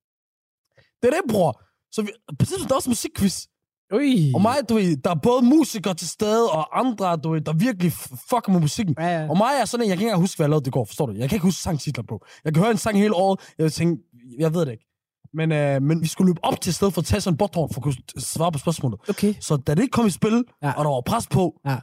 Det 1.02 1.08
er 1.08 1.10
det, 1.10 1.30
bror. 1.32 1.62
Så 1.92 2.02
vi, 2.02 2.08
præcis, 2.38 2.56
der 2.56 2.70
er 2.70 2.74
også 2.76 2.90
musikquiz. 2.90 3.46
Ui. 3.94 4.32
Og 4.34 4.42
mig, 4.42 4.56
du 4.68 4.74
ved, 4.74 4.96
der 4.96 5.10
er 5.10 5.14
både 5.22 5.42
musikere 5.42 5.94
til 5.94 6.08
stede, 6.08 6.50
og 6.50 6.78
andre, 6.78 7.16
du 7.16 7.30
ved, 7.32 7.40
der 7.40 7.52
virkelig 7.52 7.92
fucker 8.30 8.52
med 8.52 8.60
musikken. 8.60 8.94
Ja, 8.98 9.06
ja. 9.20 9.30
Og 9.30 9.36
mig 9.36 9.50
er 9.60 9.64
sådan 9.64 9.84
en, 9.84 9.88
jeg 9.88 9.96
kan 9.96 10.02
ikke 10.02 10.08
engang 10.08 10.20
huske, 10.20 10.38
hvad 10.38 10.44
jeg 10.44 10.50
lavede 10.50 10.64
det 10.64 10.72
går, 10.72 10.84
forstår 10.84 11.06
du? 11.06 11.12
Jeg 11.12 11.28
kan 11.28 11.36
ikke 11.36 11.44
huske 11.44 11.62
sangtitler 11.62 12.04
på. 12.08 12.26
Jeg 12.44 12.54
kan 12.54 12.62
høre 12.62 12.70
en 12.70 12.78
sang 12.78 12.98
hele 12.98 13.14
året, 13.14 13.40
jeg 13.58 13.72
tænker, 13.72 14.02
jeg 14.38 14.54
ved 14.54 14.66
det 14.66 14.72
ikke. 14.72 14.86
Men, 15.34 15.52
øh, 15.52 15.82
men 15.82 16.00
vi 16.02 16.06
skulle 16.06 16.28
løbe 16.28 16.44
op 16.44 16.60
til 16.60 16.74
stedet 16.74 16.94
for 16.94 17.00
at 17.00 17.06
tage 17.06 17.20
sådan 17.20 17.34
en 17.34 17.38
botthorn 17.38 17.72
for 17.72 17.80
at 17.80 17.82
kunne 17.82 17.96
svare 18.18 18.52
på 18.52 18.58
spørgsmålet. 18.58 19.00
Okay. 19.08 19.34
Så 19.40 19.56
da 19.56 19.74
det 19.74 19.82
ikke 19.82 19.92
kom 19.92 20.06
i 20.06 20.10
spil, 20.10 20.44
ja. 20.62 20.72
og 20.72 20.84
der 20.84 20.90
var 20.90 21.02
pres 21.06 21.26
på, 21.26 21.60
Ja. 21.66 21.78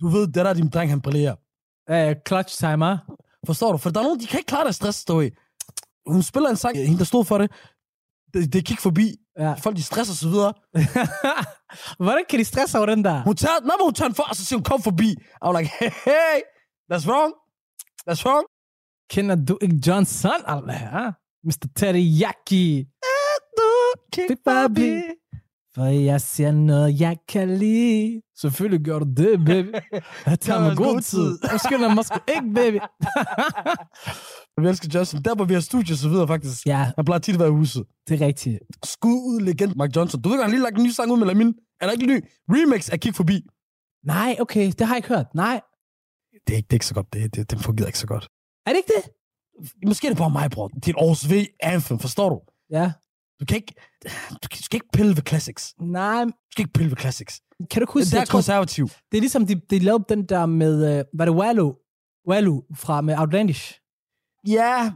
Du 0.00 0.08
ved, 0.08 0.26
det 0.26 0.34
der 0.34 0.44
er 0.44 0.54
din 0.54 0.68
dreng, 0.68 0.90
han 0.90 1.00
brillerer. 1.00 1.36
Uh, 1.90 2.14
clutch 2.28 2.58
timer. 2.58 2.98
Forstår 3.46 3.72
du? 3.72 3.78
For 3.78 3.90
der 3.90 4.00
er 4.00 4.04
nogen, 4.04 4.20
de 4.20 4.26
kan 4.26 4.38
ikke 4.38 4.48
klare 4.48 4.64
deres 4.64 4.76
stress, 4.76 5.04
du 5.04 5.16
ved. 5.16 5.30
Hun 6.06 6.22
spiller 6.22 6.50
en 6.50 6.56
sang, 6.56 6.76
hende 6.76 6.98
der 6.98 7.04
stod 7.04 7.24
for 7.24 7.38
det, 7.38 7.50
det, 8.34 8.52
det 8.52 8.64
gik 8.64 8.80
forbi. 8.80 9.16
Ja. 9.38 9.52
Folk, 9.52 9.76
de 9.76 9.82
stresser 9.82 10.12
og 10.12 10.16
så 10.16 10.28
videre. 10.28 10.52
Hvordan 12.04 12.24
kan 12.28 12.38
de 12.38 12.44
stresse 12.44 12.78
over 12.78 12.86
den 12.86 13.04
der? 13.04 13.22
Hun 13.22 13.36
tager, 13.36 13.60
når 13.60 13.84
hun 13.84 13.94
tager 13.94 14.08
den 14.08 14.14
for, 14.14 14.22
og 14.22 14.36
så 14.36 14.44
siger 14.44 14.58
hun, 14.58 14.64
kom 14.64 14.82
forbi. 14.82 15.14
Was 15.44 15.60
like, 15.60 15.72
hey, 15.78 15.90
hey, 16.04 16.36
that's 16.92 17.06
wrong. 17.10 17.32
That's 18.08 18.22
wrong. 18.26 18.46
Kender 19.10 19.36
du 19.48 19.58
ikke 19.60 19.80
Johnson? 19.86 20.40
Allah, 20.46 20.80
ja? 20.82 21.10
Mr. 21.44 21.66
Teriyaki. 21.76 22.86
Kig 24.12 24.36
forbi. 24.44 25.02
For 25.76 25.84
jeg 25.84 26.20
ser 26.20 26.50
noget, 26.52 27.00
jeg 27.00 27.16
kan 27.28 27.58
lide. 27.58 28.22
Selvfølgelig 28.40 28.84
gør 28.84 28.98
du 28.98 29.06
det, 29.16 29.44
baby. 29.44 29.74
Jeg 30.30 30.40
tager 30.40 30.60
mig 30.60 30.76
god 30.76 31.00
tid. 31.00 31.38
Jeg 31.52 31.60
skynder 31.60 31.94
mig 31.94 32.04
sgu 32.04 32.18
ikke, 32.36 32.54
baby. 32.54 32.78
Vi 34.60 34.68
elsker 34.68 34.88
Justin. 34.98 35.22
Der, 35.22 35.34
hvor 35.34 35.44
vi 35.44 35.54
har 35.54 35.60
studie 35.60 35.94
og 35.94 35.98
så 35.98 36.08
videre, 36.08 36.26
faktisk. 36.26 36.66
ja, 36.66 36.92
Han 36.96 37.04
plejer 37.04 37.18
tit 37.18 37.34
at 37.34 37.40
være 37.40 37.48
i 37.48 37.52
huset. 37.52 37.84
det 38.08 38.22
er 38.22 38.26
rigtigt. 38.26 38.58
Skud 38.84 39.10
ud 39.30 39.40
legend 39.40 39.72
Mike 39.80 39.92
Johnson. 39.96 40.22
Du 40.22 40.28
ved 40.28 40.42
han 40.42 40.50
lige 40.50 40.62
lagt 40.62 40.76
en 40.78 40.84
ny 40.84 40.90
sang 40.90 41.12
ud 41.12 41.18
med 41.18 41.26
Lamin. 41.26 41.54
Er 41.80 41.86
der 41.86 41.92
ikke 41.92 42.06
ny 42.06 42.24
remix 42.48 42.88
af 42.90 43.00
Kig 43.00 43.14
Forbi? 43.14 43.42
Nej, 44.04 44.36
okay, 44.40 44.66
det 44.78 44.80
har 44.86 44.94
jeg 44.94 44.98
ikke 44.98 45.08
hørt. 45.08 45.26
Nej. 45.34 45.60
Det 46.46 46.52
er 46.52 46.56
ikke, 46.56 46.66
det 46.66 46.72
er 46.72 46.76
ikke 46.76 46.86
så 46.86 46.94
godt. 46.94 47.12
Det, 47.12 47.34
det, 47.34 47.50
det 47.50 47.60
fungerer 47.60 47.86
ikke 47.86 47.98
så 47.98 48.06
godt. 48.06 48.28
Er 48.66 48.70
det 48.70 48.76
ikke 48.76 48.92
det? 48.96 49.04
Måske 49.86 50.06
er 50.06 50.10
det 50.10 50.18
bare 50.18 50.30
mig, 50.30 50.50
bror. 50.50 50.68
Det 50.68 50.86
er 50.86 50.90
et 50.90 50.96
års 51.08 51.30
V 51.30 51.32
anthem, 51.62 51.98
forstår 51.98 52.28
du? 52.28 52.40
Ja. 52.70 52.92
Du 53.40 53.44
kan 53.44 53.56
ikke, 53.56 53.74
du, 54.42 54.48
skal 54.52 54.76
ikke 54.76 54.88
pille 54.92 55.16
ved 55.16 55.22
classics. 55.28 55.74
Nej, 55.80 56.24
Du 56.24 56.32
skal 56.52 56.62
ikke 56.62 56.72
pille 56.72 56.90
ved 56.90 56.96
classics. 56.96 57.40
kan 57.70 57.80
du 57.80 57.80
ikke 57.82 57.92
huske, 57.92 58.10
Det 58.10 58.20
er 58.20 58.26
konservativ. 58.26 58.88
det 59.12 59.16
er 59.18 59.20
ligesom, 59.20 59.46
de, 59.46 59.54
de 59.70 59.78
lavede 59.78 60.04
den 60.08 60.24
der 60.26 60.46
med, 60.46 60.98
øh, 60.98 61.04
var 61.14 61.24
det 61.24 61.34
Wallo? 61.34 61.74
Wallo 62.28 62.62
fra 62.74 63.00
med 63.00 63.18
Outlandish. 63.18 63.80
Ja, 64.48 64.92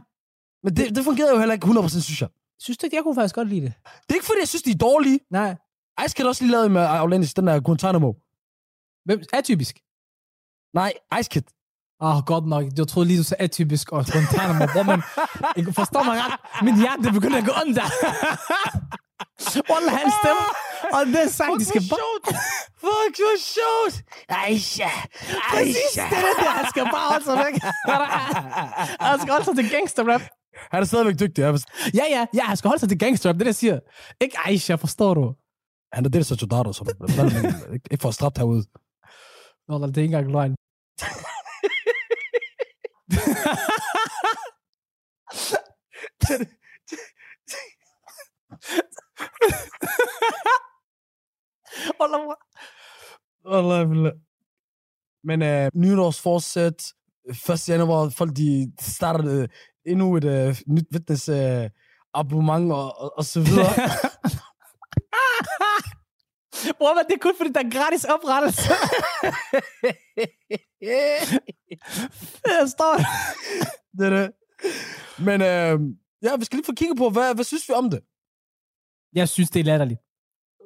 men 0.63 0.75
det, 0.75 0.95
det 0.95 1.03
fungerede 1.03 1.33
jo 1.33 1.39
heller 1.39 1.53
ikke 1.53 1.65
100%, 1.67 1.89
synes 2.01 2.21
jeg. 2.21 2.29
Synes 2.59 2.77
du 2.77 2.85
ikke, 2.85 2.95
jeg 2.95 3.03
kunne 3.03 3.15
faktisk 3.15 3.35
godt 3.35 3.47
lide 3.47 3.61
det? 3.61 3.73
Det 3.85 4.09
er 4.09 4.13
ikke, 4.13 4.25
fordi 4.25 4.39
jeg 4.39 4.47
synes, 4.47 4.63
de 4.63 4.71
er 4.71 4.77
dårlige. 4.77 5.19
Nej. 5.31 5.55
Ice 6.05 6.15
Kid 6.15 6.25
også 6.25 6.43
lige 6.43 6.51
lavet 6.51 6.71
med 6.71 6.87
Outlandish, 6.89 7.35
den 7.35 7.47
der 7.47 7.59
Guantanamo. 7.59 8.13
Hvem? 9.05 9.21
Atypisk. 9.33 9.75
Nej, 10.73 10.93
Ice 11.19 11.29
Kid. 11.29 11.41
Åh, 12.01 12.15
oh, 12.17 12.23
godt 12.31 12.45
nok. 12.53 12.63
Jeg 12.77 12.87
troede 12.87 13.07
lige, 13.07 13.19
du 13.19 13.23
sagde 13.23 13.43
atypisk 13.43 13.91
og 13.91 14.05
Guantanamo. 14.11 14.65
Hvor 14.75 14.83
man, 14.83 15.01
ikke 15.57 15.73
forstår 15.73 16.03
mig 16.03 16.15
ret. 16.23 16.35
Min 16.65 16.75
hjerte 16.81 17.11
begynder 17.17 17.37
at 17.37 17.45
gå 17.49 17.53
under. 17.63 17.85
Wallah, 19.69 19.93
hans 19.99 20.13
stemme. 20.21 20.45
Og 20.95 21.01
den 21.05 21.29
sang, 21.29 21.59
de 21.59 21.65
skal 21.65 21.81
bare... 21.89 21.99
Fuck, 22.83 23.15
hvor 23.21 23.37
sjovt. 23.55 23.95
Aisha. 24.29 24.89
Præcis, 25.51 25.93
det 25.93 26.17
er 26.29 26.33
det. 26.41 26.49
Han 26.59 26.65
skal 26.69 26.83
bare 26.83 27.07
holde 27.11 27.25
sig 27.25 27.37
væk. 27.43 27.55
Han 29.09 29.19
skal 29.19 29.31
holde 29.35 29.45
sig 29.45 29.55
til 29.55 29.69
gangsterrap. 29.69 30.21
Han 30.71 30.81
er 30.81 30.85
stadigvæk 30.85 31.19
dygtig. 31.19 31.45
Han 31.45 31.55
er, 31.55 31.59
Ja, 31.93 32.05
ja, 32.15 32.25
ja, 32.33 32.43
han 32.43 32.57
skal 32.57 32.67
holde 32.67 32.79
sig 32.79 32.89
til 32.89 32.99
gangsterrap. 32.99 33.33
Det 33.33 33.41
er 33.41 33.43
det, 33.43 33.53
jeg 33.53 33.55
siger. 33.55 33.79
Ikke 34.21 34.37
Aisha, 34.45 34.75
forstår 34.75 35.13
du? 35.13 35.33
han 35.93 36.05
er 36.05 36.09
det, 36.09 36.19
der 36.19 36.23
så 36.23 36.37
Jodaro, 36.41 36.73
så 36.73 36.83
ikke, 37.73 38.01
for 38.03 38.11
strabt 38.11 38.37
herude. 38.37 38.63
Wallah, 39.69 39.89
det 39.89 39.97
er 39.97 40.01
ikke 40.01 40.15
engang 40.15 40.31
løgn. 40.31 40.55
Allah, 51.99 52.35
Allah. 53.45 54.11
Men 55.23 55.41
uh, 55.41 55.67
nytårsforsæt, 55.73 56.93
1. 57.29 57.69
januar, 57.69 58.09
folk 58.09 58.37
de 58.37 58.71
starter 58.79 59.41
uh, 59.41 59.47
endnu 59.85 60.17
et 60.17 60.23
uh, 60.23 60.57
nyt 60.67 60.87
fitness 60.93 61.29
uh, 61.29 61.69
abonnement 62.13 62.71
og, 62.71 62.97
og, 62.97 63.13
og 63.17 63.25
så 63.25 63.39
videre. 63.39 63.73
Bror, 66.77 66.93
men 66.95 67.03
det 67.07 67.13
er 67.13 67.23
kun 67.27 67.33
fordi, 67.37 67.51
der 67.51 67.59
er 67.59 67.69
gratis 67.77 68.03
oprettelse. 68.03 68.61
Jeg 72.59 72.69
står 72.69 72.93
det 73.97 74.05
er 74.05 74.09
det. 74.09 74.31
Men 75.19 75.41
uh, 75.41 75.47
ja, 76.23 76.35
vi 76.37 76.45
skal 76.45 76.57
lige 76.57 76.65
få 76.65 76.73
kigget 76.73 76.97
på, 76.97 77.09
hvad, 77.09 77.35
hvad 77.35 77.45
synes 77.45 77.69
vi 77.69 77.73
om 77.73 77.89
det? 77.89 77.99
Jeg 79.15 79.29
synes, 79.29 79.49
det 79.49 79.59
er 79.59 79.63
latterligt. 79.63 79.99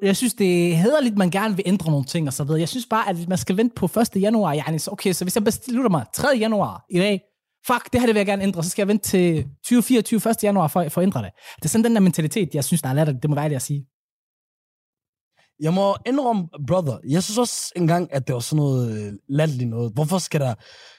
Jeg 0.02 0.16
synes, 0.16 0.34
det 0.34 0.72
er 0.72 0.76
hederligt, 0.76 1.18
man 1.18 1.32
gerne 1.32 1.56
vil 1.56 1.64
ændre 1.66 1.91
nogle 1.91 2.06
ting 2.06 2.28
og 2.28 2.34
så 2.34 2.43
videre. 2.43 2.60
Jeg 2.60 2.70
synes 2.70 2.86
bare, 2.86 3.10
at 3.10 3.28
man 3.28 3.38
skal 3.38 3.58
vente 3.58 3.76
på 3.76 3.86
1. 3.86 4.22
januar. 4.22 4.56
Yani, 4.56 4.80
så 4.80 4.91
okay, 4.91 5.14
så 5.14 5.26
hvis 5.26 5.36
jeg 5.36 5.43
beslutter 5.43 5.89
mig 5.89 6.06
3. 6.14 6.28
januar 6.39 6.86
i 6.89 7.00
dag, 7.00 7.22
fuck, 7.68 7.93
det 7.93 8.02
her 8.02 8.08
det 8.08 8.16
vil 8.16 8.20
jeg 8.20 8.26
gerne 8.26 8.43
ændre, 8.43 8.64
så 8.64 8.70
skal 8.70 8.82
jeg 8.82 8.88
vente 8.88 9.10
til 9.10 9.43
2024 9.43 10.32
1. 10.32 10.43
januar 10.43 10.68
for, 10.68 10.89
for 10.89 11.02
at 11.02 11.06
ændre 11.06 11.22
det. 11.22 11.32
Det 11.56 11.66
er 11.66 11.70
sådan 11.70 11.84
den 11.84 11.96
der 11.96 12.00
mentalitet, 12.00 12.56
jeg 12.56 12.64
synes, 12.64 12.82
der 12.82 12.89
er 12.89 12.93
latterligt. 12.93 13.24
Det 13.24 13.30
må 13.30 13.36
være 13.36 13.50
det 13.50 13.56
at 13.56 13.62
sige. 13.62 13.86
Jeg 15.60 15.74
må 15.74 15.95
indrømme, 16.06 16.47
brother, 16.68 16.97
jeg 17.10 17.24
synes 17.24 17.38
også 17.38 17.72
engang, 17.76 18.14
at 18.14 18.28
det 18.28 18.34
var 18.34 18.39
sådan 18.39 18.58
noget 18.58 19.08
øh, 19.08 19.14
latterligt 19.30 19.70
noget. 19.70 19.93
Hvorfor 19.93 20.18
skal 20.18 20.41
der 20.41 20.53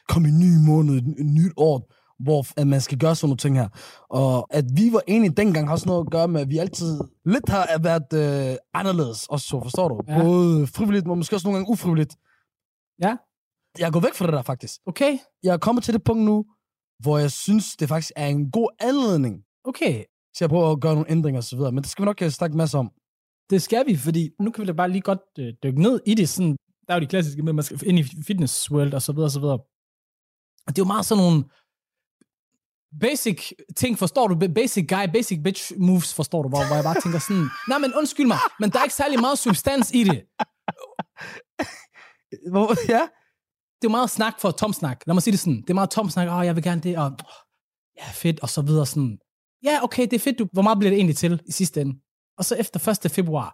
komme 0.09 0.29
en 0.29 0.39
ny 0.39 0.67
måned, 0.69 0.95
et, 0.95 1.05
nyt 1.27 1.53
år, 1.57 1.93
hvor 2.25 2.61
at 2.61 2.67
man 2.67 2.81
skal 2.81 2.99
gøre 2.99 3.15
sådan 3.15 3.29
nogle 3.29 3.37
ting 3.37 3.57
her? 3.59 3.69
Og 4.11 4.47
at 4.51 4.65
vi 4.77 4.93
var 4.93 5.03
enige 5.07 5.31
dengang 5.31 5.67
har 5.67 5.73
også 5.73 5.87
noget 5.87 6.07
at 6.07 6.11
gøre 6.11 6.29
med, 6.29 6.41
at 6.41 6.51
vi 6.51 6.59
altid 6.59 7.01
lidt 7.25 7.49
har 7.49 7.79
været 7.79 8.13
øh, 8.13 8.57
anderledes, 8.75 9.27
også 9.27 9.47
så 9.47 9.61
forstår 9.63 9.89
du? 9.89 10.01
Ja. 10.09 10.23
Både 10.23 10.67
frivilligt, 10.67 11.07
men 11.07 11.19
måske 11.19 11.37
også 11.37 11.47
nogle 11.47 11.59
gange 11.59 11.71
ufrivilligt. 11.71 12.17
Ja. 13.03 13.17
Jeg 13.79 13.93
gået 13.93 14.05
væk 14.05 14.15
fra 14.15 14.27
det 14.27 14.33
der, 14.33 14.43
faktisk. 14.43 14.81
Okay? 14.87 15.19
Jeg 15.43 15.53
er 15.53 15.59
kommet 15.59 15.85
til 15.85 15.95
det 15.95 16.05
punkt 16.05 16.25
nu, 16.25 16.45
hvor 17.03 17.19
jeg 17.19 17.31
synes, 17.31 17.77
det 17.77 17.89
faktisk 17.89 18.13
er 18.17 18.27
en 18.27 18.51
god 18.51 18.69
anledning 18.81 19.47
Okay, 19.69 20.05
til 20.37 20.45
at 20.45 20.51
prøve 20.51 20.71
at 20.71 20.81
gøre 20.81 20.95
nogle 20.95 21.11
ændringer 21.11 21.39
osv. 21.39 21.59
Men 21.59 21.77
det 21.77 21.87
skal 21.87 22.03
vi 22.03 22.07
nok 22.07 22.23
øh, 22.23 22.31
snakke 22.31 22.57
masser 22.57 22.79
om. 22.79 22.91
Det 23.51 23.63
skal 23.63 23.87
vi, 23.87 23.97
fordi 23.97 24.31
nu 24.41 24.51
kan 24.51 24.63
vi 24.63 24.67
da 24.67 24.73
bare 24.73 24.91
lige 24.91 25.01
godt 25.01 25.21
øh, 25.39 25.55
dykke 25.63 25.83
ned 25.83 26.01
i 26.07 26.15
det. 26.15 26.29
Sådan, 26.29 26.57
der 26.87 26.95
er 26.95 26.99
jo 26.99 27.01
de 27.01 27.07
klassiske 27.07 27.43
med, 27.43 27.49
at 27.49 27.55
man 27.55 27.65
skal 27.65 27.87
ind 27.87 27.99
i 27.99 28.05
fitness 28.27 28.71
world 28.71 28.95
og 28.95 29.03
så 29.03 29.13
videre 29.13 29.27
og 29.27 29.31
så 29.31 29.41
videre. 29.41 29.59
Og 30.67 30.69
det 30.69 30.79
er 30.79 30.87
jo 30.87 30.93
meget 30.95 31.07
sådan 31.07 31.25
nogle 31.25 31.45
basic 33.01 33.53
ting, 33.77 33.99
forstår 33.99 34.29
du? 34.29 34.53
Basic 34.55 34.89
guy, 34.89 35.07
basic 35.13 35.39
bitch 35.45 35.73
moves, 35.79 36.15
forstår 36.15 36.43
du? 36.43 36.49
Hvor, 36.49 36.67
hvor 36.67 36.75
jeg 36.75 36.85
bare 36.85 37.01
tænker 37.01 37.19
sådan, 37.19 37.49
nej, 37.71 37.79
men 37.79 37.95
undskyld 37.95 38.27
mig, 38.27 38.39
men 38.61 38.71
der 38.71 38.79
er 38.79 38.85
ikke 38.85 38.95
særlig 38.95 39.21
meget 39.21 39.39
substans 39.39 39.91
i 39.95 40.05
det. 40.05 40.23
Hvor, 42.53 42.93
ja, 42.93 43.09
det 43.83 43.87
er 43.87 43.91
meget 43.91 44.11
snak 44.11 44.41
for 44.41 44.51
tom 44.51 44.73
snak. 44.73 45.03
Lad 45.07 45.15
mig 45.15 45.23
sige 45.23 45.33
det 45.33 45.41
sådan. 45.41 45.63
Det 45.63 45.71
er 45.71 45.75
meget 45.75 45.91
tom 45.91 46.11
snak. 46.11 46.29
Åh, 46.29 46.47
jeg 46.47 46.57
vil 46.57 46.65
gerne 46.65 46.81
det, 46.81 46.99
og 46.99 47.13
ja, 47.99 48.05
fedt, 48.13 48.41
og 48.41 48.49
så 48.49 48.63
videre 48.63 48.87
sådan. 48.87 49.19
Ja, 49.63 49.79
okay, 49.83 50.03
det 50.03 50.13
er 50.13 50.19
fedt. 50.19 50.39
Du. 50.39 50.49
Hvor 50.53 50.63
meget 50.63 50.79
bliver 50.79 50.91
det 50.91 50.97
egentlig 50.97 51.17
til 51.17 51.43
i 51.47 51.53
sidste 51.53 51.81
ende? 51.81 52.01
Og 52.39 52.45
så 52.45 52.55
efter 52.55 53.05
1. 53.05 53.11
februar, 53.11 53.51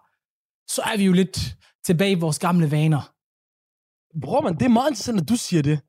så 0.74 0.82
er 0.82 0.96
vi 0.96 1.04
jo 1.04 1.12
lidt 1.12 1.56
tilbage 1.84 2.12
i 2.12 2.20
vores 2.24 2.38
gamle 2.38 2.70
vaner. 2.70 3.02
bror 4.20 4.40
man, 4.40 4.54
det 4.54 4.62
er 4.62 4.68
meget 4.68 4.90
interessant, 4.90 5.20
at 5.20 5.28
du 5.28 5.36
siger 5.36 5.62
det. 5.62 5.80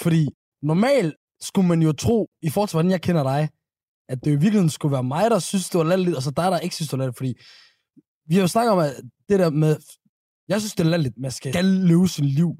Fordi 0.00 0.28
normalt 0.62 1.16
skulle 1.40 1.68
man 1.68 1.82
jo 1.82 1.92
tro, 1.92 2.28
i 2.42 2.50
forhold 2.50 2.68
til, 2.68 2.76
hvordan 2.76 2.90
jeg 2.90 3.02
kender 3.02 3.22
dig, 3.22 3.48
at 4.08 4.18
det 4.24 4.30
i 4.30 4.40
virkeligheden 4.44 4.70
skulle 4.70 4.92
være 4.92 5.02
mig, 5.02 5.30
der 5.30 5.38
synes, 5.38 5.70
det 5.70 5.78
var 5.78 5.84
latterligt, 5.84 6.16
og 6.16 6.22
så 6.22 6.30
dig, 6.30 6.50
der 6.50 6.58
ikke 6.58 6.74
synes, 6.74 6.88
det 6.88 6.98
var 6.98 7.04
latterligt. 7.04 7.18
Fordi 7.18 7.34
vi 8.28 8.34
har 8.34 8.42
jo 8.42 8.48
snakket 8.48 8.72
om, 8.72 8.78
at 8.78 8.94
det 9.28 9.38
der 9.38 9.50
med... 9.50 9.76
Jeg 10.48 10.60
synes, 10.60 10.74
det 10.74 10.86
er 10.86 10.90
latterligt, 10.90 11.18
man 11.18 11.30
skal 11.30 11.64
leve 11.64 12.08
sin 12.08 12.24
liv. 12.24 12.50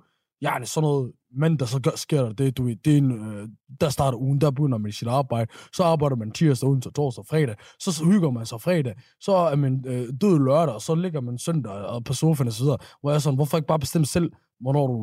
Ja, 0.40 0.52
det 0.54 0.62
er 0.62 0.66
sådan 0.66 0.86
noget, 0.86 1.12
men 1.36 1.58
så 1.58 1.80
gør, 1.80 1.90
sker 1.96 2.22
der 2.22 2.32
det, 2.32 2.56
du 2.56 2.64
ved, 2.64 2.76
det 2.76 2.92
er 2.92 2.98
en, 2.98 3.12
øh, 3.12 3.48
der 3.80 3.88
starter 3.88 4.18
ugen, 4.18 4.40
der 4.40 4.50
begynder 4.50 4.78
man 4.78 4.92
sit 4.92 5.08
arbejde, 5.08 5.52
så 5.72 5.84
arbejder 5.84 6.16
man 6.16 6.30
tirsdag, 6.30 6.68
onsdag, 6.68 6.92
torsdag 6.92 7.26
fredag, 7.26 7.56
så, 7.80 7.92
så 7.92 8.04
hygger 8.04 8.30
man 8.30 8.46
sig 8.46 8.60
fredag, 8.60 8.94
så 9.20 9.32
er 9.32 9.56
man 9.56 9.84
øh, 9.86 10.08
død 10.20 10.38
lørdag, 10.38 10.74
og 10.74 10.82
så 10.82 10.94
ligger 10.94 11.20
man 11.20 11.38
søndag 11.38 11.72
og 11.72 12.04
på 12.04 12.12
sofaen 12.12 12.48
og 12.48 12.52
så 12.52 12.64
videre, 12.64 12.78
hvor 13.00 13.10
jeg 13.10 13.14
er 13.14 13.20
sådan, 13.20 13.36
hvorfor 13.36 13.56
ikke 13.56 13.66
bare 13.66 13.78
bestemme 13.78 14.06
selv, 14.06 14.32
hvornår 14.60 14.86
du 14.86 14.96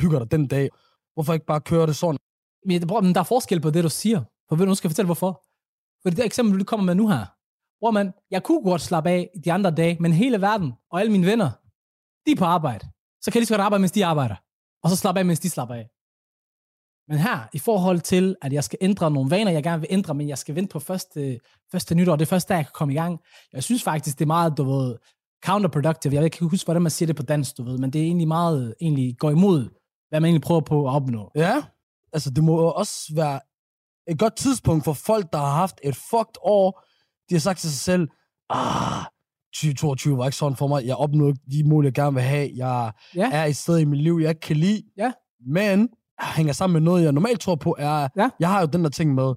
hygger 0.00 0.18
dig 0.18 0.30
den 0.30 0.46
dag? 0.46 0.68
Hvorfor 1.14 1.32
ikke 1.32 1.46
bare 1.46 1.60
køre 1.60 1.86
det 1.86 1.96
sådan? 1.96 2.18
Men, 2.66 2.86
bror, 2.86 3.00
men 3.00 3.14
der 3.14 3.20
er 3.20 3.24
forskel 3.24 3.60
på 3.60 3.70
det, 3.70 3.84
du 3.84 3.88
siger. 3.88 4.22
For 4.48 4.56
ved 4.56 4.64
du, 4.66 4.68
nu 4.68 4.74
skal 4.74 4.88
jeg 4.88 4.92
fortælle, 4.92 5.06
hvorfor. 5.06 5.42
For 6.02 6.10
det 6.10 6.16
der 6.16 6.24
eksempel, 6.24 6.60
du 6.60 6.64
kommer 6.64 6.86
med 6.86 6.94
nu 6.94 7.08
her. 7.08 7.24
hvor 7.78 7.90
man, 7.90 8.12
jeg 8.30 8.42
kunne 8.42 8.62
godt 8.62 8.80
slappe 8.80 9.10
af 9.10 9.30
de 9.44 9.52
andre 9.52 9.70
dage, 9.70 9.96
men 10.00 10.12
hele 10.12 10.40
verden 10.40 10.72
og 10.90 11.00
alle 11.00 11.12
mine 11.12 11.26
venner, 11.26 11.50
de 12.26 12.32
er 12.32 12.36
på 12.36 12.44
arbejde. 12.44 12.88
Så 13.22 13.30
kan 13.30 13.34
jeg 13.34 13.40
lige 13.40 13.46
så 13.46 13.54
godt 13.54 13.60
arbejde, 13.60 13.80
mens 13.80 13.92
de 13.92 14.06
arbejder. 14.06 14.36
Og 14.84 14.90
så 14.90 14.96
slappe 14.96 15.18
af, 15.18 15.24
mens 15.24 15.40
de 15.40 15.50
slapper 15.50 15.74
af. 15.74 15.88
Men 17.08 17.18
her, 17.18 17.48
i 17.52 17.58
forhold 17.58 18.00
til, 18.00 18.36
at 18.42 18.52
jeg 18.52 18.64
skal 18.64 18.78
ændre 18.80 19.10
nogle 19.10 19.30
vaner, 19.30 19.50
jeg 19.50 19.62
gerne 19.62 19.80
vil 19.80 19.88
ændre, 19.90 20.14
men 20.14 20.28
jeg 20.28 20.38
skal 20.38 20.54
vente 20.54 20.72
på 20.72 20.80
første, 20.80 21.40
første 21.72 21.94
nytår, 21.94 22.16
det 22.16 22.24
er 22.24 22.30
først 22.30 22.48
der, 22.48 22.54
jeg 22.54 22.64
kan 22.64 22.72
komme 22.74 22.94
i 22.94 22.96
gang. 22.96 23.20
Jeg 23.52 23.62
synes 23.62 23.82
faktisk, 23.82 24.18
det 24.18 24.24
er 24.24 24.26
meget, 24.26 24.56
du 24.56 24.64
ved, 24.64 24.96
counterproductive. 25.44 26.14
Jeg 26.14 26.20
kan 26.20 26.24
ikke 26.24 26.44
huske, 26.44 26.66
hvordan 26.66 26.82
man 26.82 26.90
siger 26.90 27.06
det 27.06 27.16
på 27.16 27.22
dansk, 27.22 27.56
du 27.56 27.62
ved, 27.62 27.78
men 27.78 27.90
det 27.92 28.00
er 28.00 28.04
egentlig 28.04 28.28
meget, 28.28 28.74
egentlig 28.80 29.18
går 29.18 29.30
imod, 29.30 29.68
hvad 30.08 30.20
man 30.20 30.28
egentlig 30.28 30.42
prøver 30.42 30.60
på 30.60 30.88
at 30.88 30.94
opnå. 30.94 31.30
Ja, 31.34 31.62
altså 32.12 32.30
det 32.30 32.44
må 32.44 32.56
også 32.56 33.12
være 33.14 33.40
et 34.06 34.18
godt 34.18 34.36
tidspunkt 34.36 34.84
for 34.84 34.92
folk, 34.92 35.32
der 35.32 35.38
har 35.38 35.54
haft 35.54 35.80
et 35.82 35.96
fucked 35.96 36.36
år. 36.40 36.84
De 37.28 37.34
har 37.34 37.40
sagt 37.40 37.58
til 37.58 37.70
sig 37.70 37.80
selv, 37.80 38.08
ah, 38.50 39.04
2022 39.54 40.16
var 40.18 40.24
ikke 40.24 40.36
sådan 40.36 40.56
for 40.56 40.66
mig. 40.66 40.84
Jeg 40.86 40.96
opnåede 40.96 41.36
de 41.52 41.68
mål, 41.68 41.84
jeg 41.84 41.92
gerne 41.92 42.14
vil 42.14 42.22
have. 42.22 42.50
Jeg 42.56 42.92
Ja. 43.16 43.30
er 43.32 43.44
et 43.44 43.56
sted 43.56 43.78
i 43.78 43.84
mit 43.84 44.02
liv, 44.02 44.18
jeg 44.22 44.28
ikke 44.28 44.40
kan 44.40 44.56
lide. 44.56 44.82
Ja. 44.96 45.12
Men 45.46 45.88
hænger 46.36 46.52
sammen 46.52 46.72
med 46.72 46.80
noget, 46.80 47.04
jeg 47.04 47.12
normalt 47.12 47.40
tror 47.40 47.54
på, 47.54 47.76
er, 47.78 48.08
Ja. 48.16 48.30
jeg 48.40 48.48
har 48.48 48.60
jo 48.60 48.66
den 48.66 48.84
der 48.84 48.90
ting 48.90 49.14
med, 49.14 49.34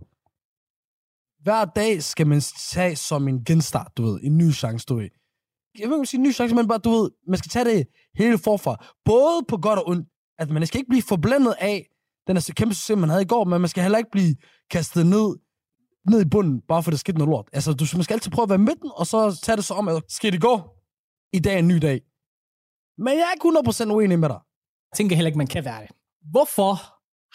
hver 1.43 1.65
dag 1.65 2.03
skal 2.03 2.27
man 2.27 2.41
tage 2.71 2.95
som 2.95 3.27
en 3.27 3.43
genstart, 3.43 3.91
du 3.97 4.03
ved, 4.05 4.19
en 4.23 4.37
ny 4.37 4.51
chance, 4.53 4.85
du 4.85 4.95
ved. 4.95 5.09
Jeg 5.79 5.89
vil 5.89 5.95
ikke 5.95 6.05
sige 6.05 6.17
en 6.19 6.23
ny 6.23 6.33
chance, 6.33 6.55
men 6.55 6.67
bare, 6.67 6.77
du 6.77 6.89
ved, 6.89 7.09
man 7.27 7.37
skal 7.37 7.49
tage 7.49 7.65
det 7.65 7.87
hele 8.17 8.37
forfra. 8.37 8.85
Både 9.05 9.45
på 9.47 9.57
godt 9.57 9.79
og 9.79 9.87
ondt. 9.87 10.07
At 10.39 10.49
man 10.49 10.67
skal 10.67 10.79
ikke 10.79 10.89
blive 10.89 11.01
forblændet 11.01 11.55
af 11.59 11.85
den 12.27 12.35
her 12.37 12.53
kæmpe 12.57 12.75
succes, 12.75 12.97
man 12.97 13.09
havde 13.09 13.21
i 13.21 13.25
går, 13.25 13.43
men 13.43 13.61
man 13.61 13.67
skal 13.69 13.83
heller 13.83 13.97
ikke 13.97 14.11
blive 14.11 14.35
kastet 14.71 15.05
ned, 15.05 15.35
ned 16.09 16.21
i 16.21 16.29
bunden, 16.29 16.61
bare 16.61 16.83
for 16.83 16.91
det 16.91 16.99
skete 16.99 17.17
noget 17.17 17.29
lort. 17.29 17.49
Altså, 17.53 17.73
du, 17.73 17.85
man 17.93 18.03
skal 18.03 18.13
altid 18.13 18.31
prøve 18.31 18.43
at 18.43 18.49
være 18.49 18.57
midten, 18.57 18.91
og 18.95 19.07
så 19.07 19.39
tage 19.43 19.55
det 19.55 19.65
så 19.65 19.73
om, 19.73 19.87
at 19.87 20.03
skal 20.09 20.31
det 20.31 20.41
gå? 20.41 20.61
I 21.33 21.39
dag 21.39 21.53
er 21.53 21.59
en 21.59 21.67
ny 21.67 21.77
dag. 21.77 22.01
Men 22.97 23.13
jeg 23.13 23.25
er 23.29 23.33
ikke 23.33 23.59
100% 23.87 23.91
uenig 23.91 24.19
med 24.19 24.29
dig. 24.29 24.39
Jeg 24.91 24.95
tænker 24.97 25.15
heller 25.15 25.27
ikke, 25.27 25.37
man 25.37 25.47
kan 25.47 25.65
være 25.65 25.81
det. 25.81 25.91
Hvorfor 26.31 26.73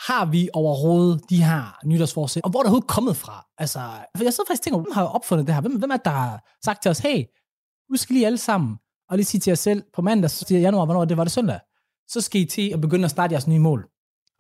har 0.07 0.25
vi 0.27 0.49
overhovedet 0.53 1.31
de 1.31 1.45
her 1.45 1.79
nytårsforsæt, 1.85 2.45
og 2.45 2.51
hvor 2.51 2.61
er 2.61 2.63
det 2.63 2.69
overhovedet 2.69 2.89
kommet 2.89 3.17
fra? 3.17 3.47
Altså, 3.59 3.81
for 4.17 4.25
jeg 4.25 4.33
sidder 4.33 4.49
faktisk 4.49 4.61
og 4.61 4.65
tænker, 4.65 4.81
hvem 4.81 4.93
har 4.93 5.05
opfundet 5.05 5.47
det 5.47 5.55
her? 5.55 5.61
Hvem, 5.61 5.79
hvem 5.79 5.91
er 5.91 5.97
det, 5.97 6.05
der 6.05 6.11
har 6.11 6.51
sagt 6.65 6.83
til 6.83 6.91
os, 6.91 6.99
hey, 6.99 7.25
husk 7.91 8.11
lige 8.11 8.27
alle 8.27 8.39
sammen, 8.39 8.79
og 9.09 9.17
lige 9.17 9.27
sige 9.27 9.41
til 9.41 9.51
jer 9.51 9.55
selv, 9.55 9.83
på 9.95 10.03
mandag, 10.03 10.31
så 10.31 10.45
siger 10.49 10.61
januar, 10.61 10.85
hvornår 10.85 11.05
det 11.05 11.17
var 11.17 11.25
det 11.25 11.33
søndag, 11.33 11.61
så 12.09 12.21
skal 12.21 12.41
I 12.41 12.45
til 12.45 12.71
at 12.75 12.81
begynde 12.81 13.05
at 13.05 13.11
starte 13.11 13.33
jeres 13.33 13.47
nye 13.47 13.59
mål. 13.59 13.89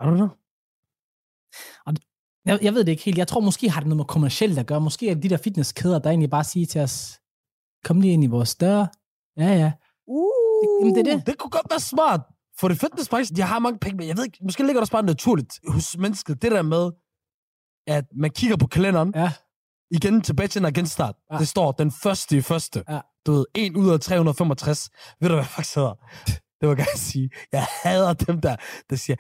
I 0.00 0.04
don't 0.04 0.14
know. 0.14 0.28
Jeg, 2.46 2.58
jeg 2.62 2.74
ved 2.74 2.84
det 2.84 2.92
ikke 2.92 3.02
helt. 3.04 3.18
Jeg 3.18 3.28
tror 3.28 3.40
måske 3.40 3.70
har 3.70 3.80
det 3.80 3.88
noget 3.88 3.96
med 3.96 4.04
kommercielt 4.04 4.58
at 4.58 4.66
gøre. 4.66 4.80
Måske 4.80 5.10
er 5.10 5.14
det 5.14 5.22
de 5.22 5.28
der 5.28 5.36
fitnesskæder, 5.36 5.98
der 5.98 6.10
egentlig 6.10 6.30
bare 6.30 6.44
siger 6.44 6.66
til 6.66 6.80
os, 6.80 7.20
kom 7.84 8.00
lige 8.00 8.12
ind 8.12 8.24
i 8.24 8.26
vores 8.26 8.54
døre. 8.54 8.88
Ja, 9.36 9.48
ja. 9.54 9.72
Uh, 10.06 10.80
Jamen, 10.80 10.94
det 10.94 11.08
er 11.08 11.16
det. 11.16 11.26
Det 11.26 11.38
kunne 11.38 11.50
godt 11.50 11.66
være 11.70 11.80
smart. 11.80 12.20
For 12.60 12.68
det 12.68 12.80
fitnessbranchen, 12.80 13.36
de 13.36 13.42
har 13.42 13.58
mange 13.58 13.78
penge, 13.78 13.96
men 13.96 14.08
jeg 14.08 14.16
ved 14.16 14.24
ikke, 14.24 14.38
måske 14.42 14.62
ligger 14.62 14.74
der 14.74 14.80
også 14.80 14.92
bare 14.92 15.02
naturligt 15.02 15.60
hos 15.68 15.96
mennesket, 15.98 16.42
det 16.42 16.52
der 16.52 16.62
med, 16.62 16.90
at 17.86 18.04
man 18.16 18.30
kigger 18.30 18.56
på 18.56 18.66
kalenderen, 18.66 19.12
Ja. 19.16 19.32
igen 19.90 20.20
tilbage 20.22 20.48
til 20.48 20.64
en 20.64 20.72
genstart. 20.72 21.14
Ja. 21.32 21.38
Det 21.38 21.48
står 21.48 21.72
den 21.72 21.90
første 21.90 22.36
i 22.36 22.40
første. 22.40 22.84
Ja. 22.88 23.00
Du 23.26 23.32
ved, 23.32 23.44
1 23.54 23.76
ud 23.76 23.90
af 23.90 24.00
365. 24.00 24.90
Ved 25.20 25.28
du, 25.28 25.34
hvad 25.34 25.44
jeg 25.44 25.46
faktisk 25.50 25.74
hedder? 25.74 25.94
Det 26.26 26.40
vil 26.60 26.68
jeg 26.68 26.76
gerne 26.76 26.98
sige. 26.98 27.30
Jeg 27.52 27.66
hader 27.82 28.12
dem 28.12 28.40
der, 28.40 28.56
der 28.90 28.96
siger, 28.96 29.16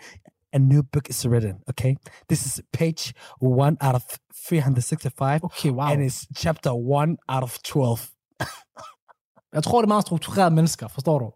a 0.52 0.58
new 0.58 0.82
book 0.92 1.08
is 1.08 1.28
written, 1.28 1.54
okay? 1.68 1.94
This 2.28 2.46
is 2.46 2.60
page 2.72 3.12
1 3.40 3.76
out 3.80 3.94
of 3.94 4.02
365, 4.48 5.44
Okay, 5.44 5.70
wow. 5.70 5.86
and 5.92 6.02
it's 6.10 6.26
chapter 6.36 6.70
1 6.72 7.16
out 7.28 7.42
of 7.42 7.58
12. 7.64 7.98
Jeg 9.54 9.62
tror, 9.64 9.80
det 9.80 9.86
er 9.86 9.88
meget 9.88 10.02
strukturerede 10.02 10.54
mennesker, 10.54 10.88
forstår 10.88 11.18
du? 11.18 11.30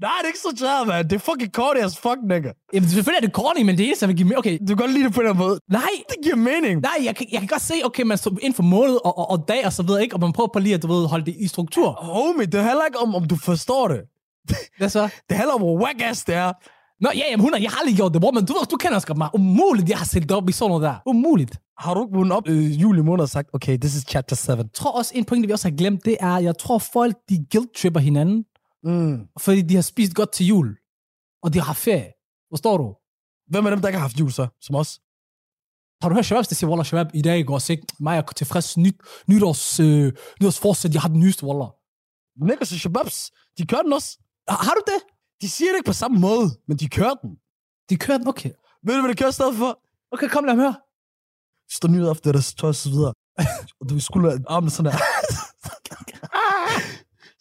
Nej, 0.00 0.10
det 0.18 0.24
er 0.24 0.26
ikke 0.26 0.38
så 0.38 0.56
træet, 0.64 0.86
man. 0.86 1.04
Det 1.04 1.12
er 1.12 1.18
fucking 1.18 1.50
corny 1.52 1.78
as 1.80 1.98
fuck, 1.98 2.18
nigga. 2.28 2.50
Jamen, 2.72 2.88
selvfølgelig 2.88 3.16
er 3.22 3.26
det 3.26 3.34
corny, 3.34 3.62
men 3.62 3.78
det 3.78 3.86
eneste, 3.86 4.06
vil 4.06 4.16
give 4.16 4.28
mig... 4.28 4.38
Okay, 4.38 4.58
Du 4.60 4.66
kan 4.66 4.76
godt 4.76 4.92
lide 4.92 5.04
det 5.04 5.14
på 5.14 5.22
den 5.22 5.36
måde. 5.36 5.60
nej, 5.70 5.90
Det 6.08 6.16
giver 6.22 6.36
mening. 6.36 6.80
nej, 6.80 6.96
jeg 7.04 7.16
kan, 7.16 7.26
jeg 7.32 7.40
kan 7.40 7.48
godt 7.48 7.62
se, 7.62 7.74
okay, 7.84 8.02
man 8.02 8.18
står 8.18 8.32
ind 8.42 8.54
for 8.54 8.62
måned 8.62 8.96
og, 9.04 9.18
og, 9.18 9.30
og 9.30 9.48
dag 9.48 9.66
og 9.66 9.72
så 9.72 9.82
videre, 9.82 10.02
ikke? 10.02 10.16
Og 10.16 10.20
man 10.20 10.32
prøver 10.32 10.48
på 10.52 10.58
lige 10.58 10.74
at, 10.74 10.82
du 10.82 10.86
ved, 10.92 11.06
holde 11.08 11.24
det 11.26 11.34
i 11.38 11.48
struktur. 11.48 11.90
Homie, 11.92 12.46
det 12.46 12.62
handler 12.62 12.84
ikke 12.84 12.98
om, 12.98 13.14
om 13.14 13.24
du 13.28 13.36
forstår 13.36 13.88
det. 13.88 14.00
Hvad 14.78 14.88
så? 14.88 15.08
Det 15.28 15.36
handler 15.36 15.54
om, 15.54 15.60
hvor 15.60 15.82
whack 15.82 16.02
ass 16.02 16.24
det 16.24 16.34
er. 16.34 16.52
Nå, 17.04 17.10
ja, 17.14 17.24
jamen, 17.30 17.40
100, 17.40 17.62
jeg 17.62 17.70
har 17.70 17.78
aldrig 17.80 17.96
gjort 17.96 18.12
det, 18.14 18.20
bror, 18.20 18.30
men 18.30 18.44
du, 18.46 18.54
du 18.70 18.76
kender 18.76 18.96
også 18.96 19.14
mig. 19.16 19.28
Umuligt, 19.34 19.88
jeg 19.88 19.98
har 19.98 20.04
set 20.04 20.30
op 20.32 20.48
i 20.48 20.52
sådan 20.52 20.68
noget 20.68 20.82
der. 20.82 20.96
Umuligt. 21.06 21.54
Har 21.78 21.94
du 21.94 22.04
ikke 22.04 22.14
vundet 22.16 22.32
op 22.36 22.48
øh, 22.48 22.80
juli 22.82 23.02
måned 23.02 23.22
og 23.22 23.28
sagt, 23.28 23.48
okay, 23.52 23.78
this 23.78 23.94
is 23.96 24.04
chapter 24.08 24.36
7. 24.36 24.52
Jeg 24.52 24.64
tror 24.74 24.98
også, 24.98 25.12
en 25.14 25.24
pointe, 25.24 25.46
vi 25.46 25.52
også 25.52 25.68
har 25.68 25.76
glemt, 25.76 26.04
det 26.04 26.16
er, 26.20 26.38
jeg 26.38 26.58
tror, 26.58 26.78
folk, 26.78 27.16
de 27.28 27.46
guilt-tripper 27.52 28.00
hinanden, 28.00 28.44
Mm. 28.86 29.18
fordi 29.40 29.62
de 29.62 29.74
har 29.74 29.82
spist 29.82 30.14
godt 30.14 30.32
til 30.32 30.46
jul, 30.46 30.76
og 31.42 31.54
de 31.54 31.60
har 31.60 31.72
ferie. 31.72 32.10
Forstår 32.52 32.76
du? 32.76 32.94
Hvem 33.50 33.66
er 33.66 33.70
dem, 33.70 33.80
der 33.80 33.88
ikke 33.88 33.98
har 33.98 34.08
haft 34.08 34.20
jul 34.20 34.32
så, 34.32 34.46
som 34.60 34.74
os? 34.76 34.90
Har 36.02 36.08
du 36.08 36.14
hørt 36.14 36.24
Shabab, 36.24 36.44
der 36.48 36.54
siger, 36.54 36.70
Wallah, 36.70 36.86
Shabab, 36.86 37.14
i 37.14 37.22
dag 37.22 37.46
går 37.46 37.58
sig 37.58 37.78
mig 38.00 38.16
er 38.18 38.22
tilfreds 38.22 38.76
nyt, 38.76 38.96
nytårs, 39.28 39.80
øh, 39.80 40.12
nytårsforsæt, 40.40 40.94
jeg 40.94 41.02
har 41.02 41.08
den 41.08 41.20
nyeste, 41.20 41.46
Wallah. 41.46 41.68
Niggas 42.48 42.72
og 42.72 42.78
shababs, 42.78 43.30
de 43.58 43.66
kører 43.66 43.82
den 43.82 43.92
også. 43.92 44.18
Har, 44.48 44.56
har 44.56 44.74
du 44.78 44.82
det? 44.92 45.13
De 45.40 45.50
siger 45.50 45.70
det 45.70 45.76
ikke 45.76 45.86
på 45.86 45.92
samme 45.92 46.18
måde, 46.18 46.50
men 46.68 46.76
de 46.76 46.88
kører 46.88 47.14
den. 47.14 47.38
De 47.90 47.96
kører 47.96 48.18
den, 48.18 48.28
okay. 48.28 48.50
Ved 48.82 48.94
du, 48.94 49.00
hvad 49.00 49.08
det 49.08 49.18
kører 49.18 49.30
stedet 49.30 49.56
for? 49.56 49.80
Okay, 50.12 50.28
kom, 50.28 50.44
lad 50.44 50.54
mig 50.54 50.64
høre. 50.64 50.76
Står 51.70 51.88
nyt 51.88 52.10
efter 52.10 52.32
deres 52.32 52.54
tøj 52.54 52.68
og 52.68 52.74
så 52.74 52.90
videre. 52.90 53.14
og 53.80 53.88
du 53.88 54.00
skulle 54.00 54.44
armene 54.48 54.70
sådan 54.70 54.92
her. 54.92 54.98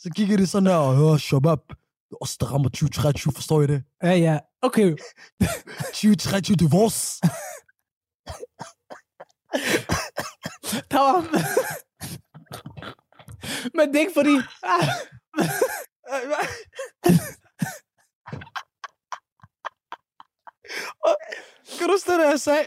så 0.04 0.10
kigger 0.16 0.38
de 0.38 0.48
sådan 0.48 0.68
her 0.68 0.76
og 0.76 0.96
hører 0.96 1.18
shabab. 1.18 1.60
Det 1.70 2.12
er 2.12 2.16
os, 2.22 2.38
der 2.38 2.46
rammer 2.46 2.70
2023, 2.70 3.34
forstår 3.34 3.62
I 3.62 3.68
det? 3.68 3.84
Ja, 4.04 4.12
ja. 4.12 4.40
Okay. 4.62 4.96
2023, 5.94 6.56
det 6.56 6.66
er 6.66 6.70
vores. 6.70 7.20
Der 10.92 11.00
var... 11.00 11.22
Men 13.78 13.88
det 13.88 13.96
er 13.96 14.00
ikke 14.00 14.12
fordi... 14.16 14.36
Ah. 21.06 21.14
Kan 21.80 21.88
du 21.88 21.94
huske 21.94 22.12
det, 22.12 22.20
der 22.20 22.30
jeg 22.30 22.40
sagde? 22.40 22.64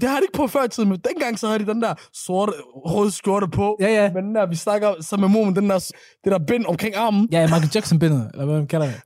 Det 0.00 0.08
har 0.08 0.16
de 0.16 0.22
ikke 0.22 0.36
på 0.36 0.46
før 0.46 0.64
i 0.64 0.68
tiden, 0.68 0.88
men 0.88 0.98
dengang 0.98 1.38
så 1.38 1.46
havde 1.46 1.58
de 1.58 1.66
den 1.66 1.82
der 1.82 1.94
sorte, 2.12 2.52
røde 2.74 3.10
skjorte 3.10 3.48
på. 3.48 3.76
Ja, 3.80 3.88
ja. 3.88 4.12
Men 4.12 4.24
den 4.24 4.34
der, 4.34 4.46
vi 4.46 4.56
snakker 4.56 4.94
så 5.02 5.16
med 5.16 5.28
mor, 5.28 5.44
med 5.44 5.54
den 5.54 5.70
der, 5.70 5.78
det 6.24 6.32
der 6.32 6.38
bind 6.38 6.66
omkring 6.66 6.94
armen. 6.94 7.28
Ja, 7.32 7.42
Michael 7.42 7.70
Jackson-bindet, 7.74 8.30
eller 8.32 8.44
hvad 8.44 8.56
man 8.56 8.66
kalder 8.66 8.86
det. 8.86 9.00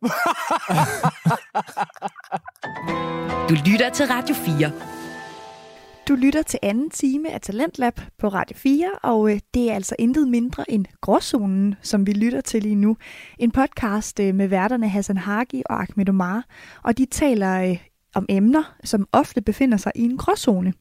Du 3.49 3.55
lytter 3.71 3.91
til 3.91 4.07
Radio 4.07 4.35
4. 4.35 5.04
Du 6.09 6.15
lytter 6.15 6.43
til 6.43 6.59
anden 6.63 6.91
time 6.91 7.31
af 7.31 7.41
Talentlab 7.41 8.01
på 8.19 8.29
Radio 8.29 8.57
4, 8.57 8.91
og 9.03 9.31
øh, 9.31 9.41
det 9.55 9.71
er 9.71 9.75
altså 9.75 9.97
intet 9.99 10.29
mindre 10.29 10.71
end 10.71 10.87
Gråzonen, 11.01 11.75
som 11.83 12.07
vi 12.07 12.13
lytter 12.13 12.41
til 12.41 12.63
lige 12.63 12.75
nu. 12.75 12.97
En 13.39 13.51
podcast 13.51 14.21
øh, 14.21 14.35
med 14.35 14.49
værterne 14.49 14.89
Hassan 14.89 15.17
Hagi 15.17 15.63
og 15.67 15.81
Ahmed 15.81 16.09
Omar, 16.09 16.45
og 16.83 16.99
de 16.99 17.07
taler 17.07 17.71
øh, 17.71 17.79
om 18.15 18.27
emner, 18.29 18.77
som 18.85 19.09
ofte 19.13 19.41
befinder 19.43 19.77
sig 19.77 19.93
i 19.95 20.03
en 20.03 20.17
gråzone. 20.17 20.73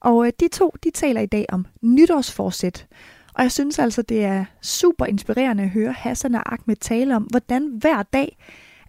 Og 0.00 0.30
de 0.40 0.48
to, 0.48 0.74
de 0.84 0.90
taler 0.90 1.20
i 1.20 1.26
dag 1.26 1.46
om 1.48 1.66
nytårsforsæt. 1.82 2.86
Og 3.34 3.42
jeg 3.42 3.52
synes 3.52 3.78
altså, 3.78 4.02
det 4.02 4.24
er 4.24 4.44
super 4.62 5.06
inspirerende 5.06 5.62
at 5.62 5.70
høre 5.70 5.92
Hassan 5.92 6.34
og 6.34 6.52
Ahmed 6.52 6.76
tale 6.76 7.16
om, 7.16 7.22
hvordan 7.22 7.66
hver 7.80 8.02
dag 8.02 8.36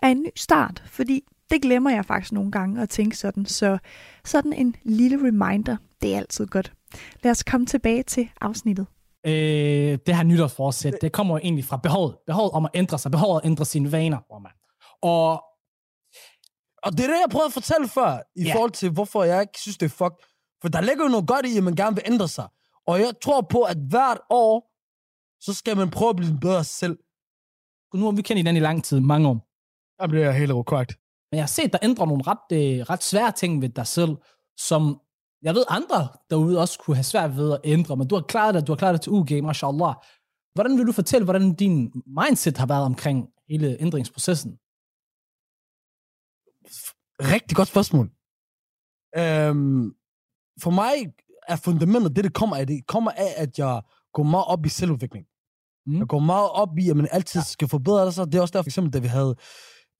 er 0.01 0.07
en 0.07 0.21
ny 0.21 0.29
start, 0.35 0.83
fordi 0.85 1.23
det 1.49 1.61
glemmer 1.61 1.89
jeg 1.91 2.05
faktisk 2.05 2.31
nogle 2.31 2.51
gange 2.51 2.81
at 2.81 2.89
tænke 2.89 3.17
sådan. 3.17 3.45
Så 3.45 3.77
sådan 4.25 4.53
en 4.53 4.75
lille 4.83 5.27
reminder, 5.27 5.77
det 6.01 6.13
er 6.13 6.17
altid 6.17 6.47
godt. 6.47 6.73
Lad 7.23 7.31
os 7.31 7.43
komme 7.43 7.65
tilbage 7.65 8.03
til 8.03 8.29
afsnittet. 8.41 8.87
Øh, 9.25 9.97
det 10.05 10.15
her 10.15 10.23
nytårsforsæt, 10.23 10.93
det 11.01 11.11
kommer 11.11 11.33
jo 11.33 11.39
egentlig 11.43 11.65
fra 11.65 11.77
behovet. 11.77 12.17
Behovet 12.27 12.51
om 12.51 12.65
at 12.65 12.71
ændre 12.73 12.99
sig. 12.99 13.11
Behovet 13.11 13.41
at 13.43 13.45
ændre 13.45 13.65
sine 13.65 13.91
vaner. 13.91 14.17
Og, 15.01 15.31
og 16.83 16.91
det 16.91 16.99
er 16.99 17.07
det, 17.07 17.19
jeg 17.25 17.29
prøvede 17.31 17.45
at 17.47 17.53
fortælle 17.53 17.87
før, 17.87 18.19
i 18.35 18.43
Ja. 18.43 18.53
forhold 18.55 18.71
til, 18.71 18.89
hvorfor 18.91 19.23
jeg 19.23 19.41
ikke 19.41 19.59
synes, 19.59 19.77
det 19.77 19.85
er 19.85 19.89
fuck. 19.89 20.13
For 20.61 20.67
der 20.69 20.81
ligger 20.81 21.03
jo 21.03 21.09
noget 21.09 21.27
godt 21.27 21.45
i, 21.45 21.57
at 21.57 21.63
man 21.63 21.75
gerne 21.75 21.95
vil 21.95 22.03
ændre 22.07 22.27
sig. 22.27 22.47
Og 22.87 22.99
jeg 22.99 23.11
tror 23.23 23.41
på, 23.41 23.61
at 23.61 23.77
hvert 23.89 24.19
år, 24.29 24.71
så 25.41 25.53
skal 25.53 25.77
man 25.77 25.89
prøve 25.89 26.09
at 26.09 26.15
blive 26.15 26.37
bedre 26.41 26.63
selv. 26.63 26.97
nu 27.93 28.03
har 28.05 28.11
vi 28.11 28.21
kendt 28.21 28.37
hinanden 28.39 28.63
i 28.63 28.65
lang 28.65 28.83
tid, 28.83 28.99
mange 28.99 29.29
år. 29.29 29.47
Jeg 30.01 30.09
bliver 30.09 30.31
helt 30.31 30.51
korrekt. 30.51 30.93
Men 31.31 31.37
jeg 31.37 31.43
har 31.43 31.47
set 31.47 31.73
dig 31.73 31.79
ændre 31.83 32.07
nogle 32.07 32.23
ret, 32.27 32.51
øh, 32.51 32.85
ret 32.89 33.03
svære 33.03 33.31
ting 33.31 33.61
ved 33.61 33.69
dig 33.69 33.87
selv, 33.87 34.15
som 34.57 35.01
jeg 35.41 35.55
ved 35.55 35.65
andre 35.69 36.07
derude 36.29 36.59
også 36.59 36.79
kunne 36.79 36.95
have 36.95 37.03
svært 37.03 37.35
ved 37.35 37.53
at 37.53 37.59
ændre, 37.63 37.97
men 37.97 38.07
du 38.07 38.15
har 38.15 38.21
klaret 38.21 38.53
det, 38.55 38.67
du 38.67 38.71
har 38.71 38.77
klaret 38.77 38.93
det 38.93 39.01
til 39.01 39.11
UG, 39.11 39.43
mashallah. 39.43 39.93
Hvordan 40.53 40.77
vil 40.77 40.87
du 40.87 40.91
fortælle, 40.91 41.25
hvordan 41.25 41.53
din 41.53 42.03
mindset 42.05 42.57
har 42.57 42.65
været 42.65 42.85
omkring 42.85 43.29
hele 43.49 43.81
ændringsprocessen? 43.81 44.51
Rigtig 47.33 47.55
godt 47.55 47.67
spørgsmål. 47.67 48.05
Øhm, 49.17 49.95
for 50.63 50.71
mig 50.71 50.95
er 51.47 51.55
fundamentet, 51.55 52.15
det 52.15 52.23
det 52.23 52.33
kommer 52.33 52.55
af, 52.55 52.67
det 52.67 52.87
kommer 52.87 53.11
af, 53.11 53.33
at 53.37 53.59
jeg 53.59 53.81
går 54.13 54.23
meget 54.23 54.45
op 54.45 54.65
i 54.65 54.69
selvudvikling. 54.69 55.25
Mm. 55.25 55.93
Mm. 55.93 55.99
Jeg 55.99 56.07
går 56.07 56.19
meget 56.19 56.49
op 56.49 56.77
i, 56.77 56.89
at 56.89 56.97
man 56.97 57.07
altid 57.11 57.39
ja. 57.39 57.45
skal 57.45 57.67
forbedre 57.67 58.11
sig. 58.11 58.25
Det 58.25 58.35
er 58.35 58.41
også 58.41 58.51
derfor, 58.51 58.63
for 58.63 58.69
eksempel, 58.69 58.93
da 58.93 58.99
vi 58.99 59.07
havde 59.07 59.35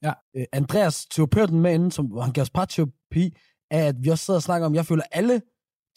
Ja. 0.04 0.14
øh, 0.36 0.46
Andreas 0.54 1.06
terapeuten 1.06 1.60
med 1.62 1.74
inden, 1.74 1.92
som 1.92 2.18
han 2.22 2.34
gav 2.34 2.42
os 2.42 2.50
parterapi, 2.50 3.38
er, 3.72 3.88
at 3.88 3.96
vi 4.04 4.10
også 4.10 4.26
sidder 4.26 4.38
og 4.38 4.44
snakker 4.44 4.66
om, 4.68 4.76
jeg 4.76 4.86
føler, 4.86 5.04
at 5.04 5.10
alle 5.12 5.42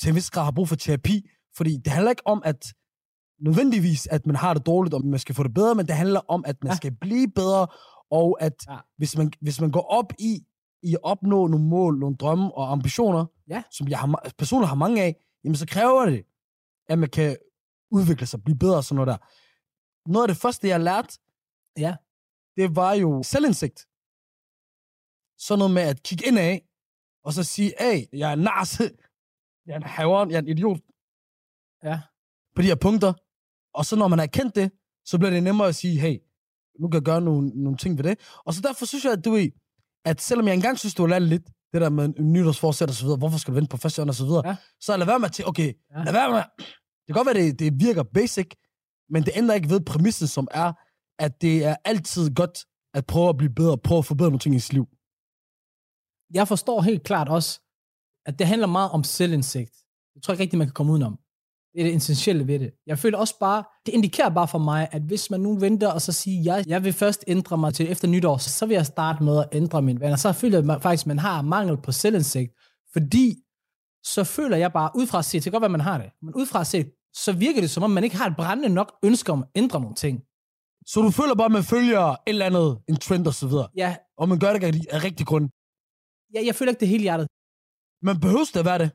til 0.01 0.09
en 0.09 0.15
vis 0.15 0.31
grad 0.31 0.45
har 0.45 0.51
brug 0.51 0.69
for 0.69 0.77
terapi, 0.77 1.31
fordi 1.57 1.77
det 1.77 1.93
handler 1.93 2.11
ikke 2.11 2.27
om, 2.27 2.43
at 2.45 2.73
nødvendigvis, 3.41 4.07
at 4.07 4.27
man 4.27 4.37
har 4.37 4.55
det 4.55 4.67
dårligt, 4.67 4.95
og 4.95 5.07
man 5.07 5.19
skal 5.19 5.35
få 5.35 5.43
det 5.43 5.55
bedre, 5.55 5.75
men 5.75 5.87
det 5.87 5.95
handler 5.95 6.21
om, 6.29 6.45
at 6.47 6.57
man 6.65 6.71
Ja. 6.73 6.77
skal 6.77 6.93
blive 7.01 7.29
bedre, 7.31 7.67
og 8.11 8.37
at 8.43 8.55
Ja. 8.69 8.77
hvis, 8.97 9.17
man, 9.17 9.33
hvis 9.41 9.61
man 9.61 9.71
går 9.71 9.81
op 9.87 10.13
i, 10.19 10.45
i 10.83 10.95
at 10.95 11.01
opnå 11.03 11.47
nogle 11.47 11.67
mål, 11.67 11.99
nogle 11.99 12.17
drømme 12.17 12.55
og 12.55 12.73
ambitioner, 12.73 13.27
Ja. 13.49 13.63
som 13.71 13.89
jeg 13.89 13.99
har, 13.99 14.31
personligt 14.39 14.69
har 14.69 14.77
mange 14.77 15.03
af, 15.03 15.17
jamen 15.45 15.57
så 15.57 15.67
kræver 15.67 16.07
det, 16.07 16.25
at 16.89 16.99
man 16.99 17.09
kan 17.09 17.37
udvikle 17.91 18.27
sig, 18.27 18.45
blive 18.45 18.59
bedre 18.59 18.77
og 18.77 18.85
sådan 18.85 18.95
noget 18.97 19.07
der. 19.09 19.17
Noget 20.11 20.25
af 20.25 20.29
det 20.29 20.37
første, 20.43 20.69
jeg 20.69 20.75
har 20.75 20.83
lært, 20.83 21.19
Ja. 21.79 21.97
det 22.57 22.77
var 22.77 22.93
jo 22.93 23.23
selvindsigt. 23.23 23.87
Sådan 25.47 25.59
noget 25.59 25.75
med 25.75 25.83
at 25.83 26.03
kigge 26.03 26.27
ind 26.29 26.39
af, 26.39 26.55
og 27.25 27.33
så 27.33 27.43
sige, 27.45 27.73
hey, 27.81 27.99
jeg 28.13 28.29
er 28.29 28.33
en 28.33 28.39
nars, 28.39 28.81
jeg 29.67 29.73
er 29.73 29.77
en 29.77 29.83
haver, 29.83 30.27
jeg 30.27 30.35
er 30.35 30.39
en 30.39 30.49
idiot. 30.49 30.81
Ja. 31.85 32.01
På 32.57 32.63
de 32.63 32.67
her 32.67 32.75
punkter. 32.87 33.13
Og 33.75 33.85
så 33.87 33.97
når 33.97 34.09
man 34.09 34.19
har 34.19 34.27
kendt 34.27 34.55
det, 34.55 34.71
så 35.05 35.19
bliver 35.19 35.31
det 35.31 35.43
nemmere 35.43 35.69
at 35.69 35.75
sige, 35.75 36.01
hey, 36.01 36.17
nu 36.81 36.89
kan 36.89 36.95
jeg 36.95 37.03
gøre 37.03 37.21
nogle, 37.21 37.49
nogle 37.49 37.77
ting 37.79 37.97
ved 37.99 38.05
det. 38.05 38.19
Og 38.47 38.55
så 38.55 38.61
derfor 38.61 38.87
synes 38.87 39.05
jeg, 39.05 39.13
at 39.13 39.25
du 39.25 39.31
ved, 39.31 39.51
at 40.05 40.21
selvom 40.21 40.47
jeg 40.47 40.55
engang 40.55 40.79
synes, 40.79 40.95
du 40.95 41.03
har 41.03 41.09
lært 41.09 41.23
lidt, 41.23 41.47
det 41.73 41.81
der 41.81 41.89
med 41.91 42.09
nytårsforsæt 42.09 42.89
og 42.89 42.95
så 42.95 43.05
videre, 43.05 43.19
hvorfor 43.19 43.39
skal 43.39 43.53
du 43.53 43.55
vente 43.55 43.71
på 43.71 43.77
første 43.77 44.03
og 44.03 44.15
så 44.15 44.25
videre, 44.25 44.49
Ja. 44.49 44.57
så 44.81 44.97
lad 44.97 45.07
være 45.07 45.19
med 45.19 45.29
at 45.29 45.33
tænke, 45.33 45.49
okay, 45.49 45.73
ja. 45.97 46.03
lad 46.05 46.13
være 46.13 46.31
med, 46.31 46.43
det 47.07 47.07
kan 47.07 47.15
godt 47.15 47.27
være, 47.27 47.45
det, 47.45 47.59
det 47.59 47.81
virker 47.81 48.03
basic, 48.03 48.49
men 49.11 49.23
det 49.23 49.33
ændrer 49.37 49.55
ikke 49.55 49.71
ved 49.71 49.81
præmissen, 49.81 50.27
som 50.27 50.49
er, 50.51 50.73
at 51.19 51.43
det 51.43 51.65
er 51.65 51.77
altid 51.85 52.35
godt 52.35 52.59
at 52.95 53.07
prøve 53.07 53.29
at 53.29 53.37
blive 53.37 53.55
bedre, 53.55 53.79
prøve 53.79 53.99
at 53.99 54.05
forbedre 54.05 54.29
nogle 54.31 54.39
ting 54.39 54.55
i 54.55 54.59
sit 54.59 54.73
liv. 54.73 54.87
Jeg 56.35 56.49
forstår 56.49 56.81
helt 56.81 57.03
klart 57.03 57.29
også, 57.29 57.61
at 58.27 58.39
det 58.39 58.47
handler 58.47 58.67
meget 58.67 58.91
om 58.91 59.05
selvindsigt. 59.05 59.75
Jeg 60.15 60.23
tror 60.23 60.33
ikke 60.33 60.43
rigtig, 60.43 60.59
man 60.59 60.67
kan 60.67 60.75
komme 60.75 60.93
udenom. 60.93 61.19
Det 61.73 61.81
er 61.81 61.85
det 61.85 61.97
essentielle 61.97 62.47
ved 62.47 62.59
det. 62.59 62.71
Jeg 62.87 62.99
føler 62.99 63.19
også 63.19 63.39
bare, 63.41 63.65
det 63.87 63.93
indikerer 63.93 64.29
bare 64.31 64.49
for 64.49 64.59
mig, 64.59 64.89
at 64.93 65.03
hvis 65.03 65.31
man 65.31 65.41
nu 65.41 65.59
venter 65.59 65.89
og 65.89 66.03
så 66.03 66.13
siger, 66.13 66.55
jeg, 66.55 66.65
jeg 66.69 66.85
vil 66.85 66.93
først 66.93 67.25
ændre 67.27 67.59
mig 67.59 67.75
til 67.75 67.91
efter 67.91 68.09
nytår, 68.09 68.37
så 68.37 68.67
vil 68.67 68.75
jeg 68.75 68.87
starte 68.87 69.25
med 69.25 69.39
at 69.39 69.49
ændre 69.53 69.83
mine 69.83 70.01
vaner. 70.01 70.17
Så 70.17 70.33
føler 70.33 70.63
jeg 70.63 70.83
faktisk, 70.83 71.03
at 71.03 71.07
man 71.07 71.19
har 71.19 71.43
mangel 71.43 71.77
på 71.83 71.93
selvindsigt. 71.93 72.53
Fordi 72.93 73.35
så 74.05 74.25
føler 74.25 74.57
jeg 74.57 74.73
bare, 74.73 74.91
udefra 74.95 75.23
set, 75.23 75.35
det 75.35 75.43
kan 75.43 75.53
godt 75.53 75.63
være, 75.63 75.71
man 75.71 75.81
har 75.81 75.99
det, 75.99 76.11
men 76.23 76.35
udefra 76.35 76.65
set, 76.65 76.91
så 77.15 77.33
virker 77.33 77.61
det 77.61 77.71
som 77.71 77.83
om, 77.83 77.91
man 77.91 78.05
ikke 78.05 78.17
har 78.17 78.27
et 78.27 78.37
brændende 78.37 78.75
nok 78.75 78.93
ønske 79.05 79.33
om 79.33 79.43
at 79.43 79.49
ændre 79.55 79.81
nogle 79.81 79.95
ting. 79.95 80.21
Så 80.87 81.01
du 81.01 81.11
føler 81.11 81.35
bare, 81.35 81.45
at 81.45 81.53
man 81.53 81.63
følger 81.63 82.03
et 82.11 82.19
eller 82.27 82.47
andet, 82.47 82.79
en 82.89 82.97
trend 82.97 83.27
og 83.27 83.35
så 83.35 83.47
videre, 83.47 83.69
Ja, 83.77 83.97
og 84.19 84.29
man 84.29 84.39
gør 84.39 84.53
det 84.53 84.87
af 84.91 85.05
rigtig 85.05 85.27
grund. 85.27 85.49
Jeg, 86.35 86.47
jeg 86.47 86.55
føler 86.55 86.73
ikke 86.73 86.81
det 86.81 86.89
hele 86.89 87.03
hjertet. 87.03 87.29
Men 88.03 88.21
behøves 88.21 88.53
det 88.53 88.61
at 88.61 88.67
være 88.67 88.79
det? 88.79 88.91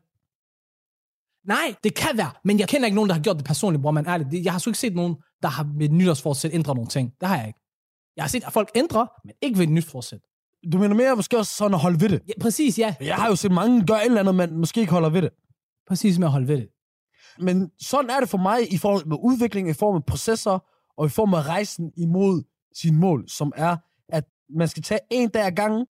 Nej, 1.48 1.76
det 1.84 1.96
kan 1.96 2.18
være, 2.18 2.32
men 2.44 2.60
jeg 2.60 2.68
kender 2.68 2.86
ikke 2.86 2.96
nogen, 2.96 3.10
der 3.10 3.16
har 3.16 3.22
gjort 3.22 3.38
det 3.38 3.46
personligt, 3.46 3.82
bror 3.82 3.92
man 3.92 4.08
ærligt. 4.08 4.32
Det- 4.32 4.46
Jeg 4.46 4.52
har 4.52 4.60
sgu 4.60 4.70
ikke 4.70 4.80
set 4.80 4.96
nogen, 4.96 5.16
der 5.42 5.48
har 5.48 5.68
ved 5.78 5.90
nytårsforsæt 5.90 6.54
ændret 6.54 6.76
nogle 6.76 6.90
ting. 6.90 7.14
Det 7.20 7.28
har 7.28 7.38
jeg 7.38 7.48
ikke. 7.48 7.60
Jeg 8.16 8.24
har 8.24 8.30
set, 8.30 8.44
at 8.44 8.54
folk 8.54 8.72
ændrer, 8.76 9.06
men 9.26 9.34
ikke 9.42 9.58
ved 9.58 9.64
et 9.68 9.72
nytårsforsæt. 9.72 10.20
Du 10.72 10.78
mener 10.78 10.96
mere 10.96 11.16
måske 11.16 11.38
også 11.38 11.54
sådan 11.54 11.74
at 11.74 11.80
holde 11.80 12.02
ved 12.02 12.10
det? 12.10 12.22
Ja, 12.28 12.34
præcis, 12.42 12.80
ja. 12.80 12.96
Jeg 13.00 13.16
har 13.16 13.28
jo 13.30 13.36
set 13.36 13.52
mange 13.52 13.86
gøre 13.86 14.02
et 14.02 14.06
eller 14.06 14.20
andet, 14.20 14.36
men 14.36 14.58
måske 14.58 14.80
ikke 14.82 14.94
holder 14.94 15.10
ved 15.10 15.22
det. 15.22 15.30
Præcis 15.88 16.20
med 16.20 16.28
at 16.28 16.32
holde 16.32 16.48
ved 16.48 16.58
det. 16.58 16.68
Men 17.40 17.72
sådan 17.82 18.10
er 18.10 18.20
det 18.20 18.30
for 18.30 18.38
mig 18.38 18.74
i 18.74 18.78
forhold 18.78 19.06
med 19.06 19.18
udvikling, 19.20 19.70
i 19.70 19.74
form 19.74 19.96
af 19.96 20.06
processer, 20.06 20.60
og 20.98 21.06
i 21.06 21.10
form 21.10 21.34
af 21.34 21.42
rejsen 21.48 21.92
imod 21.98 22.44
sine 22.76 22.98
mål, 23.00 23.30
som 23.30 23.54
er, 23.56 23.78
at 24.10 24.24
man 24.50 24.68
skal 24.68 24.84
tage 24.84 25.00
en 25.12 25.30
dag 25.30 25.46
ad 25.46 25.52
gangen. 25.52 25.86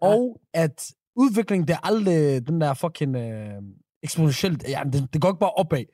Og 0.00 0.40
at 0.54 0.92
udvikling, 1.16 1.68
det 1.68 1.74
er 1.74 1.86
aldrig 1.86 2.48
den 2.48 2.60
der 2.60 2.74
fucking 2.74 3.16
øh, 3.16 3.62
eksponentielt. 4.02 4.64
Ja, 4.68 4.82
det, 4.92 5.12
det 5.12 5.20
går 5.20 5.28
ikke 5.28 5.38
bare 5.40 5.50
opad. 5.50 5.84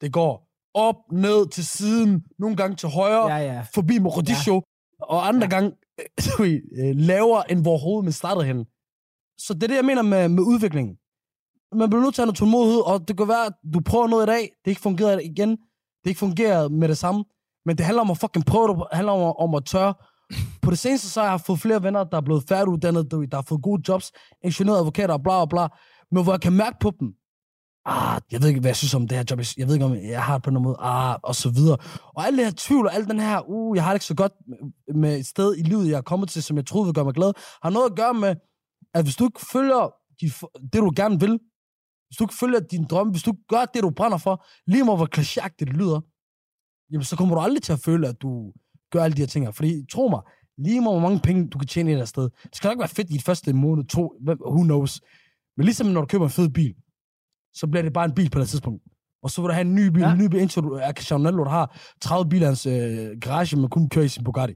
Det 0.00 0.12
går 0.12 0.48
op, 0.74 0.96
ned, 1.12 1.48
til 1.48 1.66
siden, 1.66 2.24
nogle 2.38 2.56
gange 2.56 2.76
til 2.76 2.88
højre, 2.88 3.32
Ja, 3.34 3.36
ja. 3.54 3.60
forbi 3.74 3.98
Mogadishu, 3.98 4.54
ja. 4.54 4.60
og 5.00 5.28
andre 5.28 5.42
Ja. 5.46 5.50
gange 5.50 5.72
øh, 6.00 6.06
sorry, 6.18 6.60
øh, 6.78 6.94
lavere, 6.96 7.50
end 7.52 7.60
hvor 7.62 7.70
overhovedet 7.70 8.04
man 8.04 8.12
startede 8.12 8.44
henne. 8.46 8.64
Så 9.38 9.54
det 9.54 9.62
er 9.62 9.66
det, 9.66 9.74
jeg 9.76 9.84
mener 9.84 10.02
med, 10.02 10.28
med 10.28 10.42
udviklingen. 10.42 10.96
Man 11.78 11.90
bliver 11.90 12.02
nødt 12.02 12.14
til 12.14 12.22
at 12.22 12.24
have 12.24 12.26
noget 12.26 12.36
tålmodighed, 12.38 12.80
og 12.86 13.08
det 13.08 13.16
kan 13.16 13.28
være, 13.28 13.46
at 13.46 13.52
du 13.74 13.80
prøver 13.80 14.06
noget 14.06 14.26
i 14.26 14.30
dag, 14.30 14.42
det 14.64 14.70
ikke 14.70 14.80
fungerer 14.80 15.18
igen, 15.18 15.50
det 16.04 16.06
ikke 16.10 16.18
fungerer 16.18 16.68
med 16.68 16.88
det 16.88 16.98
samme, 16.98 17.24
men 17.66 17.76
det 17.78 17.84
handler 17.86 18.00
om 18.02 18.10
at 18.10 18.18
fucking 18.18 18.44
prøve 18.46 18.68
det, 18.68 18.76
det 18.76 18.86
handler 18.92 19.12
om, 19.12 19.22
at- 19.28 19.36
om 19.44 19.54
at 19.54 19.64
tørre. 19.64 19.94
På 20.62 20.70
det 20.70 20.78
seneste, 20.78 21.10
så 21.10 21.22
har 21.22 21.30
jeg 21.30 21.40
fået 21.40 21.58
flere 21.60 21.82
venner, 21.82 22.04
der 22.04 22.16
er 22.16 22.20
blevet 22.20 22.44
færdiguddannet, 22.48 23.10
der 23.10 23.34
har 23.36 23.42
fået 23.48 23.62
gode 23.62 23.82
jobs, 23.88 24.12
ingeniører, 24.44 24.78
advokater, 24.78 25.18
bla 25.18 25.44
bla 25.44 25.46
bla, 25.46 25.68
men 26.12 26.22
hvor 26.22 26.32
jeg 26.32 26.40
kan 26.40 26.52
mærke 26.52 26.76
på 26.80 26.92
dem, 27.00 27.08
ah, 27.84 28.20
jeg 28.32 28.40
ved 28.42 28.48
ikke, 28.48 28.60
hvad 28.60 28.68
jeg 28.68 28.76
synes 28.76 28.94
om 28.94 29.08
det 29.08 29.16
her 29.18 29.24
job, 29.30 29.38
jeg 29.58 29.66
ved 29.66 29.74
ikke, 29.74 29.86
om 29.86 29.94
jeg 29.94 30.22
har 30.24 30.34
det 30.34 30.42
på 30.44 30.50
nogen 30.50 30.64
måde, 30.64 30.76
ah, 30.80 31.16
og 31.22 31.34
så 31.34 31.50
videre. 31.50 31.78
Og 32.16 32.26
alle 32.26 32.36
det 32.36 32.46
her 32.46 32.52
tvivl, 32.56 32.86
og 32.86 32.94
al 32.94 33.04
den 33.08 33.20
her, 33.20 33.40
uh, 33.48 33.76
jeg 33.76 33.84
har 33.84 33.90
det 33.90 33.96
ikke 33.96 34.04
så 34.04 34.14
godt 34.14 34.32
med- 34.94 35.18
et 35.18 35.26
sted 35.26 35.56
i 35.56 35.62
livet, 35.62 35.88
jeg 35.90 35.96
er 35.96 36.02
kommet 36.02 36.28
til, 36.28 36.42
som 36.42 36.56
jeg 36.56 36.66
troede 36.66 36.86
ville 36.86 36.94
gøre 36.94 37.04
mig 37.04 37.14
glad, 37.14 37.32
har 37.62 37.70
noget 37.70 37.90
at 37.90 37.96
gøre 37.96 38.14
med, 38.14 38.34
at 38.94 39.04
hvis 39.04 39.16
du 39.16 39.24
ikke 39.24 39.46
følger 39.52 39.94
de, 40.20 40.26
det, 40.72 40.78
du 40.86 40.92
gerne 40.96 41.20
vil, 41.20 41.38
hvis 42.08 42.16
du 42.18 42.24
ikke 42.24 42.34
følger 42.34 42.60
din 42.60 42.84
drøm, 42.84 43.08
hvis 43.10 43.22
du 43.22 43.30
ikke 43.30 43.46
gør 43.48 43.64
det, 43.74 43.82
du 43.82 43.90
brænder 43.90 44.18
for, 44.18 44.44
lige 44.66 44.84
meget 44.84 44.98
hvor 44.98 45.10
klichéagtigt 45.16 45.68
det 45.70 45.76
lyder, 45.82 46.00
jamen 46.92 47.04
så 47.04 47.16
kommer 47.16 47.34
du 47.34 47.40
aldrig 47.40 47.62
til 47.62 47.72
at 47.72 47.80
føle, 47.80 48.08
at 48.08 48.22
du 48.22 48.52
gør 48.96 49.04
alle 49.04 49.16
de 49.16 49.22
her 49.22 49.26
ting 49.26 49.44
her. 49.46 49.52
Fordi 49.52 49.86
tro 49.92 50.08
mig, 50.08 50.20
lige 50.58 50.80
meget 50.80 50.94
hvor 51.00 51.08
mange 51.08 51.20
penge, 51.20 51.48
du 51.48 51.58
kan 51.58 51.68
tjene 51.68 51.90
et 51.90 51.92
eller 51.92 52.00
andet 52.00 52.08
sted, 52.08 52.28
det 52.42 52.56
skal 52.56 52.68
nok 52.68 52.78
være 52.78 52.88
fedt 52.88 53.10
i 53.10 53.12
de 53.12 53.22
første 53.22 53.52
måned, 53.52 53.84
to, 53.84 54.12
who 54.46 54.62
knows. 54.62 55.00
Men 55.56 55.64
ligesom 55.64 55.86
når 55.86 56.00
du 56.00 56.06
køber 56.06 56.24
en 56.24 56.30
fed 56.30 56.48
bil, 56.48 56.74
så 57.54 57.66
bliver 57.66 57.82
det 57.82 57.92
bare 57.92 58.04
en 58.04 58.14
bil 58.14 58.30
på 58.30 58.38
det 58.40 58.48
tidspunkt. 58.48 58.82
Og 59.22 59.30
så 59.30 59.40
vil 59.42 59.48
du 59.48 59.52
have 59.52 59.66
en 59.66 59.74
ny 59.74 59.86
bil, 59.86 60.02
Ja. 60.02 60.12
en 60.12 60.18
ny 60.18 60.26
bil, 60.26 60.40
indtil 60.40 60.62
du 60.62 60.68
er 60.72 60.92
Chanel, 61.00 61.34
hvor 61.34 61.44
du 61.44 61.50
har 61.50 61.78
30 62.00 62.28
biler 62.30 62.46
hans 62.46 62.66
øh, 62.66 63.18
garage, 63.20 63.56
men 63.56 63.70
kun 63.70 63.88
kører 63.88 64.04
i 64.04 64.08
sin 64.08 64.24
Bugatti. 64.24 64.54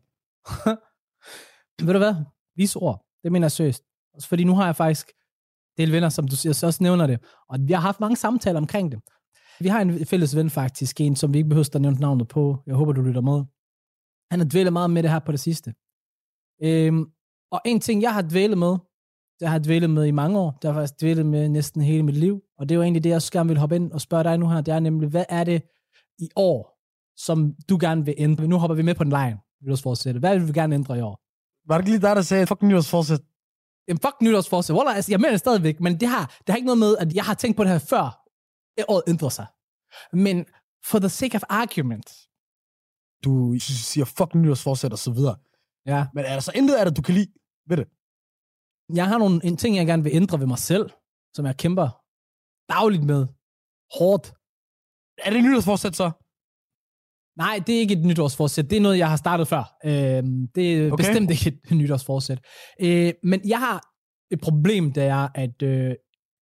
Ved 1.87 1.93
du 1.93 1.99
hvad? 1.99 2.15
Vis 2.57 2.77
ord. 2.77 3.05
Det 3.23 3.33
mener 3.33 3.45
jeg 3.45 3.53
seriøst. 3.53 3.83
Også 4.15 4.29
fordi 4.29 4.45
nu 4.45 4.55
har 4.55 4.65
jeg 4.65 4.77
faktisk 4.77 5.07
del 5.79 5.93
venner, 5.93 6.09
som 6.09 6.29
du 6.29 6.37
siger, 6.37 6.53
så 6.53 6.67
også 6.67 6.83
nævner 6.83 7.07
det. 7.07 7.19
Og 7.49 7.59
vi 7.61 7.73
har 7.73 7.81
haft 7.81 8.01
mange 8.01 8.17
samtaler 8.17 8.61
omkring 8.61 8.93
det. 8.93 9.01
Vi 9.61 9.69
har 9.69 9.81
en 9.81 10.07
fælles 10.07 10.37
ven 10.37 10.51
faktisk, 10.51 11.01
en 11.01 11.17
som 11.17 11.33
vi 11.33 11.39
ikke 11.39 11.49
behøver 11.49 11.69
at 11.75 11.81
nævne 11.81 12.01
navnet 12.01 12.29
på. 12.29 12.63
Jeg 12.67 12.75
håber, 12.75 12.93
du 12.93 13.03
lytter 13.03 13.21
med. 13.21 13.45
Han 14.31 14.41
har 14.41 14.47
dvælet 14.53 14.73
meget 14.73 14.91
med 14.91 15.03
det 15.03 15.11
her 15.11 15.19
på 15.19 15.33
det 15.33 15.41
sidste. 15.41 15.75
Øhm, 16.63 17.05
og 17.53 17.61
en 17.65 17.81
ting, 17.81 18.03
jeg 18.03 18.15
har 18.15 18.23
dvælet 18.23 18.59
med, 18.59 18.77
Det 19.41 19.49
har 19.49 19.55
jeg 19.55 19.65
dvælet 19.65 19.91
med 19.91 20.07
i 20.07 20.11
mange 20.11 20.39
år. 20.39 20.51
Det 20.51 20.65
har 20.65 20.69
jeg 20.71 20.75
faktisk 20.75 21.01
dvælet 21.01 21.27
med 21.27 21.49
næsten 21.49 21.83
hele 21.83 22.03
mit 22.03 22.17
liv. 22.17 22.43
Og 22.59 22.69
det 22.69 22.75
er 22.75 22.77
jo 22.77 22.83
egentlig 22.83 23.05
det, 23.05 23.11
jeg 23.11 23.17
også 23.17 23.33
gerne 23.33 23.49
vil 23.49 23.59
hoppe 23.59 23.77
ind 23.77 23.93
og 23.93 24.01
spørge 24.01 24.25
dig 24.25 24.39
nu 24.39 24.49
her. 24.49 24.61
Det 24.61 24.75
er 24.75 24.81
nemlig, 24.81 25.09
hvad 25.09 25.25
er 25.29 25.45
det 25.45 25.63
i 26.19 26.29
år, 26.37 26.79
som 27.17 27.55
du 27.69 27.79
gerne 27.81 28.05
vil 28.05 28.15
ændre? 28.19 28.47
Nu 28.49 28.59
hopper 28.59 28.75
vi 28.75 28.83
med 28.83 28.95
på 28.95 29.05
den 29.05 29.13
line. 29.13 29.39
Nytårsforsæt. 29.63 30.17
Hvad 30.17 30.39
vil 30.39 30.49
du 30.49 30.53
gerne 30.55 30.75
ændre 30.75 30.99
i 30.99 31.01
år? 31.01 31.21
Var 31.69 31.79
det 31.79 31.83
ikke 31.83 31.91
lige 31.91 32.09
dig, 32.09 32.17
der 32.17 32.23
sagde, 32.23 32.47
fuck 32.47 32.63
nytårsforsæt? 32.63 33.21
Jamen, 33.89 34.01
fuck 34.01 34.17
nytårsforsæt. 34.23 34.77
Wallah, 34.77 34.97
altså, 34.97 35.13
jeg 35.13 35.21
mener 35.21 35.31
det 35.31 35.41
stadigvæk, 35.41 35.81
men 35.81 36.01
det 36.01 36.09
har, 36.09 36.25
det 36.27 36.49
har 36.49 36.57
ikke 36.57 36.67
noget 36.67 36.79
med, 36.79 36.97
at 36.97 37.15
jeg 37.15 37.25
har 37.25 37.35
tænkt 37.35 37.57
på 37.57 37.65
det 37.65 37.73
her 37.73 37.79
før 37.79 38.27
et 38.79 38.85
år 38.89 39.03
ændrer 39.09 39.29
sig. 39.29 39.47
Men 40.13 40.45
for 40.85 40.99
the 40.99 41.09
sake 41.09 41.37
of 41.37 41.43
argument, 41.49 42.09
Du 43.25 43.55
siger 43.61 44.05
fuck 44.05 44.35
nytårsforsæt 44.35 44.93
og 44.93 44.99
så 44.99 45.13
videre. 45.13 45.37
ja, 45.87 46.07
Men 46.15 46.25
er 46.25 46.33
der 46.33 46.41
så 46.41 46.53
intet 46.55 46.75
af 46.75 46.85
det, 46.87 46.97
du 46.97 47.03
kan 47.03 47.15
lide 47.15 47.33
ved 47.69 47.77
det? 47.77 47.87
jeg 48.95 49.07
har 49.09 49.19
nogle 49.19 49.41
en 49.45 49.57
ting, 49.57 49.77
jeg 49.77 49.87
gerne 49.87 50.03
vil 50.03 50.13
ændre 50.15 50.41
ved 50.41 50.47
mig 50.47 50.59
selv, 50.59 50.91
som 51.35 51.47
jeg 51.47 51.57
kæmper 51.57 51.89
dagligt 52.73 53.05
med. 53.05 53.27
Hårdt. 53.99 54.33
Er 55.19 55.31
det 55.31 55.45
nytårsforsæt 55.45 55.97
så? 55.97 56.11
Nej, 57.37 57.61
det 57.67 57.75
er 57.75 57.79
ikke 57.81 57.95
et 57.95 58.05
nytårsforsæt. 58.07 58.71
Det 58.71 58.77
er 58.77 58.81
noget, 58.81 58.99
jeg 58.99 59.09
har 59.09 59.17
startet 59.17 59.49
før. 59.49 59.77
Øh, 59.85 59.91
det 60.55 60.75
er 60.75 60.93
Okay. 60.93 60.97
bestemt 61.05 61.31
ikke 61.31 61.49
et 61.49 61.71
nytårsforsæt. 61.81 62.41
Øh, 62.81 63.13
men 63.23 63.49
jeg 63.49 63.59
har 63.59 63.83
et 64.31 64.41
problem, 64.41 64.93
det 64.93 65.03
er, 65.03 65.29
at 65.35 65.63
øh, 65.63 65.95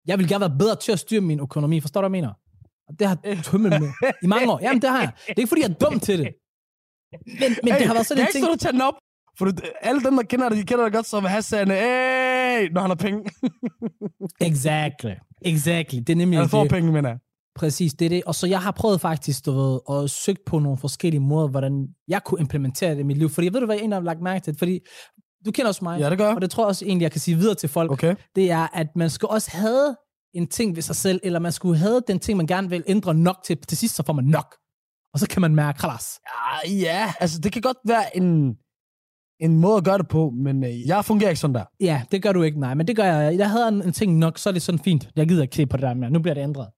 jeg 0.08 0.20
vil 0.20 0.28
gerne 0.28 0.42
være 0.42 0.58
bedre 0.60 0.76
til 0.76 0.92
at 0.92 1.00
styre 1.00 1.22
min 1.22 1.40
økonomi. 1.40 1.80
Forstår 1.82 2.02
du, 2.02 2.08
hvad 2.08 2.18
jeg 2.18 2.24
mener? 2.24 2.34
Det 3.00 3.08
har 3.08 3.42
tømmet 3.44 3.70
med 3.82 3.90
i 4.24 4.28
mange 4.28 4.52
år. 4.54 4.60
Jamen, 4.62 4.82
det 4.82 4.90
har 4.90 5.00
jeg. 5.00 5.12
Det 5.28 5.34
er 5.36 5.40
ikke, 5.40 5.48
fordi 5.50 5.62
jeg 5.62 5.70
er 5.70 5.74
dum 5.74 6.00
til 6.00 6.20
det. 6.20 6.34
Men, 7.26 7.56
men 7.64 7.74
det 7.74 7.86
har 7.88 7.94
været 7.94 8.06
sådan 8.06 8.20
jeg 8.22 8.28
en 8.28 8.32
ting... 8.32 8.36
ikke 8.36 8.46
stået 8.46 8.54
og 8.54 8.60
tage 8.60 8.72
den 8.74 8.82
op. 8.82 8.94
For 9.38 9.46
du, 9.46 9.52
alle 9.82 10.02
dem, 10.04 10.16
der 10.16 10.24
kender 10.24 10.50
dig, 10.50 10.58
de 10.58 10.64
kender 10.64 10.84
dig 10.84 10.94
godt 10.94 11.06
som 11.06 11.26
Hassan, 11.26 11.68
hey, 11.72 12.70
når 12.72 12.82
han 12.82 12.90
har 12.90 12.96
penge. 12.96 13.24
Exactly. 14.50 15.12
Exactly. 15.42 15.98
Det 16.00 16.10
er 16.10 16.16
nemlig 16.16 16.40
Han 16.40 16.50
får 16.50 16.62
det. 16.62 16.72
penge, 16.72 16.92
mener 16.92 17.10
jeg. 17.10 17.18
Præcis, 17.56 17.94
det 17.94 18.06
er 18.06 18.10
det. 18.10 18.24
Og 18.24 18.36
så 18.36 18.48
jeg 18.48 18.62
har 18.62 18.72
prøvet 18.72 19.02
faktisk, 19.02 19.46
du 19.46 19.52
ved, 19.52 19.80
og 19.88 20.10
søgt 20.10 20.40
på 20.46 20.60
nogle 20.60 20.78
forskellige 20.78 21.22
måder, 21.22 21.48
hvordan 21.48 21.88
jeg 22.08 22.24
kunne 22.24 22.40
implementere 22.40 22.92
det 22.92 23.00
i 23.00 23.04
mit 23.04 23.18
liv. 23.18 23.30
Fordi 23.30 23.46
jeg 23.46 23.54
ved 23.54 23.60
du, 23.60 23.66
hvad 23.66 23.76
jeg 23.76 23.82
egentlig 23.82 23.96
har 23.98 24.04
lagt 24.04 24.22
mærke 24.22 24.44
til? 24.44 24.56
Fordi 24.58 24.80
du 25.46 25.52
kender 25.52 25.68
også 25.68 25.84
mig, 25.84 26.00
Ja, 26.00 26.10
det 26.10 26.18
gør 26.18 26.26
jeg. 26.26 26.36
og 26.36 26.42
det 26.42 26.50
tror 26.52 26.64
jeg 26.64 26.68
også 26.68 26.86
egentlig, 26.86 27.04
jeg 27.04 27.12
kan 27.12 27.22
sige 27.22 27.38
videre 27.38 27.56
til 27.56 27.70
folk. 27.70 27.92
Okay. 27.92 28.16
Det 28.36 28.52
er, 28.52 28.68
at 28.74 28.88
man 28.96 29.10
skal 29.10 29.28
også 29.28 29.52
have 29.52 29.96
en 30.34 30.48
ting 30.48 30.76
ved 30.76 30.84
sig 30.84 30.96
selv, 30.96 31.20
eller 31.24 31.40
man 31.40 31.52
skulle 31.52 31.78
have 31.78 32.02
den 32.08 32.20
ting, 32.20 32.38
man 32.38 32.48
gerne 32.48 32.70
vil 32.70 32.84
ændre 32.88 33.14
nok 33.14 33.38
til. 33.46 33.58
Til 33.58 33.78
sidst, 33.78 33.96
så 33.96 34.04
får 34.06 34.14
man 34.14 34.26
nok. 34.26 34.56
Og 35.14 35.20
så 35.20 35.28
kan 35.30 35.42
man 35.42 35.56
mærke, 35.56 35.80
khalas. 35.80 36.20
Ja, 36.66 36.72
ja, 36.72 37.14
altså 37.20 37.40
det 37.40 37.52
kan 37.52 37.62
godt 37.62 37.78
være 37.86 38.18
en, 38.18 38.58
en 39.40 39.60
måde 39.60 39.78
at 39.78 39.84
gøre 39.84 39.98
det 39.98 40.08
på, 40.08 40.30
men 40.30 40.64
øh, 40.64 40.88
jeg 40.88 41.06
fungerer 41.06 41.30
ikke 41.30 41.40
sådan 41.40 41.56
der. 41.56 41.66
Ja, 41.80 42.04
det 42.12 42.24
gør 42.24 42.34
du 42.34 42.44
ikke, 42.44 42.60
nej. 42.60 42.74
Men 42.74 42.88
det 42.88 42.96
gør 42.96 43.04
jeg. 43.04 43.38
Jeg 43.38 43.50
havde 43.50 43.68
en, 43.68 43.82
en 43.82 43.94
ting 43.94 44.18
nok, 44.18 44.38
så 44.38 44.50
er 44.50 44.54
det 44.54 44.62
sådan 44.62 44.80
fint. 44.80 45.10
Jeg 45.16 45.28
gider 45.28 45.42
ikke 45.42 45.56
se 45.56 45.66
på 45.66 45.78
det 45.78 45.84
der 45.84 45.94
mere. 45.94 46.10
Nu 46.10 46.20
bliver 46.20 46.34
det 46.34 46.42
ændret. 46.42 46.70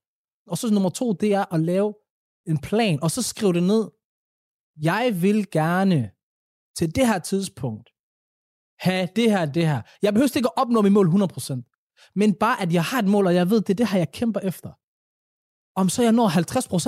Og 0.47 0.57
så 0.57 0.73
nummer 0.73 0.89
to, 0.89 1.13
det 1.13 1.33
er 1.33 1.53
at 1.53 1.59
lave 1.59 1.93
en 2.47 2.57
plan, 2.57 3.03
og 3.03 3.11
så 3.11 3.21
skrive 3.21 3.53
det 3.53 3.63
ned. 3.63 3.89
Jeg 4.81 5.21
vil 5.21 5.49
gerne 5.51 6.11
til 6.77 6.95
det 6.95 7.07
her 7.07 7.19
tidspunkt 7.19 7.89
have 8.79 9.07
det 9.15 9.31
her, 9.31 9.45
det 9.45 9.67
her. 9.67 9.81
Jeg 10.01 10.13
behøver 10.13 10.37
ikke 10.37 10.49
at 10.57 10.61
opnå 10.61 10.81
mit 10.81 10.91
mål 10.91 11.07
100%. 11.07 12.11
Men 12.15 12.33
bare, 12.33 12.61
at 12.61 12.73
jeg 12.73 12.83
har 12.83 12.99
et 12.99 13.07
mål, 13.07 13.27
og 13.27 13.35
jeg 13.35 13.49
ved, 13.49 13.61
det 13.61 13.69
er 13.69 13.73
det 13.73 13.87
her, 13.87 13.97
jeg 13.97 14.11
kæmper 14.11 14.39
efter. 14.39 14.69
Om 15.79 15.89
så 15.89 16.03
jeg 16.03 16.11
når 16.11 16.29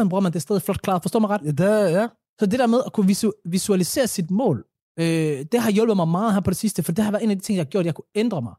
50%, 0.06 0.10
bruger 0.10 0.22
man 0.22 0.32
det 0.32 0.36
er 0.40 0.42
stadig 0.42 0.62
flot 0.62 0.82
klaret. 0.82 1.02
Forstår 1.02 1.20
mig 1.20 1.30
ret? 1.30 1.42
Ja, 1.46 1.52
det, 1.52 1.92
ja. 1.92 2.08
Så 2.40 2.46
det 2.46 2.60
der 2.60 2.68
med 2.68 2.82
at 2.86 2.94
kunne 2.94 3.12
visu- 3.12 3.42
visualisere 3.46 4.08
sit 4.08 4.32
mål, 4.32 4.66
øh, 5.00 5.06
det 5.52 5.60
har 5.62 5.72
hjulpet 5.72 5.96
mig 5.96 6.08
meget 6.08 6.34
her 6.34 6.40
på 6.42 6.50
det 6.52 6.58
sidste, 6.58 6.84
for 6.84 6.92
det 6.92 7.04
har 7.04 7.12
været 7.12 7.24
en 7.24 7.30
af 7.32 7.36
de 7.38 7.44
ting, 7.44 7.58
jeg 7.58 7.64
har 7.66 7.70
gjort, 7.70 7.86
jeg 7.86 7.96
kunne 7.96 8.06
ændre 8.16 8.42
mig. 8.42 8.54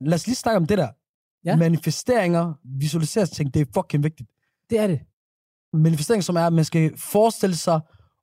Lad 0.00 0.14
os 0.14 0.26
lige 0.26 0.36
snakke 0.36 0.56
om 0.56 0.66
det 0.66 0.78
der. 0.78 0.88
Ja. 1.44 1.56
Manifesteringer, 1.56 2.52
visualiseringsting, 2.64 3.54
det 3.54 3.60
er 3.60 3.66
fucking 3.74 4.04
vigtigt. 4.04 4.30
Det 4.70 4.78
er 4.78 4.86
det. 4.86 5.00
Manifestering, 5.72 6.24
som 6.24 6.36
er, 6.36 6.46
at 6.46 6.52
man 6.52 6.64
skal 6.64 6.98
forestille 6.98 7.56
sig 7.56 7.80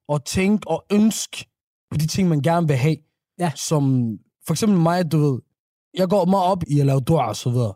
og 0.08 0.26
tænke 0.26 0.68
og 0.68 0.86
ønske 0.92 1.46
på 1.92 1.98
de 1.98 2.08
ting, 2.08 2.30
man 2.30 2.42
gerne 2.42 2.68
vil 2.68 2.76
have. 2.76 2.98
Ja. 3.40 3.52
Som 3.56 4.12
for 4.48 4.54
eksempel 4.54 4.80
mig, 4.80 5.12
du 5.12 5.18
ved, 5.18 5.40
jeg 5.94 6.10
går 6.10 6.26
meget 6.26 6.46
op 6.46 6.64
i 6.68 6.80
at 6.80 6.86
lave 6.86 7.00
dua 7.00 7.28
og 7.28 7.36
så 7.36 7.50
videre. 7.50 7.74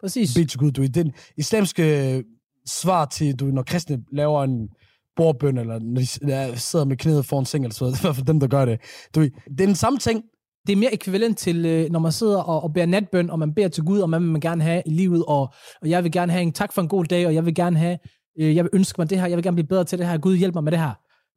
Præcis. 0.00 0.34
Til 0.34 0.58
Gud, 0.58 0.70
du 0.70 0.80
ved. 0.80 0.88
Den 0.88 1.12
islamske 1.36 2.24
svar 2.66 3.04
til, 3.04 3.34
du 3.36 3.44
når 3.44 3.62
kristne 3.62 4.02
laver 4.12 4.44
en 4.44 4.68
bordbøn, 5.16 5.58
eller 5.58 5.78
når 5.78 6.00
de 6.00 6.30
ja, 6.32 6.56
sidder 6.56 6.84
med 6.84 6.96
knæet 6.96 7.26
foran 7.26 7.44
seng, 7.44 7.64
eller 7.64 7.74
så 7.74 7.86
i 8.00 8.00
hvert 8.00 8.16
fald 8.16 8.26
dem, 8.26 8.40
der 8.40 8.46
gør 8.46 8.64
det. 8.64 8.80
Du 9.14 9.20
det 9.20 9.60
er 9.60 9.66
den 9.66 9.74
samme 9.74 9.98
ting. 9.98 10.22
det 10.66 10.72
er 10.72 10.76
mere 10.76 10.94
ekvivalent 10.94 11.38
til, 11.38 11.66
øh, 11.66 11.90
når 11.90 11.98
man 11.98 12.12
sidder 12.12 12.42
og, 12.42 12.62
og 12.62 12.72
beder 12.72 12.86
natbøn, 12.86 13.30
og 13.30 13.38
man 13.38 13.54
beder 13.54 13.68
til 13.68 13.84
Gud, 13.84 14.00
og 14.00 14.08
hvad 14.08 14.20
vil 14.20 14.28
man 14.28 14.40
gerne 14.40 14.62
have 14.62 14.82
i 14.86 14.90
livet, 14.90 15.24
og, 15.28 15.54
og 15.82 15.88
jeg 15.88 16.04
vil 16.04 16.12
gerne 16.12 16.32
have 16.32 16.42
en 16.42 16.52
tak 16.52 16.72
for 16.72 16.82
en 16.82 16.88
god 16.88 17.04
dag, 17.04 17.26
og 17.26 17.34
jeg 17.34 17.44
vil 17.44 17.54
gerne 17.54 17.78
have, 17.78 17.98
øh, 18.40 18.56
jeg 18.56 18.64
vil 18.64 18.70
ønske 18.72 19.00
mig 19.00 19.10
det 19.10 19.20
her, 19.20 19.26
jeg 19.26 19.36
vil 19.36 19.44
gerne 19.44 19.54
blive 19.54 19.68
bedre 19.68 19.84
til 19.84 19.98
det 19.98 20.06
her, 20.06 20.18
Gud 20.18 20.36
hjælp 20.36 20.54
mig 20.54 20.64
med 20.64 20.72
det 20.72 20.80
her. 20.80 20.92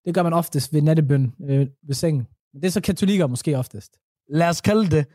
Det 0.05 0.15
gør 0.15 0.23
man 0.23 0.33
oftest 0.33 0.73
ved 0.73 0.81
nattebøn 0.81 1.33
øh, 1.49 1.67
ved 1.87 1.95
sengen. 1.95 2.27
Men 2.53 2.61
det 2.61 2.67
er 2.67 2.71
så 2.71 2.81
katolikker 2.81 3.27
måske 3.27 3.57
oftest. 3.57 3.91
Lad 4.29 4.49
os 4.49 4.61
kalde 4.61 4.89
det. 4.95 5.05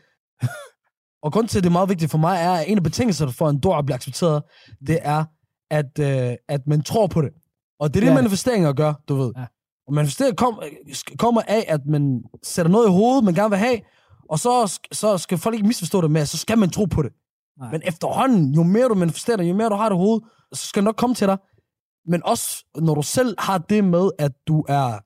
og 1.23 1.33
grund 1.33 1.47
til, 1.47 1.57
at 1.57 1.63
det 1.63 1.69
er 1.69 1.73
meget 1.73 1.89
vigtigt 1.89 2.11
for 2.11 2.17
mig, 2.17 2.37
er, 2.41 2.51
at 2.51 2.65
en 2.67 2.77
af 2.77 2.83
betingelserne 2.83 3.31
for, 3.31 3.47
at 3.47 3.53
en 3.53 3.59
dua 3.59 3.81
bliver 3.81 3.95
accepteret, 3.95 4.43
det 4.87 4.99
er, 5.01 5.25
at, 5.79 5.99
øh, 5.99 6.35
at 6.47 6.67
man 6.67 6.81
tror 6.81 7.07
på 7.07 7.21
det. 7.21 7.31
Og 7.79 7.93
det 7.93 7.99
er 7.99 8.01
det, 8.01 8.09
Ja. 8.09 8.13
manifesteringer 8.15 8.73
gør, 8.73 8.93
du 9.07 9.15
ved. 9.15 9.31
Ja. 9.37 9.45
Og 9.87 9.93
manifesteringer 9.93 10.35
kom, 10.35 10.61
kommer 11.19 11.41
af, 11.47 11.65
at 11.67 11.85
man 11.85 12.23
sætter 12.43 12.71
noget 12.71 12.87
i 12.87 12.91
hovedet, 12.91 13.23
man 13.23 13.33
gerne 13.33 13.49
vil 13.49 13.59
have, 13.59 13.79
og 14.29 14.39
så, 14.39 14.79
så 14.91 15.17
skal 15.17 15.37
folk 15.37 15.53
ikke 15.55 15.67
misforstå 15.67 16.01
det 16.01 16.11
med, 16.11 16.21
at 16.21 16.27
så 16.29 16.37
skal 16.37 16.57
man 16.57 16.69
tro 16.69 16.85
på 16.85 17.01
det. 17.01 17.11
Nej. 17.59 17.71
Men 17.71 17.81
efterhånden, 17.85 18.53
jo 18.53 18.63
mere 18.63 18.87
du 18.89 18.93
manifesterer 18.95 19.37
det, 19.37 19.49
jo 19.49 19.53
mere 19.53 19.69
du 19.69 19.75
har 19.75 19.89
det 19.89 19.95
i 19.95 19.97
hovedet, 19.97 20.23
så 20.53 20.67
skal 20.67 20.81
det 20.81 20.85
nok 20.85 20.95
komme 20.95 21.15
til 21.15 21.27
dig. 21.27 21.37
Men 22.05 22.21
også, 22.25 22.65
når 22.75 22.95
du 22.95 23.01
selv 23.01 23.35
har 23.39 23.57
det 23.57 23.83
med, 23.83 24.09
at 24.19 24.31
du 24.47 24.65
er 24.69 24.99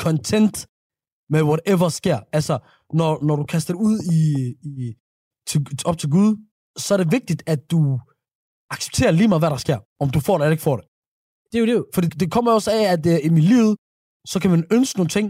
content 0.00 0.66
med 1.30 1.42
whatever 1.42 1.88
sker. 1.88 2.18
Altså, 2.32 2.58
når, 2.92 3.24
når 3.24 3.36
du 3.36 3.44
kaster 3.44 3.74
det 3.74 3.80
ud 3.80 3.98
i, 4.12 4.54
i, 4.68 4.94
til, 5.46 5.66
op 5.84 5.98
til 5.98 6.10
Gud, 6.10 6.36
så 6.76 6.94
er 6.94 6.98
det 6.98 7.12
vigtigt, 7.12 7.42
at 7.46 7.70
du 7.70 8.00
accepterer 8.74 9.10
lige 9.10 9.28
meget, 9.28 9.40
hvad 9.40 9.50
der 9.50 9.56
sker. 9.56 9.78
Om 10.00 10.10
du 10.10 10.20
får 10.20 10.38
det 10.38 10.44
eller 10.44 10.52
ikke 10.52 10.62
får 10.62 10.76
det. 10.76 10.86
Det 11.52 11.56
er 11.60 11.64
jo 11.66 11.68
det. 11.76 11.84
For 11.94 12.00
det, 12.00 12.20
det 12.20 12.30
kommer 12.32 12.52
også 12.52 12.70
af, 12.70 12.82
at 12.94 13.06
uh, 13.06 13.26
i 13.26 13.28
mit 13.28 13.44
liv, 13.44 13.76
så 14.26 14.40
kan 14.40 14.50
man 14.50 14.64
ønske 14.72 14.98
nogle 14.98 15.08
ting, 15.08 15.26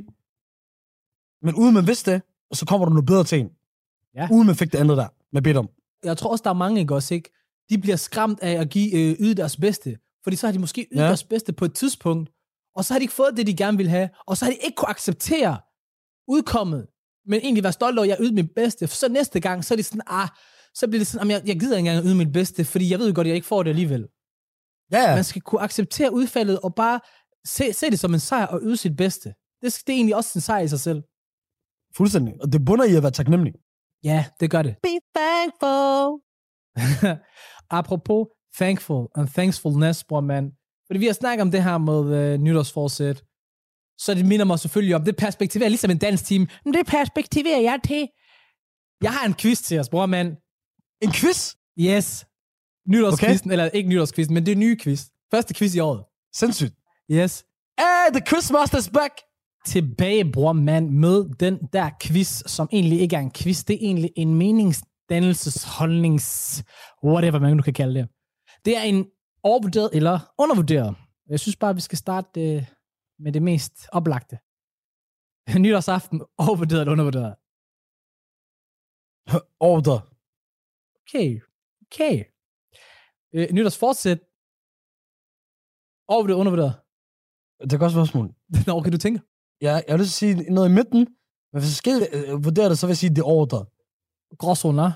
men 1.42 1.54
uden 1.54 1.74
man 1.74 1.86
vidste 1.86 2.10
det, 2.12 2.22
så 2.52 2.66
kommer 2.66 2.86
der 2.86 2.92
noget 2.92 3.06
bedre 3.06 3.24
til 3.24 3.38
en. 3.40 3.50
Ja. 4.14 4.28
Uden 4.32 4.46
man 4.46 4.56
fik 4.56 4.72
det 4.72 4.78
andet 4.78 4.96
der, 4.96 5.08
man 5.32 5.42
bedte 5.42 5.58
om. 5.58 5.68
Jeg 6.04 6.16
tror 6.18 6.30
også, 6.30 6.42
der 6.42 6.50
er 6.50 6.54
mange, 6.54 6.80
ikke 6.80 6.94
også, 6.94 7.14
ikke? 7.14 7.30
De 7.70 7.78
bliver 7.78 7.96
skræmt 7.96 8.40
af 8.40 8.52
at 8.52 8.70
give, 8.70 8.92
øh, 8.94 9.16
yde 9.20 9.34
deres 9.34 9.56
bedste. 9.56 9.98
Fordi 10.24 10.36
så 10.36 10.46
har 10.46 10.52
de 10.52 10.58
måske 10.58 10.86
ydet 10.92 11.00
Ja. 11.02 11.06
deres 11.06 11.24
bedste 11.24 11.52
på 11.52 11.64
et 11.64 11.74
tidspunkt, 11.74 12.30
og 12.76 12.84
så 12.84 12.94
har 12.94 12.98
de 12.98 13.02
ikke 13.02 13.14
fået 13.14 13.36
det, 13.36 13.46
de 13.46 13.56
gerne 13.56 13.76
vil 13.76 13.88
have, 13.88 14.08
og 14.26 14.36
så 14.36 14.44
har 14.44 14.52
de 14.52 14.58
ikke 14.64 14.76
kunne 14.76 14.88
acceptere 14.88 15.58
udkommet, 16.28 16.86
men 17.26 17.40
egentlig 17.40 17.62
være 17.64 17.72
stolt 17.72 17.98
over, 17.98 18.04
at 18.04 18.08
jeg 18.08 18.16
ydede 18.20 18.34
mit 18.34 18.50
bedste. 18.56 18.88
For 18.88 18.96
så 18.96 19.08
næste 19.08 19.40
gang, 19.40 19.64
så 19.64 19.74
er 19.74 19.76
det 19.76 19.84
sådan, 19.84 20.00
ah, 20.06 20.28
så 20.74 20.86
bliver 20.88 21.00
det 21.00 21.06
sådan, 21.06 21.20
"Jamen, 21.20 21.30
jeg, 21.30 21.48
jeg 21.48 21.60
gider 21.60 21.76
ikke 21.76 21.88
engang 21.88 21.98
at 21.98 22.04
yde 22.04 22.14
mit 22.14 22.32
bedste, 22.32 22.64
fordi 22.64 22.90
jeg 22.90 22.98
ved 22.98 23.08
jo 23.08 23.12
godt, 23.14 23.26
at 23.26 23.28
jeg 23.28 23.34
ikke 23.36 23.46
får 23.46 23.62
det 23.62 23.70
alligevel. 23.70 24.08
Ja, 24.92 25.00
ja. 25.08 25.14
Man 25.14 25.24
skal 25.24 25.42
kunne 25.42 25.60
acceptere 25.60 26.12
udfaldet, 26.12 26.60
og 26.60 26.74
bare 26.74 27.00
se, 27.46 27.72
se 27.72 27.90
det 27.90 27.98
som 27.98 28.14
en 28.14 28.20
sejr 28.20 28.46
og 28.46 28.60
yde 28.62 28.76
sit 28.76 28.96
bedste. 28.96 29.28
Det, 29.62 29.82
det 29.86 29.92
er 29.92 29.96
egentlig 29.96 30.16
også 30.16 30.30
en 30.34 30.40
sejr 30.40 30.60
i 30.62 30.68
sig 30.68 30.80
selv. 30.80 31.02
Fuldstændig. 31.96 32.34
Og 32.42 32.52
det 32.52 32.64
bunder 32.64 32.84
i 32.84 32.94
at 32.96 33.02
være 33.02 33.12
taknemmelig. 33.12 33.52
Ja, 34.04 34.24
det 34.40 34.50
gør 34.50 34.62
det. 34.62 34.76
Be 34.82 34.98
thankful. 35.16 36.20
Apropos 37.78 38.26
thankful 38.56 39.06
and 39.14 39.28
thankfulness, 39.28 40.04
bror 40.04 40.20
mand. 40.20 40.52
Fordi 40.86 40.98
vi 40.98 41.06
har 41.06 41.12
snakket 41.12 41.42
om 41.42 41.50
det 41.50 41.62
her 41.62 41.78
med 41.78 42.34
uh, 42.34 42.40
nytårsforsæt. 42.40 43.24
Så 43.98 44.14
det 44.14 44.26
minder 44.26 44.44
mig 44.44 44.58
selvfølgelig 44.58 44.94
om, 44.96 45.04
det 45.04 45.16
perspektiverer 45.16 45.68
ligesom 45.68 45.90
en 45.90 45.98
dansk 45.98 46.24
team. 46.26 46.48
Men 46.64 46.74
det 46.74 46.86
perspektiverer 46.86 47.60
jeg 47.60 47.80
til. 47.86 48.08
Jeg 49.02 49.12
har 49.12 49.26
en 49.26 49.34
quiz 49.34 49.60
til 49.62 49.78
os, 49.80 49.88
bror 49.88 50.06
mand. 50.06 50.36
En 51.04 51.12
quiz? 51.12 51.56
Yes. 51.78 52.26
Nytårskvisten, 52.88 53.48
okay. 53.48 53.52
eller 53.52 53.70
ikke 53.70 53.88
nytårskvisten, 53.88 54.34
men 54.34 54.46
det 54.46 54.52
er 54.52 54.56
nye 54.56 54.76
quiz. 54.82 55.00
Første 55.30 55.54
quiz 55.54 55.74
i 55.74 55.80
året. 55.80 56.04
Sindssygt. 56.34 56.74
Yes. 57.10 57.44
Hey, 57.80 58.10
the 58.12 58.22
quizmaster's 58.30 58.90
back! 58.90 59.12
Tilbage, 59.66 60.32
bror 60.32 60.52
mand, 60.52 60.90
med 60.90 61.34
den 61.40 61.58
der 61.72 61.90
quiz, 62.02 62.42
som 62.46 62.68
egentlig 62.72 63.00
ikke 63.00 63.16
er 63.16 63.20
en 63.20 63.30
quiz. 63.30 63.64
Det 63.64 63.74
er 63.74 63.86
egentlig 63.86 64.10
en 64.16 64.34
meningsdannelses, 64.34 65.64
holdnings, 65.64 66.62
whatever 67.04 67.38
man 67.38 67.56
nu 67.56 67.62
kan 67.62 67.74
kalde 67.74 67.94
det. 68.00 68.08
Det 68.64 68.76
er 68.76 68.82
en 68.82 69.06
overvurderet 69.42 69.90
eller 69.92 70.32
undervurderet. 70.38 70.96
Jeg 71.28 71.40
synes 71.40 71.56
bare, 71.56 71.74
vi 71.74 71.80
skal 71.80 71.98
starte 71.98 72.40
øh, 72.40 72.64
med 73.18 73.32
det 73.32 73.42
mest 73.42 73.88
oplagte. 73.92 74.38
Nytårsaften, 75.64 76.22
overvurderet 76.38 76.80
eller 76.80 76.92
undervurderet? 76.92 77.34
Order. 79.60 80.13
Okay, 81.08 81.40
okay. 81.82 82.24
Øh, 83.34 83.48
nytårsfortsæt, 83.52 84.18
overvurderet, 86.08 86.38
undervurderet? 86.38 86.74
Det 87.60 87.72
er 87.72 87.76
et 87.76 87.80
godt 87.80 87.92
spørgsmål. 87.92 88.26
Nå, 88.66 88.72
okay, 88.72 88.92
du 88.92 88.98
tænker. 88.98 89.20
Ja, 89.60 89.80
jeg 89.88 89.98
vil 89.98 90.04
at 90.04 90.08
sige 90.08 90.34
noget 90.52 90.68
i 90.68 90.72
midten, 90.72 90.98
men 91.52 91.60
hvis 91.60 91.70
jeg 91.70 91.82
skal 91.82 92.08
øh, 92.12 92.44
vurdere 92.44 92.68
det, 92.68 92.78
så 92.78 92.86
vil 92.86 92.90
jeg 92.90 92.96
sige, 92.96 93.10
det 93.10 93.18
er 93.18 93.26
order. 93.26 93.64
Gråzoner. 94.36 94.90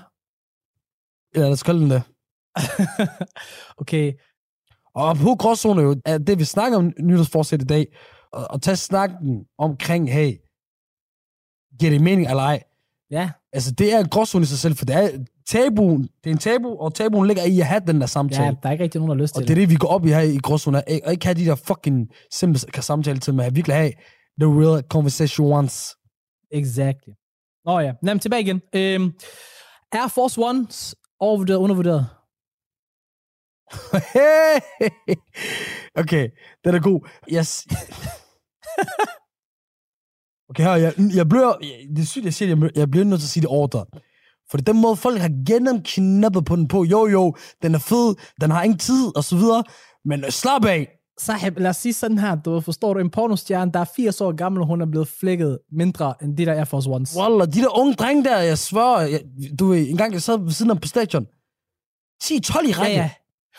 Ja, 1.35 1.39
lad 1.39 1.51
os 1.51 1.63
kalde 1.63 1.81
den 1.81 1.91
det. 1.91 2.03
okay, 3.81 4.13
Og 4.93 5.17
på 5.17 5.35
gråzone 5.35 5.81
er 5.81 5.85
jo 5.85 6.01
er 6.05 6.17
det, 6.17 6.39
vi 6.39 6.43
snakker 6.43 6.77
om 6.77 6.93
nytårsforsæt 6.99 7.61
i 7.61 7.65
dag, 7.65 7.97
og, 8.31 8.47
og 8.49 8.61
tage 8.61 8.75
snakken 8.75 9.47
omkring, 9.57 10.13
hey, 10.13 10.31
giver 11.79 11.91
det 11.91 12.01
mening 12.01 12.29
eller 12.29 12.43
ej? 12.43 12.63
ja, 13.11 13.31
Altså, 13.53 13.71
det 13.71 13.93
er 13.93 13.99
en 13.99 14.09
gråzone 14.09 14.43
i 14.43 14.45
sig 14.45 14.59
selv, 14.59 14.75
for 14.75 14.85
det 14.85 14.95
er 14.95 15.25
tabuen. 15.49 16.01
Det 16.01 16.29
er 16.29 16.31
en 16.31 16.37
tabu, 16.37 16.77
og 16.79 16.93
tabuen 16.93 17.27
ligger 17.27 17.43
i 17.43 17.59
at 17.59 17.65
have 17.65 17.81
den 17.87 18.01
der 18.01 18.07
samtale. 18.07 18.43
ja, 18.43 18.53
der 18.63 18.69
er 18.69 18.71
ikke 18.71 18.83
rigtig 18.83 18.99
nogen, 18.99 19.09
der 19.09 19.15
har 19.15 19.21
lyst 19.21 19.35
og 19.35 19.41
til 19.41 19.47
det 19.47 19.53
er 19.53 19.55
det. 19.55 19.61
det, 19.61 19.69
vi 19.69 19.75
går 19.75 19.87
op 19.87 20.05
i 20.05 20.09
her 20.09 20.19
i 20.19 20.37
gråzonen, 20.37 20.81
og 21.05 21.11
ikke 21.11 21.25
have 21.25 21.35
de 21.35 21.45
der 21.45 21.55
fucking 21.55 22.09
simple 22.31 22.81
samtaler 22.81 23.19
til, 23.19 23.33
men 23.33 23.45
at 23.45 23.55
virkelig 23.55 23.75
have 23.75 23.91
the 24.41 24.49
real 24.59 24.83
conversations. 24.83 25.95
Exactly. 26.51 27.13
Nå 27.65 27.79
ja, 27.79 27.91
Nå, 28.01 28.13
men 28.13 28.19
tilbage 28.19 28.41
igen. 28.41 28.61
Øhm, 28.75 29.13
Air 29.91 30.07
Force 30.07 30.41
Ones 30.41 30.95
overvurderet, 31.19 31.57
undervurderet? 31.57 32.05
okay, 36.01 36.29
den 36.63 36.75
er 36.75 36.79
god. 36.79 37.07
Yes. 37.33 37.49
okay, 40.49 40.63
her, 40.63 40.75
jeg, 40.75 40.93
jeg 41.15 41.29
bliver, 41.29 41.53
det 41.95 42.01
er 42.01 42.05
sygt, 42.05 42.25
jeg 42.25 42.33
siger, 42.33 42.55
det, 42.55 42.63
jeg, 42.63 42.71
jeg 42.75 42.91
bliver 42.91 43.05
nødt 43.05 43.21
til 43.21 43.27
at 43.27 43.29
sige 43.29 43.41
det 43.41 43.49
ordre. 43.49 43.85
For 44.51 44.57
den 44.57 44.81
måde, 44.81 44.95
folk 44.95 45.19
har 45.21 45.31
gennemknappet 45.47 46.45
på 46.45 46.55
den 46.55 46.67
på, 46.67 46.83
jo 46.83 47.07
jo, 47.07 47.35
den 47.61 47.75
er 47.75 47.79
fed, 47.79 48.15
den 48.41 48.51
har 48.51 48.63
ingen 48.63 48.79
tid, 48.79 49.17
og 49.17 49.23
så 49.23 49.35
videre, 49.37 49.63
men 50.05 50.23
øh, 50.23 50.29
slap 50.29 50.65
af. 50.65 50.87
Sahib, 51.19 51.59
lad 51.59 51.69
os 51.69 51.77
sige 51.77 51.93
sådan 51.93 52.17
her, 52.17 52.35
du 52.35 52.61
forstår 52.61 52.93
du, 52.93 52.99
en 52.99 53.09
pornostjerne, 53.09 53.71
der 53.71 53.79
er 53.79 53.85
80 53.95 54.21
år 54.21 54.31
gammel, 54.31 54.65
hun 54.65 54.81
er 54.81 54.85
blevet 54.85 55.07
flækket 55.07 55.59
mindre 55.71 56.13
end 56.21 56.37
de 56.37 56.45
der 56.45 56.53
Air 56.53 56.63
Force 56.63 56.89
Ones. 56.89 57.15
Wallah, 57.17 57.47
de 57.47 57.59
der 57.61 57.77
unge 57.79 57.93
drenge 57.93 58.23
der, 58.23 58.37
jeg 58.39 58.57
svør, 58.57 58.97
jeg, 58.99 59.21
du 59.59 59.67
ved, 59.67 59.89
en 59.89 59.97
gang 59.97 60.13
jeg 60.13 60.21
sad 60.21 60.39
ved 60.39 60.51
siden 60.51 60.71
af 60.71 60.81
på 60.81 60.87
stadion, 60.87 61.25
10-12 62.23 62.29
i 62.31 62.69
Ja, 62.69 62.81
række. 62.81 62.97
ja. 62.97 63.09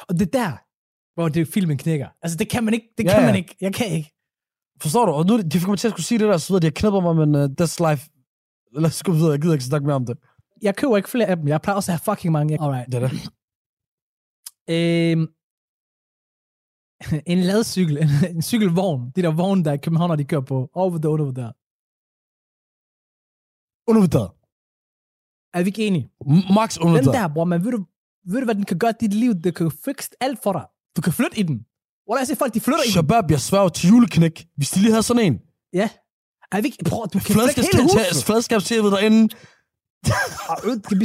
Og 0.09 0.15
det 0.19 0.23
er 0.35 0.39
der, 0.39 0.53
hvor 1.15 1.29
det 1.29 1.49
filmen 1.49 1.77
knækker. 1.79 2.09
Altså, 2.23 2.39
det 2.39 2.49
kan 2.49 2.65
man 2.65 2.75
ikke. 2.75 2.87
Det 2.99 3.05
Ja, 3.05 3.11
kan 3.13 3.21
ja. 3.21 3.27
man 3.27 3.37
ikke. 3.37 3.57
Jeg 3.61 3.75
kan 3.75 3.87
ikke. 3.87 4.13
Forstår 4.83 5.07
du? 5.07 5.13
Og 5.13 5.27
nu, 5.27 5.41
de 5.41 5.59
fik 5.61 5.69
mig 5.69 5.79
til 5.79 5.89
at 5.89 5.93
skulle 5.93 6.07
sige 6.07 6.19
det 6.19 6.29
der, 6.29 6.37
så 6.37 6.49
videre, 6.53 6.61
de 6.61 6.67
har 6.67 6.71
knippet 6.71 7.03
mig, 7.03 7.17
men 7.17 7.35
uh, 7.35 7.45
that's 7.61 7.91
life. 7.91 8.09
Lad 8.75 8.85
os 8.87 9.03
gå 9.03 9.13
videre, 9.13 9.31
jeg 9.31 9.41
gider 9.41 9.53
ikke 9.55 9.65
snakke 9.65 9.87
mere 9.87 9.97
om 9.97 10.07
det. 10.07 10.17
Jeg 10.63 10.77
køber 10.77 10.97
ikke 10.97 11.11
flere 11.11 11.27
af 11.27 11.37
dem. 11.37 11.49
Jeg 11.49 11.63
plejer 11.63 11.77
også 11.77 11.93
at 11.93 11.99
have 11.99 12.15
fucking 12.15 12.33
mange. 12.33 12.63
Alright. 12.63 12.87
Det 12.93 13.03
er 13.03 13.09
det. 13.09 13.21
Øhm, 14.73 15.27
en 17.27 17.39
ladcykel, 17.39 17.97
en, 17.99 18.09
en 18.37 18.43
cykelvogn, 18.43 19.11
de 19.17 19.23
der 19.23 19.31
vogne, 19.31 19.65
der 19.65 19.73
i 19.73 19.77
København, 19.77 20.19
de 20.19 20.25
kører 20.25 20.41
på, 20.41 20.71
over 20.75 20.99
the 20.99 21.09
under 21.09 21.31
der. 21.33 21.53
Undervurderet. 23.91 24.31
Er 25.55 25.63
vi 25.63 25.69
ikke 25.69 25.87
enige? 25.87 26.11
Max 26.55 26.75
Den 26.75 26.83
undervurderet. 26.87 27.15
der, 27.15 27.35
bror, 27.35 27.45
man, 27.45 27.65
ved 27.65 27.73
du, 27.73 27.85
ved 28.25 28.39
du, 28.41 28.45
hvad 28.45 28.55
den 28.55 28.65
kan 28.65 28.79
gøre 28.79 28.91
i 28.91 28.95
dit 29.01 29.15
liv? 29.15 29.35
Det 29.35 29.55
kan 29.57 29.71
fikse 29.85 30.11
alt 30.21 30.39
for 30.43 30.53
dig. 30.53 30.67
Du 30.97 31.01
kan 31.01 31.13
flytte 31.13 31.39
i 31.39 31.43
den. 31.43 31.67
Hvor 32.07 32.17
jeg 32.19 32.27
ser 32.27 32.35
folk, 32.35 32.55
de 32.55 32.61
flytter 32.61 32.83
i 32.83 32.87
den. 32.87 32.93
Shabab, 32.93 33.31
jeg 33.31 33.41
sværger 33.41 33.69
til 33.69 33.89
juleknæk, 33.91 34.49
hvis 34.57 34.71
de 34.71 34.79
lige 34.81 34.91
havde 34.91 35.03
sådan 35.03 35.23
en. 35.23 35.41
Ja. 35.73 35.89
Er 36.53 36.61
vi 36.61 36.67
ikke, 36.67 36.85
bror, 36.91 37.05
du 37.07 37.19
kan 37.19 37.35
flække 37.35 37.61
hele 37.73 37.83
huset. 37.83 38.25
Fladskabstæppet 38.29 38.93
derinde. 38.93 39.35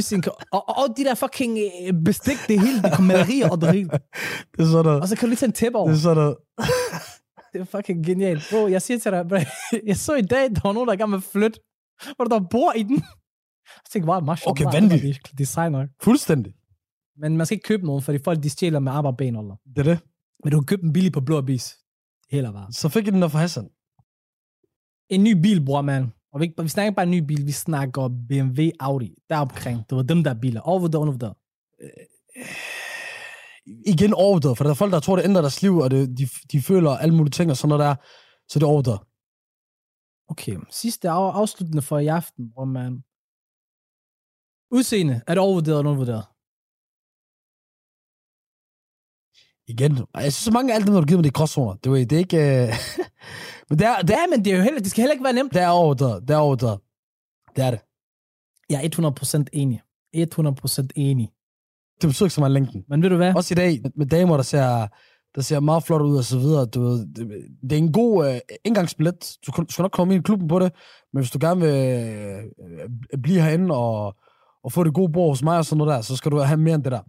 Sin- 0.00 0.22
og, 0.52 0.68
og, 0.68 0.78
og, 0.78 0.96
de 0.96 1.04
der 1.04 1.14
fucking 1.14 1.58
øh, 1.58 1.92
bestik, 2.04 2.36
det 2.48 2.60
hele, 2.60 2.82
det 2.82 2.92
kommer 2.92 3.14
malerier 3.14 3.50
og 3.50 3.60
det 3.60 3.72
hele. 3.72 3.88
Det 4.52 4.60
er 4.60 4.70
sådan. 4.70 5.02
Og 5.02 5.08
så 5.08 5.16
kan 5.16 5.26
du 5.26 5.28
lige 5.28 5.36
tage 5.36 5.48
en 5.48 5.52
tæppe 5.52 5.78
over. 5.78 5.88
Det 5.88 5.96
er 5.96 6.00
sådan. 6.00 6.34
Det 7.52 7.60
er 7.60 7.64
fucking 7.64 8.06
genialt. 8.06 8.42
Bro, 8.50 8.66
jeg 8.68 8.82
siger 8.82 8.98
til 8.98 9.12
dig, 9.12 9.28
bro, 9.28 9.36
jeg 9.90 9.96
så 9.96 10.14
i 10.14 10.22
dag, 10.22 10.50
der 10.50 10.60
var 10.64 10.72
nogen, 10.72 10.86
der 10.86 10.92
er 10.92 10.96
i 10.96 10.98
gang 10.98 11.10
med 11.10 11.18
at 11.18 11.24
flytte, 11.24 11.60
hvor 12.16 12.24
der 12.24 12.40
bor 12.50 12.72
i 12.72 12.82
den. 12.82 12.96
Jeg 12.96 13.90
tænkte, 13.90 14.08
wow, 14.10 14.20
mashallah. 14.20 14.50
Okay, 14.50 14.80
vanvittigt. 14.80 15.20
var 15.32 15.36
Designer. 15.38 15.86
Fuldstændig. 16.02 16.54
Men 17.16 17.36
man 17.36 17.46
skal 17.46 17.54
ikke 17.54 17.66
købe 17.66 17.86
nogen, 17.86 18.02
fordi 18.02 18.18
folk 18.24 18.42
de 18.42 18.50
stjæler 18.50 18.78
med 18.78 18.92
arme 18.92 19.08
og 19.08 19.16
ben. 19.16 19.36
Eller. 19.36 19.56
Det 19.76 19.78
er 19.78 19.82
det. 19.82 19.98
Men 20.44 20.52
du 20.52 20.60
kan 20.60 20.66
købe 20.66 20.82
den 20.82 20.92
billig 20.92 21.12
på 21.12 21.20
blå 21.20 21.40
bis. 21.42 21.76
Hele 22.30 22.48
var. 22.48 22.68
Så 22.70 22.88
fik 22.88 23.04
jeg 23.04 23.12
den 23.12 23.22
der 23.22 23.28
fra 23.28 23.38
Hassan. 23.38 23.68
En 25.10 25.24
ny 25.24 25.32
bil, 25.42 25.64
bror, 25.64 25.82
man. 25.82 26.12
Og 26.36 26.40
vi, 26.40 26.54
vi 26.62 26.68
snakker 26.68 26.86
ikke 26.86 26.96
bare 26.96 27.06
en 27.06 27.10
ny 27.10 27.18
bil, 27.18 27.46
vi 27.46 27.52
snakker 27.52 28.08
BMW, 28.28 28.70
Audi. 28.80 29.14
Der 29.30 29.38
omkring. 29.38 29.78
Det 29.90 29.96
var 29.96 30.02
dem 30.02 30.24
der 30.24 30.34
biler. 30.34 30.60
Overvurderet, 30.60 31.00
undervurderet. 31.00 31.34
Igen 33.86 34.14
overvurderet, 34.14 34.56
for 34.56 34.64
der 34.64 34.70
er 34.70 34.74
folk, 34.74 34.92
der 34.92 35.00
tror, 35.00 35.16
det 35.16 35.24
ændrer 35.24 35.40
deres 35.40 35.62
liv, 35.62 35.76
og 35.76 35.90
det, 35.90 36.18
de, 36.18 36.28
de 36.52 36.62
føler 36.62 36.90
alle 36.90 37.14
mulige 37.14 37.30
ting 37.30 37.50
og 37.50 37.56
sådan 37.56 37.68
noget 37.68 37.84
der. 37.84 37.94
Så 38.48 38.58
det 38.58 38.62
er 38.62 38.66
overvurderet. 38.66 39.00
Okay, 40.28 40.56
sidste 40.70 41.10
af, 41.10 41.32
afsluttende 41.40 41.82
for 41.82 41.98
i 41.98 42.06
aften, 42.06 42.52
bror, 42.52 42.64
man. 42.64 43.04
Udseende, 44.70 45.20
er 45.26 45.34
det 45.34 45.38
overvurderet 45.38 45.78
eller 45.78 45.90
undervurderet? 45.90 46.24
Igen. 49.68 49.98
Jeg 50.14 50.22
synes, 50.22 50.34
så 50.34 50.50
mange 50.50 50.72
af 50.72 50.74
alle 50.76 50.86
dem, 50.86 50.94
der 50.94 51.00
har 51.00 51.06
givet 51.06 51.18
mig, 51.18 51.24
det 51.24 51.30
er 51.30 51.38
gråzoner. 51.38 51.74
Det, 51.84 51.90
er- 52.00 52.06
det 52.06 52.12
er 52.12 52.18
ikke... 52.18 52.62
Øh... 52.62 52.74
Men 53.70 53.78
det 53.78 53.86
er, 53.86 53.96
det, 54.00 54.10
Ja, 54.10 54.16
men 54.30 54.44
det, 54.44 54.52
er 54.52 54.56
jo 54.56 54.62
heller, 54.62 54.80
det 54.80 54.90
skal 54.90 55.02
heller 55.02 55.12
ikke 55.12 55.24
være 55.24 55.32
nemt. 55.32 55.52
det 55.54 55.62
er 55.62 55.68
overvurderet. 55.68 56.22
Det 56.28 56.34
er 56.34 56.38
overvurderet. 56.38 56.78
Det 57.56 57.64
er 57.64 57.70
det. 57.70 57.80
Jeg 58.70 58.84
er 58.84 59.40
100% 59.42 59.44
enig. 59.52 59.80
100% 60.16 60.88
enig. 60.96 61.30
Det 62.00 62.08
betyder 62.08 62.26
ikke 62.26 62.34
så 62.34 62.40
meget 62.40 62.52
længden. 62.52 62.84
Men 62.88 63.02
ved 63.02 63.10
du 63.10 63.16
hvad? 63.16 63.34
Også 63.34 63.54
i 63.54 63.56
dag, 63.56 63.80
med 63.96 64.06
damer, 64.06 64.36
der 64.36 64.42
ser, 64.42 64.86
der 65.34 65.40
ser 65.42 65.60
meget 65.60 65.82
flot 65.84 66.02
ud 66.02 66.16
og 66.16 66.24
så 66.24 66.38
videre. 66.38 66.66
Du 66.66 66.80
ved, 66.82 67.06
det, 67.06 67.28
det 67.62 67.72
er 67.72 67.76
en 67.76 67.92
god 67.92 68.28
øh, 68.28 68.40
indgangsbillet. 68.64 69.36
Du, 69.46 69.62
du 69.62 69.72
skal 69.72 69.82
nok 69.82 69.92
komme 69.92 70.14
ind 70.14 70.22
i 70.22 70.26
klubben 70.26 70.48
på 70.48 70.58
det, 70.58 70.72
men 71.12 71.22
hvis 71.22 71.30
du 71.30 71.38
gerne 71.40 71.60
vil 71.60 71.74
øh, 71.74 73.20
blive 73.22 73.40
herinde 73.40 73.74
og, 73.76 74.14
og 74.64 74.72
få 74.72 74.84
det 74.84 74.94
gode 74.94 75.12
bord 75.12 75.30
hos 75.30 75.42
mig 75.42 75.58
og 75.58 75.64
sådan 75.64 75.78
noget 75.78 75.94
der, 75.94 76.00
så 76.00 76.16
skal 76.16 76.30
du 76.32 76.38
have 76.38 76.56
mere 76.56 76.74
end 76.74 76.84
det 76.84 76.92
der. 76.92 77.00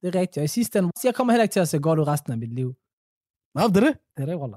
Det 0.00 0.14
er 0.14 0.20
rigtigt. 0.20 0.38
Og 0.38 0.44
i 0.44 0.48
sidste 0.48 0.78
ende, 0.78 0.90
jeg 1.04 1.14
kommer 1.14 1.32
heller 1.32 1.42
ikke 1.42 1.52
til 1.52 1.60
at 1.60 1.68
se 1.68 1.78
godt 1.78 1.98
ud 1.98 2.06
resten 2.06 2.32
af 2.32 2.38
mit 2.38 2.54
liv. 2.54 2.74
Nej, 3.54 3.66
det 3.66 3.76
er 3.76 3.80
det. 3.80 3.94
Det 4.16 4.22
er 4.22 4.26
det, 4.26 4.36
Roller. 4.40 4.56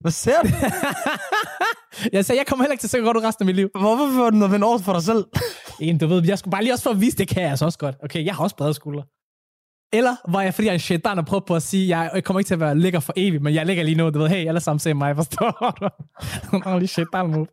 Hvad 0.00 0.12
ser 0.12 0.42
du? 0.42 0.48
jeg 2.16 2.24
sagde, 2.24 2.38
jeg 2.38 2.46
kommer 2.46 2.62
heller 2.62 2.72
ikke 2.72 2.80
til 2.82 2.86
at 2.86 2.90
se 2.90 2.98
godt 2.98 3.16
ud 3.16 3.22
resten 3.22 3.42
af 3.42 3.46
mit 3.46 3.56
liv. 3.56 3.68
Hvorfor 3.80 4.06
får 4.16 4.30
du 4.30 4.36
noget 4.36 4.62
over 4.62 4.78
for 4.78 4.92
dig 4.92 5.02
selv? 5.02 5.24
En, 5.80 5.98
du 5.98 6.06
ved, 6.06 6.24
jeg 6.26 6.38
skulle 6.38 6.52
bare 6.52 6.62
lige 6.62 6.72
også 6.72 6.82
for 6.84 6.90
at 6.90 7.00
vise, 7.00 7.16
det 7.16 7.28
kan 7.28 7.42
jeg 7.42 7.50
altså 7.50 7.64
også 7.64 7.78
godt. 7.78 7.96
Okay, 8.04 8.24
jeg 8.24 8.34
har 8.34 8.42
også 8.44 8.56
brede 8.56 8.74
skuldre. 8.74 9.02
Eller 9.92 10.16
var 10.32 10.42
jeg, 10.42 10.54
fordi 10.54 10.66
jeg 10.66 10.72
er 10.72 10.74
en 10.74 10.80
shaitan 10.80 11.18
og 11.18 11.26
prøver 11.26 11.44
på 11.46 11.54
at 11.54 11.62
sige, 11.62 11.98
jeg, 11.98 12.10
jeg 12.14 12.24
kommer 12.24 12.40
ikke 12.40 12.48
til 12.48 12.54
at 12.54 12.60
være 12.60 12.78
lækker 12.78 13.00
for 13.00 13.12
evigt, 13.16 13.42
men 13.42 13.54
jeg 13.54 13.66
ligger 13.66 13.84
lige 13.84 13.96
nu, 13.96 14.10
du 14.10 14.18
ved, 14.18 14.28
hey, 14.28 14.48
alle 14.48 14.60
sammen 14.60 14.78
ser 14.78 14.94
mig, 14.94 15.16
forstår 15.16 15.76
du? 15.80 15.88
Hun 16.50 16.62
har 16.62 16.78
lige 16.78 16.88
shaitan 16.88 17.30
move. 17.30 17.46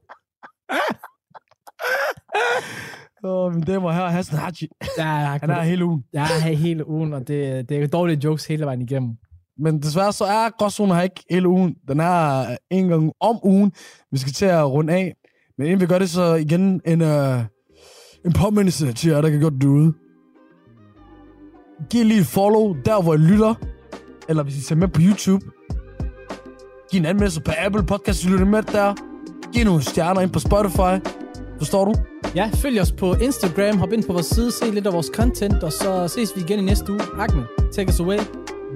Åh, 3.23 3.53
mine 3.53 3.65
damer 3.65 3.87
og 3.87 3.95
herrer, 3.95 4.09
Hassan 4.09 4.37
Haji. 4.39 4.67
Ja, 4.97 5.03
Han 5.41 5.49
er 5.49 5.53
her 5.53 5.63
hele 5.63 5.85
ugen. 5.85 6.03
jeg 6.13 6.21
er 6.23 6.41
her 6.43 6.53
hele 6.55 6.87
ugen, 6.87 7.13
og 7.13 7.27
det, 7.27 7.69
det 7.69 7.83
er 7.83 7.87
dårlige 7.87 8.19
jokes 8.23 8.45
hele 8.45 8.65
vejen 8.65 8.81
igennem. 8.81 9.11
Men 9.59 9.81
desværre 9.81 10.13
så 10.13 10.23
er 10.23 10.49
gråzonen 10.59 10.95
her 10.95 11.01
ikke 11.01 11.23
hele 11.29 11.47
ugen. 11.47 11.75
Den 11.87 11.99
er 11.99 12.45
en 12.71 12.87
gang 12.87 13.11
om 13.19 13.39
ugen. 13.43 13.71
Vi 14.11 14.17
skal 14.17 14.33
til 14.33 14.45
at 14.45 14.71
runde 14.71 14.93
af. 14.93 15.13
Men 15.57 15.67
inden 15.67 15.81
vi 15.81 15.85
gør 15.85 15.99
det, 15.99 16.09
så 16.09 16.35
igen 16.35 16.81
en, 16.85 17.01
uh, 17.01 17.39
en 18.25 18.33
påmindelse 18.33 18.93
til 18.93 19.09
jer, 19.11 19.21
der 19.21 19.29
kan 19.29 19.41
godt 19.41 19.61
derude. 19.61 19.93
Giv 21.89 22.05
lige 22.05 22.19
et 22.19 22.25
follow, 22.25 22.75
der 22.85 23.01
hvor 23.01 23.13
I 23.13 23.17
lytter. 23.17 23.53
Eller 24.29 24.43
hvis 24.43 24.57
I 24.57 24.61
ser 24.61 24.75
med 24.75 24.87
på 24.87 25.01
YouTube. 25.03 25.45
Giv 26.91 26.99
en 26.99 27.05
anmeldelse 27.05 27.41
på 27.41 27.51
Apple 27.65 27.83
Podcast, 27.83 28.23
hvis 28.23 28.25
I 28.25 28.33
lytter 28.33 28.45
med 28.45 28.63
der. 28.63 28.93
Giv 29.53 29.65
nogle 29.65 29.81
stjerner 29.81 30.21
ind 30.21 30.31
på 30.31 30.39
Spotify. 30.39 31.07
Forstår 31.57 31.85
du? 31.85 31.93
Ja, 32.35 32.49
følg 32.53 32.81
os 32.81 32.91
på 32.91 33.13
Instagram, 33.13 33.77
hop 33.77 33.93
ind 33.93 34.03
på 34.03 34.13
vores 34.13 34.25
side, 34.25 34.51
se 34.51 34.71
lidt 34.71 34.87
af 34.87 34.93
vores 34.93 35.11
content, 35.13 35.63
og 35.63 35.71
så 35.71 36.07
ses 36.07 36.35
vi 36.35 36.41
igen 36.41 36.59
i 36.59 36.61
næste 36.61 36.91
uge. 36.91 37.01
Ahmed, 37.01 37.71
take 37.73 37.89
us 37.89 37.99
away. 37.99 38.17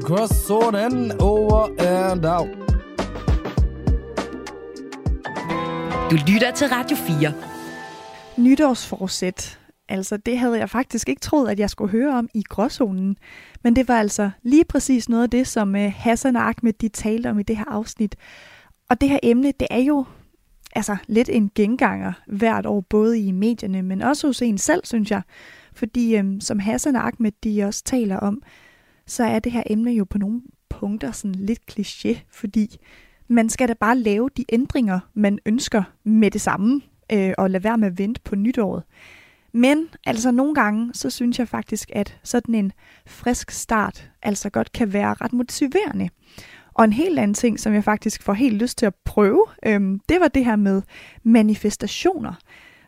Gråzonen 0.01 1.11
over 1.21 1.67
and 1.79 2.25
out. 2.25 2.49
Du 6.11 6.15
lytter 6.31 6.51
til 6.55 6.67
Radio 6.67 6.97
4. 6.97 7.33
Nytårsforsæt. 8.37 9.59
Altså, 9.89 10.17
det 10.17 10.39
havde 10.39 10.59
jeg 10.59 10.69
faktisk 10.69 11.09
ikke 11.09 11.21
troet, 11.21 11.49
at 11.49 11.59
jeg 11.59 11.69
skulle 11.69 11.91
høre 11.91 12.17
om 12.17 12.29
i 12.33 12.43
gråzonen. 12.49 13.17
Men 13.63 13.75
det 13.75 13.87
var 13.87 13.99
altså 13.99 14.29
lige 14.43 14.65
præcis 14.65 15.09
noget 15.09 15.23
af 15.23 15.29
det, 15.29 15.47
som 15.47 15.75
øh, 15.75 15.93
Hassan 15.95 16.35
og 16.35 16.41
Ahmed 16.47 16.73
de 16.73 16.89
talte 16.89 17.29
om 17.29 17.39
i 17.39 17.43
det 17.43 17.57
her 17.57 17.65
afsnit. 17.67 18.15
Og 18.89 19.01
det 19.01 19.09
her 19.09 19.19
emne, 19.23 19.51
det 19.59 19.67
er 19.71 19.79
jo 19.79 20.05
altså 20.77 20.97
lidt 21.07 21.29
en 21.29 21.51
genganger 21.55 22.13
hvert 22.27 22.65
år, 22.65 22.81
både 22.81 23.19
i 23.19 23.31
medierne, 23.31 23.81
men 23.81 24.01
også 24.01 24.27
hos 24.27 24.41
en 24.41 24.57
selv, 24.57 24.81
synes 24.85 25.11
jeg. 25.11 25.21
Fordi 25.73 26.15
øhm, 26.15 26.41
som 26.41 26.59
Hassan 26.59 26.95
og 26.95 27.07
Ahmed 27.07 27.31
de 27.43 27.63
også 27.63 27.83
taler 27.83 28.17
om, 28.17 28.41
så 29.05 29.23
er 29.23 29.39
det 29.39 29.51
her 29.51 29.63
emne 29.65 29.91
jo 29.91 30.03
på 30.03 30.17
nogle 30.17 30.41
punkter 30.69 31.11
sådan 31.11 31.35
lidt 31.35 31.59
kliché, 31.71 32.19
fordi 32.31 32.77
man 33.27 33.49
skal 33.49 33.67
da 33.67 33.73
bare 33.73 33.97
lave 33.97 34.29
de 34.37 34.45
ændringer, 34.49 34.99
man 35.13 35.39
ønsker 35.45 35.83
med 36.03 36.31
det 36.31 36.41
samme, 36.41 36.81
øh, 37.11 37.33
og 37.37 37.49
lade 37.49 37.63
være 37.63 37.77
med 37.77 37.87
at 37.87 37.97
vente 37.97 38.21
på 38.21 38.35
nytåret. 38.35 38.83
Men 39.51 39.89
altså 40.05 40.31
nogle 40.31 40.55
gange, 40.55 40.93
så 40.93 41.09
synes 41.09 41.39
jeg 41.39 41.47
faktisk, 41.47 41.91
at 41.93 42.19
sådan 42.23 42.55
en 42.55 42.71
frisk 43.05 43.51
start 43.51 44.09
altså 44.21 44.49
godt 44.49 44.71
kan 44.71 44.93
være 44.93 45.13
ret 45.13 45.33
motiverende. 45.33 46.09
Og 46.77 46.83
en 46.83 46.93
helt 46.93 47.19
anden 47.19 47.33
ting, 47.33 47.59
som 47.59 47.73
jeg 47.73 47.83
faktisk 47.83 48.23
får 48.23 48.33
helt 48.33 48.55
lyst 48.55 48.77
til 48.77 48.85
at 48.85 48.95
prøve, 49.05 49.45
øhm, 49.65 49.99
det 50.09 50.19
var 50.19 50.27
det 50.27 50.45
her 50.45 50.55
med 50.55 50.81
manifestationer. 51.23 52.33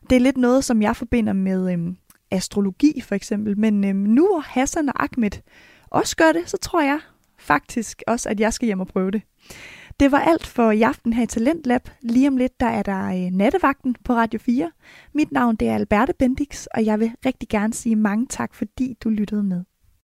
Det 0.10 0.16
er 0.16 0.20
lidt 0.20 0.38
noget, 0.38 0.64
som 0.64 0.82
jeg 0.82 0.96
forbinder 0.96 1.34
med 1.34 1.74
øhm, 1.74 1.98
astrologi 2.32 3.02
for 3.02 3.16
eksempel. 3.16 3.60
Men 3.60 3.84
øhm, 3.84 3.98
nu 4.00 4.28
hvor 4.28 4.40
Hassan 4.40 4.90
og 4.90 5.04
Ahmed 5.04 5.32
også 5.88 6.16
gør 6.16 6.32
det, 6.32 6.50
så 6.50 6.58
tror 6.58 6.82
jeg 6.82 7.00
faktisk 7.38 8.04
også, 8.08 8.30
at 8.30 8.40
jeg 8.40 8.54
skal 8.54 8.66
hjem 8.66 8.80
og 8.80 8.88
prøve 8.88 9.12
det. 9.12 9.22
Det 10.00 10.12
var 10.12 10.20
alt 10.20 10.48
for 10.48 10.72
i 10.72 10.82
aften 10.82 11.14
her 11.14 11.24
i 11.24 11.28
Talentlab. 11.28 11.90
Lige 12.02 12.28
om 12.28 12.38
lidt, 12.38 12.60
der 12.60 12.66
er 12.66 12.84
der 12.84 13.06
øh, 13.06 13.32
nattevagten 13.32 13.96
på 14.04 14.14
Radio 14.14 14.40
4. 14.40 14.72
Mit 15.14 15.32
navn 15.32 15.56
det 15.56 15.68
er 15.68 15.76
Alberte 15.76 16.14
Bendix, 16.20 16.66
og 16.66 16.86
jeg 16.86 17.00
vil 17.00 17.12
rigtig 17.26 17.50
gerne 17.50 17.74
sige 17.74 17.96
mange 17.96 18.28
tak, 18.28 18.56
fordi 18.56 18.98
du 19.04 19.10
lyttede 19.10 19.44
med. 19.44 19.64